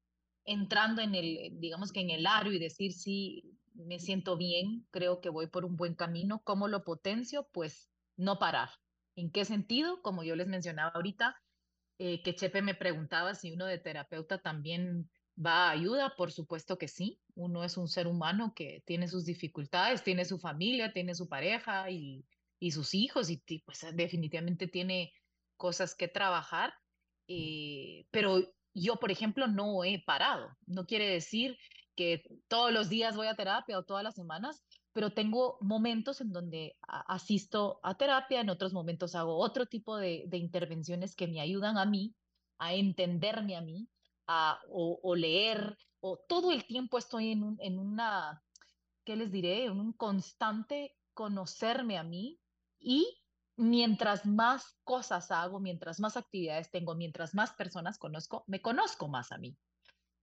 entrando 0.46 1.02
en 1.02 1.16
el, 1.16 1.60
digamos 1.60 1.92
que 1.92 2.02
en 2.02 2.12
el 2.12 2.28
aro 2.28 2.52
y 2.52 2.60
decir 2.60 2.94
si 2.94 3.58
me 3.74 3.98
siento 3.98 4.38
bien, 4.38 4.86
creo 4.92 5.22
que 5.22 5.30
voy 5.30 5.48
por 5.48 5.66
un 5.66 5.76
buen 5.76 5.96
camino, 5.96 6.44
¿cómo 6.44 6.68
lo 6.68 6.84
potencio? 6.84 7.48
Pues 7.52 7.90
no 8.16 8.38
parar. 8.38 8.70
¿En 9.16 9.32
qué 9.32 9.44
sentido? 9.44 10.04
Como 10.04 10.24
yo 10.24 10.36
les 10.36 10.48
mencionaba 10.48 10.92
ahorita, 10.94 11.36
eh, 12.00 12.22
que 12.24 12.36
Chepe 12.36 12.62
me 12.62 12.76
preguntaba 12.76 13.36
si 13.36 13.52
uno 13.52 13.66
de 13.66 13.78
terapeuta 13.78 14.40
también 14.40 15.10
va 15.38 15.68
a 15.68 15.72
ayuda, 15.72 16.16
por 16.16 16.32
supuesto 16.32 16.78
que 16.78 16.88
sí. 16.88 17.20
Uno 17.36 17.64
es 17.64 17.78
un 17.78 17.88
ser 17.88 18.08
humano 18.08 18.54
que 18.56 18.84
tiene 18.86 19.08
sus 19.08 19.26
dificultades, 19.26 20.04
tiene 20.04 20.26
su 20.26 20.40
familia, 20.40 20.94
tiene 20.94 21.16
su 21.16 21.28
pareja 21.28 21.90
y, 21.90 22.26
y 22.60 22.72
sus 22.72 22.94
hijos 22.94 23.30
y 23.30 23.42
pues 23.66 23.86
definitivamente 23.94 24.68
tiene 24.68 25.14
cosas 25.58 25.96
que 25.96 26.08
trabajar. 26.08 26.74
Eh, 27.28 28.06
pero 28.12 28.42
yo, 28.74 28.98
por 28.98 29.12
ejemplo, 29.12 29.48
no 29.48 29.84
he 29.84 30.04
parado. 30.06 30.56
No 30.66 30.86
quiere 30.86 31.08
decir 31.08 31.58
que 31.96 32.24
todos 32.48 32.72
los 32.72 32.90
días 32.90 33.16
voy 33.16 33.28
a 33.28 33.36
terapia 33.36 33.78
o 33.78 33.84
todas 33.84 34.04
las 34.04 34.16
semanas, 34.16 34.64
pero 34.94 35.12
tengo 35.12 35.58
momentos 35.60 36.22
en 36.22 36.32
donde 36.32 36.78
asisto 36.88 37.80
a 37.84 37.96
terapia, 37.98 38.42
en 38.42 38.50
otros 38.50 38.74
momentos 38.74 39.16
hago 39.16 39.38
otro 39.38 39.66
tipo 39.66 39.98
de, 39.98 40.28
intervenciones 40.32 41.16
que 41.16 41.28
me 41.28 41.42
ayudan 41.42 41.78
a 41.78 41.86
mí 41.86 42.16
a 42.60 42.74
entenderme 42.74 43.58
a 43.58 43.62
mí, 43.62 43.90
a, 44.28 44.60
o, 44.70 45.16
leer, 45.16 45.76
o 46.00 46.18
todo 46.18 46.52
el 46.52 46.66
tiempo 46.66 46.98
estoy 46.98 47.32
en, 47.32 47.58
en 47.60 47.80
una, 47.80 48.42
¿qué 49.04 49.16
les 49.16 49.32
diré? 49.32 49.66
En 49.66 49.80
un 49.80 49.92
constante 49.94 50.96
conocerme 51.14 51.98
a 51.98 52.04
mí 52.04 52.40
y 52.80 53.20
mientras 53.58 54.26
más 54.26 54.78
cosas 54.84 55.32
hago, 55.32 55.60
mientras 55.60 56.00
más 56.00 56.18
actividades 56.18 56.70
tengo, 56.72 56.96
mientras 56.96 57.34
más 57.34 57.52
personas 57.54 57.98
conozco, 57.98 58.44
me 58.48 58.62
conozco 58.62 59.08
más 59.08 59.32
a 59.32 59.38
mí. 59.38 59.58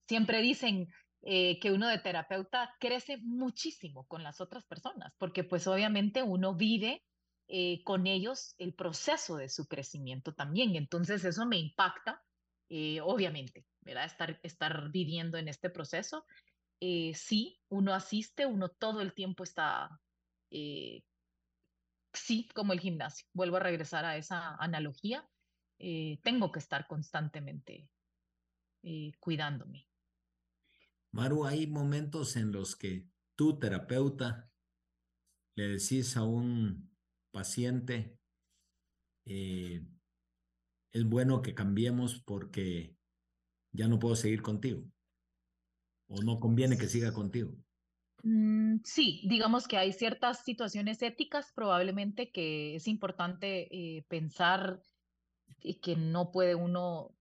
Siempre 0.09 0.41
dicen, 0.43 0.89
eh, 1.23 1.61
que 1.61 1.71
uno 1.71 1.87
de 1.89 1.99
terapeuta 1.99 2.75
crece 2.81 3.19
muchísimo 3.19 4.07
con 4.07 4.23
las 4.23 4.41
otras 4.41 4.65
personas, 4.65 5.13
porque 5.19 5.45
pues 5.45 5.67
obviamente 5.67 6.23
uno 6.23 6.55
vive 6.55 7.05
eh, 7.47 7.83
con 7.85 8.07
ellos 8.07 8.55
el 8.57 8.73
proceso 8.73 9.37
de 9.37 9.51
su 9.51 9.67
crecimiento 9.67 10.33
también. 10.35 10.77
Entonces 10.77 11.23
eso 11.25 11.45
me 11.45 11.59
impacta, 11.59 12.23
eh, 12.71 13.03
obviamente, 13.03 13.67
¿verdad? 13.83 14.07
Estar, 14.07 14.41
estar 14.43 14.91
viviendo 14.91 15.37
en 15.37 15.49
este 15.49 15.69
proceso. 15.69 16.25
sí, 16.81 17.61
uno 17.69 17.93
asiste, 17.93 18.47
uno 18.47 18.71
todo 18.71 19.03
el 19.03 19.13
tiempo 19.13 19.45
está, 19.45 20.01
sí, 22.15 22.49
como 22.55 22.73
el 22.73 22.81
gimnasio. 22.81 23.27
Vuelvo 23.35 23.59
a 23.59 23.61
regresar 23.61 24.07
a 24.07 24.17
esa 24.17 24.55
analogía. 24.57 25.29
tengo 26.23 26.51
que 26.51 26.61
estar 26.61 26.87
constantemente 26.87 27.91
cuidándome. 29.19 29.90
Maru, 31.13 31.45
hay 31.45 31.67
momentos 31.67 32.37
en 32.37 32.53
los 32.53 32.77
que 32.77 33.07
tú, 33.37 33.59
terapeuta, 33.59 34.51
le 35.57 35.69
decís 35.69 36.17
a 36.17 36.25
un 36.25 36.91
paciente, 37.33 38.19
eh, 39.27 39.85
es 40.93 41.05
bueno 41.05 41.43
que 41.43 41.55
cambiemos 41.55 42.23
porque 42.25 42.97
ya 43.73 43.89
no 43.89 43.99
puedo 43.99 44.17
seguir 44.17 44.43
contigo 44.43 44.85
o 46.09 46.23
no 46.23 46.41
conviene 46.41 46.77
que 46.77 46.89
siga 46.89 47.13
contigo. 47.13 47.53
Mm, 48.23 48.81
sí, 48.85 49.23
digamos 49.29 49.67
que 49.67 49.79
hay 49.79 49.93
ciertas 49.93 50.45
situaciones 50.45 51.01
éticas 51.03 51.53
probablemente 51.55 52.31
que 52.31 52.77
es 52.77 52.87
importante 52.89 53.69
eh, 53.71 54.05
pensar 54.09 54.83
y 55.63 55.81
que 55.81 55.97
no 55.97 56.31
puede 56.33 56.55
uno 56.55 57.15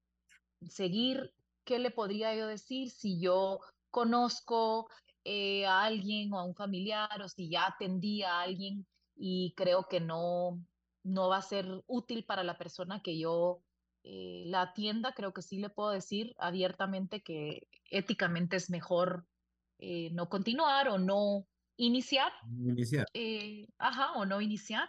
seguir. 0.67 1.33
¿Qué 1.63 1.79
le 1.79 1.91
podría 1.91 2.35
yo 2.35 2.47
decir 2.47 2.89
si 2.89 3.21
yo 3.21 3.59
conozco 3.89 4.89
eh, 5.23 5.65
a 5.65 5.83
alguien 5.83 6.33
o 6.33 6.39
a 6.39 6.43
un 6.43 6.55
familiar 6.55 7.21
o 7.21 7.27
si 7.27 7.49
ya 7.49 7.67
atendí 7.67 8.23
a 8.23 8.41
alguien 8.41 8.87
y 9.15 9.53
creo 9.55 9.87
que 9.87 9.99
no, 9.99 10.63
no 11.03 11.29
va 11.29 11.37
a 11.37 11.41
ser 11.41 11.67
útil 11.87 12.23
para 12.23 12.43
la 12.43 12.57
persona 12.57 13.01
que 13.01 13.19
yo 13.19 13.61
eh, 14.03 14.43
la 14.47 14.61
atienda, 14.61 15.13
creo 15.13 15.33
que 15.33 15.41
sí 15.41 15.57
le 15.57 15.69
puedo 15.69 15.91
decir 15.91 16.33
abiertamente 16.37 17.21
que 17.21 17.67
éticamente 17.91 18.55
es 18.55 18.69
mejor 18.69 19.25
eh, 19.77 20.09
no 20.11 20.29
continuar 20.29 20.87
o 20.87 20.97
no 20.97 21.45
iniciar. 21.75 22.31
Iniciar. 22.65 23.05
ajá, 23.77 24.13
o 24.13 24.25
no 24.25 24.41
iniciar. 24.41 24.87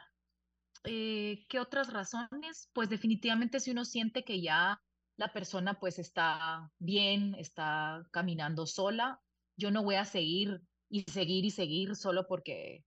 ¿Qué 0.83 1.59
otras 1.61 1.93
razones? 1.93 2.71
Pues 2.73 2.89
definitivamente 2.89 3.61
si 3.61 3.73
uno 3.73 3.85
siente 3.85 4.25
que 4.25 4.41
ya 4.41 4.81
la 5.21 5.31
persona 5.31 5.79
pues 5.79 5.99
está 5.99 6.73
bien, 6.79 7.35
está 7.35 8.03
caminando 8.11 8.67
sola. 8.67 9.21
Yo 9.55 9.71
no 9.71 9.83
voy 9.85 9.97
a 9.97 10.07
seguir 10.07 10.63
y 10.89 11.03
seguir 11.03 11.45
y 11.45 11.51
seguir 11.51 11.95
solo 11.95 12.27
porque 12.27 12.87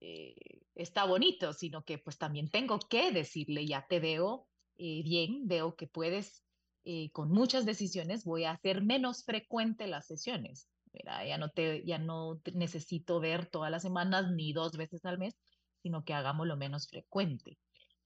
eh, 0.00 0.34
está 0.74 1.04
bonito, 1.04 1.52
sino 1.52 1.84
que 1.84 1.98
pues 1.98 2.18
también 2.18 2.50
tengo 2.50 2.80
que 2.80 3.12
decirle, 3.12 3.64
ya 3.64 3.86
te 3.88 4.00
veo 4.00 4.48
eh, 4.76 5.04
bien, 5.04 5.46
veo 5.46 5.76
que 5.76 5.86
puedes 5.86 6.42
eh, 6.84 7.12
con 7.12 7.30
muchas 7.30 7.64
decisiones, 7.64 8.24
voy 8.24 8.42
a 8.42 8.50
hacer 8.50 8.82
menos 8.82 9.22
frecuente 9.22 9.86
las 9.86 10.08
sesiones. 10.08 10.68
Mira, 10.92 11.24
ya 11.24 11.38
no 11.38 11.50
te, 11.50 11.84
ya 11.84 11.98
no 11.98 12.40
necesito 12.54 13.20
ver 13.20 13.46
todas 13.46 13.70
las 13.70 13.82
semanas 13.82 14.32
ni 14.32 14.52
dos 14.52 14.76
veces 14.76 15.04
al 15.04 15.18
mes, 15.18 15.36
sino 15.80 16.04
que 16.04 16.12
hagamos 16.12 16.48
lo 16.48 16.56
menos 16.56 16.88
frecuente. 16.88 17.56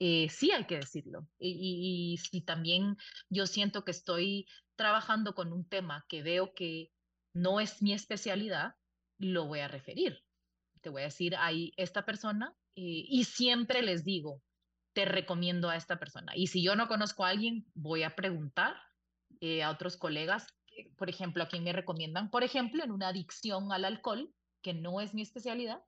Eh, 0.05 0.29
sí 0.31 0.51
hay 0.51 0.65
que 0.65 0.79
decirlo. 0.79 1.29
Y, 1.39 2.19
si 2.29 2.41
también 2.41 2.97
yo 3.31 3.47
siento 3.47 3.85
que 3.85 3.93
estoy 3.93 4.49
trabajando 4.75 5.33
con 5.33 5.53
un 5.53 5.65
tema 5.65 6.05
que 6.09 6.25
veo 6.25 6.55
que 6.55 6.91
no 7.33 7.61
es 7.61 7.81
mi 7.83 7.93
especialidad, 7.93 8.75
lo 9.19 9.47
voy 9.47 9.61
a 9.61 9.69
referir. 9.69 10.19
Te 10.81 10.91
voy 10.91 11.03
a 11.03 11.05
decir, 11.05 11.37
hay 11.37 11.73
esta 11.77 12.05
persona 12.05 12.53
eh, 12.75 13.05
y 13.07 13.23
siempre 13.23 13.81
les 13.81 14.05
digo, 14.05 14.43
te 14.93 15.05
recomiendo 15.05 15.69
a 15.71 15.77
esta 15.77 16.01
persona. 16.01 16.33
Y 16.35 16.49
si 16.49 16.65
yo 16.65 16.75
no 16.75 16.89
conozco 16.89 17.25
a 17.25 17.29
alguien, 17.29 17.65
voy 17.73 18.03
a 18.03 18.17
preguntar 18.17 18.75
eh, 19.41 19.63
a 19.63 19.71
otros 19.71 19.97
colegas, 19.97 20.49
por 20.97 21.11
ejemplo, 21.11 21.45
a 21.45 21.49
quién 21.49 21.63
me 21.63 21.73
recomiendan. 21.73 22.29
Por 22.29 22.43
ejemplo, 22.43 22.83
en 22.83 22.91
una 22.91 23.07
adicción 23.07 23.71
al 23.71 23.85
alcohol, 23.85 24.35
que 24.63 24.75
no 24.75 25.01
es 25.01 25.15
mi 25.15 25.23
especialidad, 25.23 25.81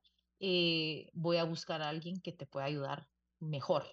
voy 1.15 1.37
a 1.39 1.45
buscar 1.45 1.83
a 1.83 1.89
alguien 1.89 2.21
que 2.21 2.31
te 2.31 2.47
pueda 2.47 2.67
ayudar 2.67 3.09
mejor. 3.41 3.85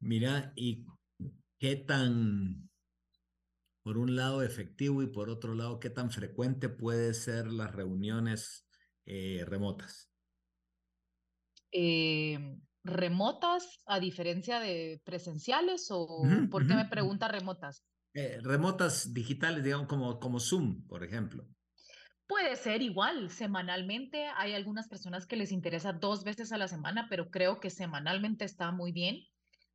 Mira, 0.00 0.54
¿y 0.56 0.86
qué 1.58 1.76
tan, 1.76 2.70
por 3.82 3.96
un 3.96 4.16
lado, 4.16 4.42
efectivo 4.42 5.02
y 5.02 5.06
por 5.06 5.30
otro 5.30 5.54
lado, 5.54 5.80
qué 5.80 5.88
tan 5.90 6.10
frecuente 6.10 6.68
puede 6.68 7.14
ser 7.14 7.46
las 7.46 7.74
reuniones 7.74 8.68
eh, 9.06 9.44
remotas? 9.46 10.10
eh, 11.72 12.38
remotas 12.84 13.78
a 13.86 14.00
diferencia 14.00 14.60
de 14.60 15.00
presenciales 15.04 15.88
o 15.90 16.46
por 16.50 16.66
qué 16.66 16.74
me 16.74 16.86
pregunta 16.86 17.28
remotas? 17.28 17.84
Eh, 18.14 18.40
remotas 18.42 19.14
digitales, 19.14 19.62
digamos, 19.62 19.86
como, 19.86 20.18
como 20.18 20.40
Zoom, 20.40 20.86
por 20.88 21.04
ejemplo. 21.04 21.48
Puede 22.26 22.56
ser 22.56 22.82
igual, 22.82 23.30
semanalmente. 23.30 24.26
Hay 24.36 24.54
algunas 24.54 24.88
personas 24.88 25.26
que 25.26 25.36
les 25.36 25.52
interesa 25.52 25.92
dos 25.92 26.24
veces 26.24 26.52
a 26.52 26.58
la 26.58 26.66
semana, 26.66 27.06
pero 27.08 27.30
creo 27.30 27.60
que 27.60 27.70
semanalmente 27.70 28.44
está 28.44 28.72
muy 28.72 28.90
bien. 28.90 29.22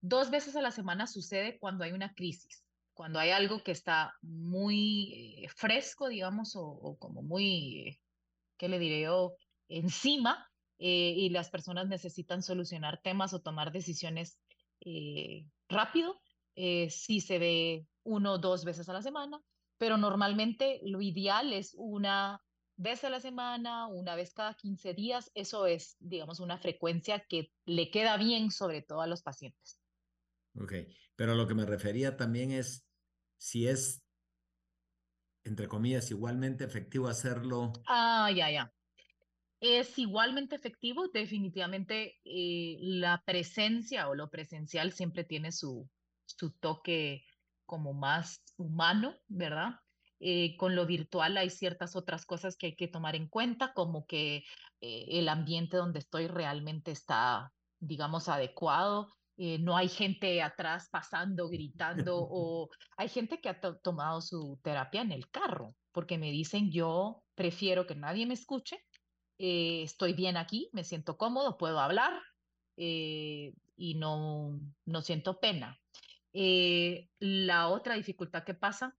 Dos 0.02 0.32
veces 0.32 0.56
a 0.56 0.62
la 0.62 0.72
semana 0.72 1.08
sucede 1.08 1.60
cuando 1.60 1.86
hay 1.86 1.94
una 1.94 2.14
crisis, 2.14 2.66
cuando 2.94 3.20
hay 3.20 3.30
algo 3.30 3.64
que 3.64 3.72
está 3.72 4.14
muy 4.22 5.44
eh, 5.44 5.50
fresco, 5.56 6.10
digamos, 6.10 6.54
o, 6.56 6.98
como 7.00 7.22
muy, 7.22 8.02
¿qué 8.58 8.68
le 8.68 8.80
diré 8.80 9.04
yo? 9.04 9.34
Encima, 9.70 10.50
eh, 10.78 11.14
y 11.16 11.30
las 11.30 11.50
personas 11.50 11.88
necesitan 11.88 12.44
solucionar 12.44 13.00
temas 13.02 13.34
o 13.34 13.42
tomar 13.42 13.72
decisiones 13.72 14.40
eh, 14.82 15.46
rápido. 15.70 16.20
sí 16.56 17.22
se 17.22 17.40
ve 17.40 17.86
uno 18.04 18.34
o 18.34 18.38
dos 18.40 18.66
veces 18.66 18.90
a 18.90 18.94
la 18.94 19.02
semana 19.02 19.42
pero 19.82 19.98
normalmente 19.98 20.80
lo 20.84 21.02
ideal 21.02 21.54
es 21.54 21.74
una 21.76 22.40
vez 22.78 23.04
a 23.04 23.10
la 23.10 23.20
semana, 23.20 23.88
una 23.88 24.14
vez 24.14 24.32
cada 24.32 24.54
15 24.54 24.94
días. 24.94 25.32
Eso 25.34 25.66
es, 25.66 25.98
digamos, 26.00 26.40
una 26.40 26.60
frecuencia 26.60 27.26
que 27.28 27.52
le 27.66 27.90
queda 27.90 28.16
bien 28.18 28.52
sobre 28.52 28.84
todo 28.84 29.02
a 29.02 29.08
los 29.08 29.24
pacientes. 29.24 29.82
Ok, 30.54 30.74
pero 31.16 31.34
lo 31.34 31.48
que 31.48 31.56
me 31.56 31.66
refería 31.66 32.16
también 32.16 32.52
es 32.52 32.86
si 33.40 33.68
es, 33.68 34.04
entre 35.46 35.68
comillas, 35.68 36.12
igualmente 36.12 36.64
efectivo 36.64 37.08
hacerlo. 37.08 37.74
Ah, 37.88 38.30
ya, 38.30 38.52
ya. 38.52 38.72
Es 39.62 39.98
igualmente 39.98 40.56
efectivo, 40.56 41.08
definitivamente 41.08 42.20
eh, 42.24 42.78
la 42.82 43.24
presencia 43.26 44.10
o 44.10 44.14
lo 44.14 44.30
presencial 44.30 44.92
siempre 44.92 45.24
tiene 45.24 45.52
su, 45.52 45.90
su 46.28 46.52
toque 46.52 47.26
como 47.72 47.94
más 47.94 48.44
humano, 48.58 49.16
¿verdad? 49.30 49.76
Eh, 50.20 50.58
con 50.58 50.76
lo 50.76 50.86
virtual 50.86 51.38
hay 51.38 51.50
ciertas 51.50 51.96
otras 51.96 52.26
cosas 52.26 52.58
que 52.58 52.66
hay 52.66 52.76
que 52.76 52.90
tomar 52.90 53.16
en 53.16 53.30
cuenta, 53.30 53.72
como 53.74 54.06
que 54.06 54.44
eh, 54.82 55.06
el 55.08 55.30
ambiente 55.30 55.78
donde 55.78 56.00
estoy 56.00 56.28
realmente 56.28 56.92
está, 56.92 57.54
digamos, 57.80 58.28
adecuado. 58.28 59.08
Eh, 59.38 59.58
no 59.60 59.78
hay 59.78 59.88
gente 59.88 60.42
atrás 60.42 60.90
pasando, 60.92 61.48
gritando, 61.48 62.18
o 62.30 62.68
hay 62.98 63.08
gente 63.08 63.40
que 63.40 63.48
ha 63.48 63.62
tomado 63.62 64.20
su 64.20 64.60
terapia 64.62 65.00
en 65.00 65.14
el 65.14 65.30
carro, 65.30 65.74
porque 65.94 66.18
me 66.18 66.30
dicen, 66.30 66.74
yo 66.74 67.24
prefiero 67.36 67.88
que 67.88 67.96
nadie 67.96 68.26
me 68.26 68.34
escuche, 68.34 68.84
estoy 69.38 70.12
bien 70.12 70.36
aquí, 70.36 70.70
me 70.74 70.84
siento 70.84 71.16
cómodo, 71.16 71.58
puedo 71.58 71.80
hablar 71.80 72.22
y 72.76 73.96
no, 73.96 74.60
no 74.86 75.02
siento 75.02 75.40
pena. 75.40 75.80
Eh, 76.34 77.10
la 77.20 77.68
otra 77.70 77.96
dificultad 77.96 78.44
que 78.44 78.54
pasa, 78.54 78.96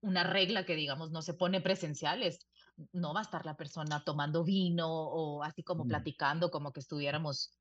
una 0.00 0.24
regla 0.24 0.64
que 0.64 0.76
digamos 0.76 1.10
no 1.10 1.22
se 1.22 1.34
pone 1.34 1.60
presencial 1.60 2.22
es 2.22 2.46
no 2.92 3.14
va 3.14 3.20
a 3.20 3.22
estar 3.22 3.46
la 3.46 3.56
persona 3.56 4.04
tomando 4.04 4.44
vino 4.44 4.88
o 4.88 5.42
así 5.42 5.62
como 5.62 5.84
mm. 5.84 5.88
platicando 5.88 6.50
como 6.50 6.72
que 6.72 6.80
estuviéramos 6.80 7.56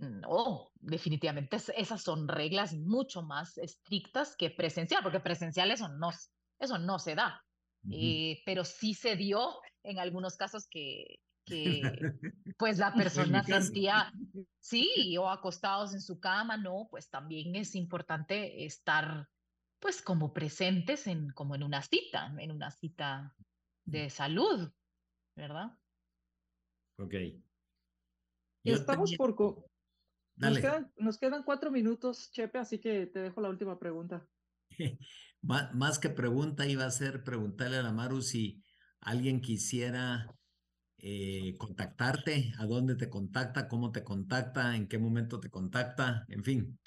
no, 0.00 0.70
definitivamente 0.80 1.56
esas 1.76 2.02
son 2.02 2.28
reglas 2.28 2.74
mucho 2.74 3.22
más 3.22 3.58
estrictas 3.58 4.36
que 4.36 4.50
presencial, 4.50 5.02
porque 5.02 5.20
presencial 5.20 5.70
eso 5.70 5.88
no, 5.88 6.10
eso 6.58 6.78
no 6.78 6.98
se 6.98 7.14
da. 7.14 7.44
Eh, 7.90 8.42
pero 8.46 8.64
sí 8.64 8.94
se 8.94 9.16
dio 9.16 9.58
en 9.82 9.98
algunos 9.98 10.36
casos 10.36 10.68
que, 10.68 11.18
que 11.44 11.82
pues 12.58 12.78
la 12.78 12.94
persona 12.94 13.42
sentía, 13.42 14.12
sí, 14.60 15.16
o 15.18 15.28
acostados 15.28 15.94
en 15.94 16.00
su 16.00 16.20
cama, 16.20 16.56
no, 16.56 16.88
pues 16.90 17.10
también 17.10 17.56
es 17.56 17.74
importante 17.74 18.64
estar 18.64 19.28
pues 19.78 20.00
como 20.00 20.32
presentes 20.32 21.06
en 21.06 21.30
como 21.30 21.54
en 21.54 21.62
una 21.62 21.82
cita, 21.82 22.32
en 22.38 22.52
una 22.52 22.70
cita 22.70 23.34
de 23.84 24.10
salud, 24.10 24.70
¿verdad? 25.36 25.76
Ok. 26.98 27.14
Estamos 28.64 29.14
por... 29.16 29.34
Nos 30.36 30.58
quedan, 30.58 30.92
nos 30.96 31.18
quedan 31.18 31.42
cuatro 31.42 31.70
minutos, 31.70 32.30
Chepe, 32.32 32.58
así 32.58 32.78
que 32.78 33.06
te 33.06 33.20
dejo 33.20 33.40
la 33.40 33.48
última 33.48 33.78
pregunta. 33.78 34.26
Más 35.42 35.98
que 35.98 36.08
pregunta, 36.08 36.66
iba 36.66 36.84
a 36.84 36.90
ser 36.90 37.24
preguntarle 37.24 37.78
a 37.78 37.82
la 37.82 37.92
Maru 37.92 38.22
si 38.22 38.62
alguien 39.00 39.40
quisiera 39.40 40.32
eh, 41.04 41.56
contactarte, 41.58 42.52
a 42.60 42.66
dónde 42.66 42.94
te 42.94 43.10
contacta, 43.10 43.66
cómo 43.66 43.90
te 43.90 44.04
contacta, 44.04 44.76
en 44.76 44.86
qué 44.86 44.98
momento 44.98 45.40
te 45.40 45.50
contacta, 45.50 46.24
en 46.28 46.44
fin. 46.44 46.78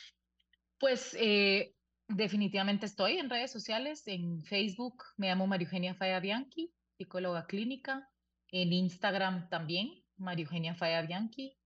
Pues 0.79 1.17
eh, 1.19 1.75
definitivamente 2.07 2.85
estoy 2.85 3.17
en 3.17 3.29
redes 3.29 3.51
sociales, 3.51 4.03
en 4.07 4.41
Facebook 4.45 5.03
me 5.17 5.27
llamo 5.27 5.47
María 5.47 5.65
Eugenia 5.65 5.95
Faya 5.95 6.21
Bianchi, 6.21 6.71
psicóloga 6.97 7.45
clínica, 7.45 8.09
en 8.51 8.71
Instagram 8.71 9.49
también, 9.49 9.91
María 10.15 10.45
Eugenia 10.45 10.75
Faya 10.75 11.01
Bianchi, 11.01 11.57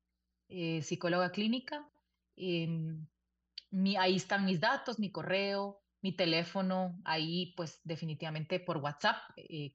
eh, 0.48 0.82
psicóloga 0.82 1.32
clínica. 1.32 1.88
Em, 2.36 3.06
ahí 4.00 4.16
están 4.16 4.46
mis 4.46 4.60
datos, 4.60 4.98
mi 4.98 5.12
correo, 5.12 5.84
mi 6.02 6.14
teléfono, 6.14 7.00
ahí 7.06 7.54
pues 7.56 7.80
definitivamente 7.84 8.60
por 8.60 8.78
WhatsApp, 8.78 9.18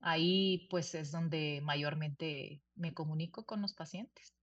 Ahí 0.01 0.67
pues 0.69 0.95
es 0.95 1.11
donde 1.13 1.61
mayormente 1.63 2.63
me 2.75 2.93
comunico 2.93 3.47
con 3.47 3.63
los 3.63 3.73
pacientes. 3.75 4.35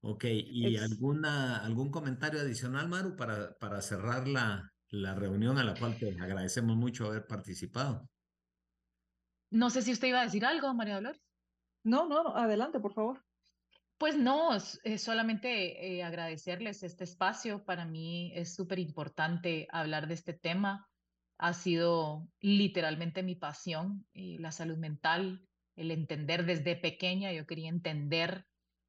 Ok, 0.00 0.24
¿y 0.26 0.76
alguna, 0.76 1.64
algún 1.64 1.90
comentario 1.90 2.40
adicional, 2.40 2.88
Maru, 2.88 3.16
para, 3.16 3.56
para 3.58 3.80
cerrar 3.80 4.28
la, 4.28 4.70
la 4.90 5.14
reunión 5.14 5.56
a 5.56 5.64
la 5.64 5.78
cual 5.78 5.98
te 5.98 6.10
agradecemos 6.20 6.76
mucho 6.76 7.06
haber 7.06 7.26
participado? 7.26 8.06
No 9.54 9.70
sé 9.70 9.82
si 9.82 9.92
usted 9.92 10.08
iba 10.08 10.20
a 10.20 10.24
decir 10.24 10.44
algo, 10.44 10.74
María 10.74 10.96
Dolores. 10.96 11.22
No, 11.84 12.08
no, 12.08 12.34
adelante, 12.34 12.80
por 12.80 12.92
favor. 12.92 13.24
Pues 13.98 14.16
no, 14.16 14.58
solamente 14.98 15.94
eh, 15.94 16.02
agradecerles 16.02 16.82
este 16.82 17.04
espacio. 17.04 17.64
Para 17.64 17.84
mí 17.84 18.32
es 18.34 18.52
súper 18.52 18.80
importante 18.80 19.68
hablar 19.70 20.08
de 20.08 20.14
este 20.14 20.32
tema. 20.32 20.88
Ha 21.38 21.52
sido 21.52 22.26
literalmente 22.40 23.22
mi 23.22 23.36
pasión, 23.36 24.04
y 24.12 24.38
la 24.38 24.50
salud 24.50 24.76
mental, 24.76 25.46
el 25.76 25.92
entender 25.92 26.46
desde 26.46 26.74
pequeña. 26.74 27.32
Yo 27.32 27.46
quería 27.46 27.68
entender 27.68 28.46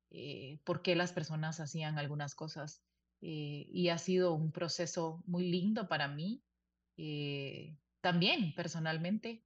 eh, 0.09 0.57
por 0.63 0.81
qué 0.81 0.95
las 0.95 1.13
personas 1.13 1.59
hacían 1.59 1.99
algunas 1.99 2.33
cosas. 2.33 2.81
Eh, 3.21 3.67
y 3.69 3.89
ha 3.89 3.99
sido 3.99 4.33
un 4.33 4.51
proceso 4.51 5.21
muy 5.27 5.47
lindo 5.47 5.87
para 5.87 6.07
mí. 6.07 6.41
también 8.01 8.55
personalmente 8.55 9.45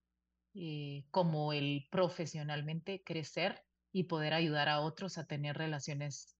eh, 0.62 1.05
como 1.10 1.53
el 1.53 1.88
profesionalmente 1.89 3.01
crecer 3.01 3.64
y 3.93 4.03
poder 4.03 4.34
ayudar 4.34 4.68
a 4.68 4.82
otros 4.82 5.18
a 5.18 5.26
tener 5.26 5.57
relaciones 5.57 6.36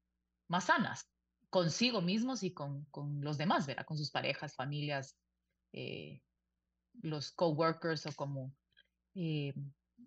más 0.50 0.66
sanas 0.66 1.10
consigo 1.50 2.02
mismos 2.02 2.44
y 2.44 2.54
con, 2.54 2.84
con 2.92 3.22
los 3.22 3.38
demás, 3.38 3.66
¿verdad? 3.66 3.86
Con 3.86 3.98
sus 3.98 4.12
parejas, 4.12 4.56
familias, 4.56 5.18
eh, 5.74 6.22
los 7.02 7.32
coworkers 7.32 8.06
o 8.08 8.14
como... 8.14 8.54
Eh, 9.16 9.54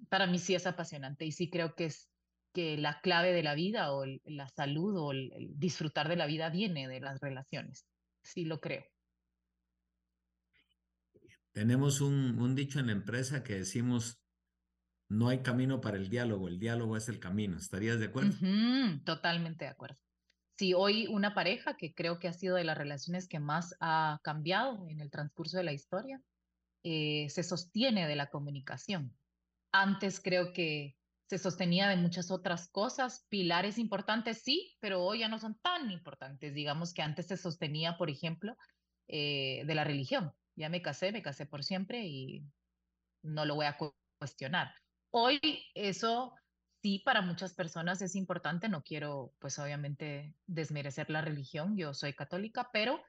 para 0.08 0.26
mí 0.26 0.38
sí 0.38 0.54
es 0.54 0.66
apasionante 0.66 1.24
y 1.24 1.32
sí 1.32 1.48
creo 1.48 1.74
que 1.74 1.86
es 1.86 2.10
que 2.52 2.76
la 2.76 3.00
clave 3.00 3.32
de 3.32 3.42
la 3.42 3.54
vida 3.54 3.94
o 3.94 4.04
la 4.24 4.48
salud 4.48 4.94
o 4.98 5.12
el, 5.12 5.32
disfrutar 5.54 6.08
de 6.08 6.16
la 6.16 6.26
vida 6.26 6.50
viene 6.50 6.86
de 6.86 7.00
las 7.00 7.18
relaciones. 7.20 7.86
Sí 8.22 8.44
lo 8.44 8.60
creo. 8.60 8.84
Tenemos 11.52 12.00
un, 12.00 12.54
dicho 12.54 12.80
en 12.80 12.86
la 12.86 12.92
empresa 12.92 13.44
que 13.44 13.54
decimos, 13.54 14.22
no 15.10 15.28
hay 15.28 15.42
camino 15.42 15.82
para 15.82 15.98
el 15.98 16.08
diálogo, 16.08 16.48
el 16.48 16.58
diálogo 16.58 16.96
es 16.96 17.08
el 17.10 17.20
camino. 17.20 17.58
¿Estarías 17.58 18.00
de 18.00 18.06
acuerdo? 18.06 18.32
totalmente 19.04 19.66
de 19.66 19.70
acuerdo. 19.70 19.98
Si 20.58 20.72
hoy 20.72 21.06
una 21.08 21.34
pareja, 21.34 21.76
que 21.76 21.92
creo 21.94 22.18
que 22.18 22.28
ha 22.28 22.32
sido 22.32 22.56
de 22.56 22.64
las 22.64 22.78
relaciones 22.78 23.28
que 23.28 23.38
más 23.38 23.74
ha 23.80 24.18
cambiado 24.22 24.88
en 24.88 25.00
el 25.00 25.10
transcurso 25.10 25.58
de 25.58 25.64
la 25.64 25.72
historia, 25.72 26.22
eh, 26.84 27.26
se 27.28 27.42
sostiene 27.42 28.08
de 28.08 28.16
la 28.16 28.28
comunicación. 28.28 29.14
Antes 29.72 30.20
creo 30.20 30.52
que 30.52 30.96
se 31.28 31.38
sostenía 31.38 31.88
de 31.88 31.96
muchas 31.96 32.30
otras 32.30 32.68
cosas, 32.68 33.26
pilares 33.28 33.78
importantes 33.78 34.42
sí, 34.42 34.76
pero 34.80 35.02
hoy 35.02 35.20
ya 35.20 35.28
no 35.28 35.38
son 35.38 35.58
tan 35.60 35.90
importantes. 35.90 36.54
Digamos 36.54 36.94
que 36.94 37.02
antes 37.02 37.26
se 37.26 37.36
sostenía, 37.36 37.96
por 37.98 38.10
ejemplo, 38.10 38.56
eh, 39.08 39.64
de 39.66 39.74
la 39.74 39.84
religión 39.84 40.32
ya 40.56 40.68
me 40.68 40.82
casé, 40.82 41.12
me 41.12 41.22
casé 41.22 41.46
por 41.46 41.64
siempre 41.64 42.04
y 42.04 42.44
no 43.22 43.44
lo 43.44 43.54
voy 43.54 43.66
a 43.66 43.76
cuestionar. 44.18 44.74
Hoy 45.10 45.40
eso 45.74 46.34
sí, 46.82 47.00
para 47.04 47.22
muchas 47.22 47.54
personas 47.54 48.02
es 48.02 48.16
importante, 48.16 48.68
no 48.68 48.82
quiero 48.82 49.32
pues 49.38 49.58
obviamente 49.58 50.34
desmerecer 50.46 51.10
la 51.10 51.22
religión, 51.22 51.76
yo 51.76 51.94
soy 51.94 52.14
católica, 52.14 52.70
pero 52.72 53.00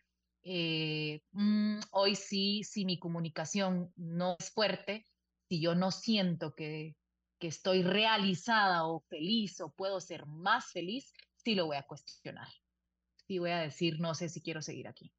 eh, 0.44 1.22
mm, 1.32 1.80
hoy 1.92 2.16
sí, 2.16 2.64
si 2.64 2.86
mi 2.86 3.00
comunicación 3.00 3.92
no 3.96 4.36
es 4.40 4.52
fuerte, 4.52 5.06
si 5.50 5.62
yo 5.62 5.76
no 5.76 5.92
siento 5.92 6.54
que, 6.54 6.96
que 7.40 7.48
estoy 7.48 7.84
realizada 7.84 8.86
o 8.86 9.02
feliz 9.10 9.60
o 9.62 9.72
puedo 9.72 10.00
ser 10.00 10.26
más 10.26 10.72
feliz, 10.72 11.12
sí 11.36 11.56
lo 11.56 11.66
voy 11.66 11.78
a 11.78 11.84
cuestionar. 11.84 12.48
Sí 13.28 13.40
voy 13.40 13.52
a 13.52 13.60
decir, 13.60 14.00
no 14.00 14.16
sé 14.16 14.30
si 14.30 14.42
quiero 14.42 14.62
seguir 14.62 14.88
aquí. 14.88 15.14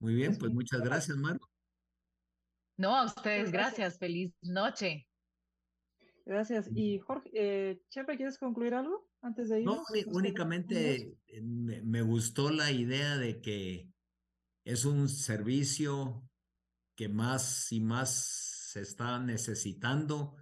Muy 0.00 0.14
bien, 0.14 0.36
pues 0.36 0.52
muchas 0.52 0.80
gracias, 0.80 1.16
Maru. 1.16 1.40
No, 2.76 2.94
a 2.94 3.06
ustedes, 3.06 3.50
gracias. 3.50 3.98
Feliz 3.98 4.32
noche. 4.42 5.08
Gracias. 6.24 6.68
Y 6.74 6.98
Jorge, 6.98 7.30
eh, 7.32 7.82
Chepe, 7.88 8.16
¿quieres 8.16 8.38
concluir 8.38 8.74
algo 8.74 9.08
antes 9.22 9.48
de 9.48 9.60
ir? 9.60 9.66
No, 9.66 9.82
únicamente 10.12 11.16
eh, 11.26 11.40
me, 11.42 12.02
gustó 12.02 12.50
la 12.50 12.70
idea 12.70 13.16
de 13.16 13.40
que 13.40 13.90
es 14.64 14.84
un 14.84 15.08
servicio 15.08 16.22
que 16.94 17.08
más 17.08 17.72
y 17.72 17.80
más 17.80 18.68
se 18.72 18.82
está 18.82 19.18
necesitando, 19.18 20.36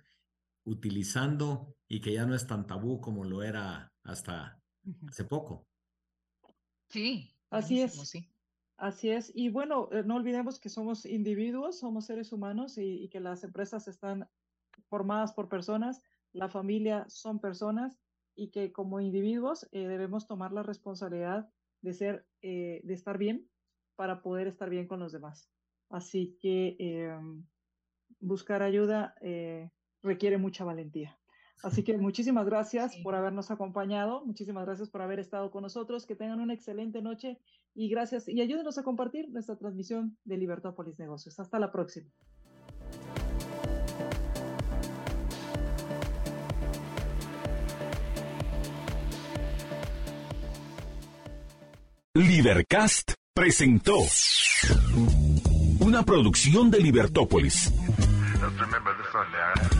utilizando 0.65 1.77
y 1.89 2.01
que 2.01 2.13
ya 2.13 2.27
no 2.27 2.35
es 2.35 2.47
tan 2.47 2.67
tabú 2.67 3.01
como 3.01 3.25
lo 3.25 3.43
era 3.43 3.93
hasta 4.03 4.61
hace 5.09 5.25
poco. 5.25 5.69
Sí, 6.91 7.33
así 7.49 7.81
es. 7.81 7.95
Sí. 8.09 8.29
Así 8.77 9.11
es. 9.11 9.33
Y 9.35 9.49
bueno, 9.49 9.89
eh, 9.91 10.03
no 10.05 10.17
olvidemos 10.17 10.61
que 10.61 10.69
somos 10.69 11.07
individuos, 11.07 11.79
somos 11.79 12.07
seres 12.07 12.33
humanos 12.33 12.77
y 12.77 13.09
que 13.09 13.21
las 13.21 13.43
empresas 13.43 13.89
están 13.89 14.29
formadas 14.89 15.33
por 15.33 15.49
personas, 15.49 16.03
la 16.33 16.49
familia 16.49 17.07
son 17.09 17.41
personas 17.41 17.99
y 18.35 18.51
que 18.51 18.73
como 18.73 19.01
individuos 19.01 19.67
eh, 19.73 19.89
debemos 19.89 20.27
tomar 20.27 20.53
la 20.53 20.63
responsabilidad 20.63 21.49
de 21.81 21.93
ser, 21.95 22.29
eh, 22.43 22.83
de 22.85 22.95
estar 22.95 23.17
bien 23.17 23.51
para 23.95 24.21
poder 24.21 24.47
estar 24.47 24.69
bien 24.69 24.87
con 24.87 25.01
los 25.01 25.13
demás. 25.13 25.51
Así 25.89 26.37
que 26.39 26.77
em, 26.79 27.47
buscar 28.21 28.63
ayuda 28.63 29.15
requiere 30.03 30.37
mucha 30.37 30.65
valentía. 30.65 31.19
Así 31.63 31.83
que 31.83 31.97
muchísimas 31.97 32.47
gracias 32.47 32.97
por 33.03 33.15
habernos 33.15 33.51
acompañado, 33.51 34.25
muchísimas 34.25 34.67
gracias 34.67 34.91
por 34.91 35.03
haber 35.03 35.19
estado 35.19 35.51
con 35.51 35.63
nosotros, 35.63 36.07
que 36.07 36.15
tengan 36.15 36.41
una 36.41 36.55
excelente 36.55 37.03
noche 37.03 37.39
y 37.75 37.89
gracias 37.89 38.29
y 38.29 38.41
ayúdenos 38.41 38.79
a 38.79 38.83
compartir 38.83 39.31
nuestra 39.31 39.57
transmisión 39.57 40.17
de 40.25 40.37
Libertópolis 40.37 40.99
Negocios. 40.99 41.39
Hasta 41.41 41.59
la 41.59 41.73
próxima. 41.73 42.11
Libercast 52.15 53.13
presentó 53.35 53.99
una 55.81 56.03
producción 56.03 56.71
de 56.71 56.81
Libertópolis. 56.81 57.71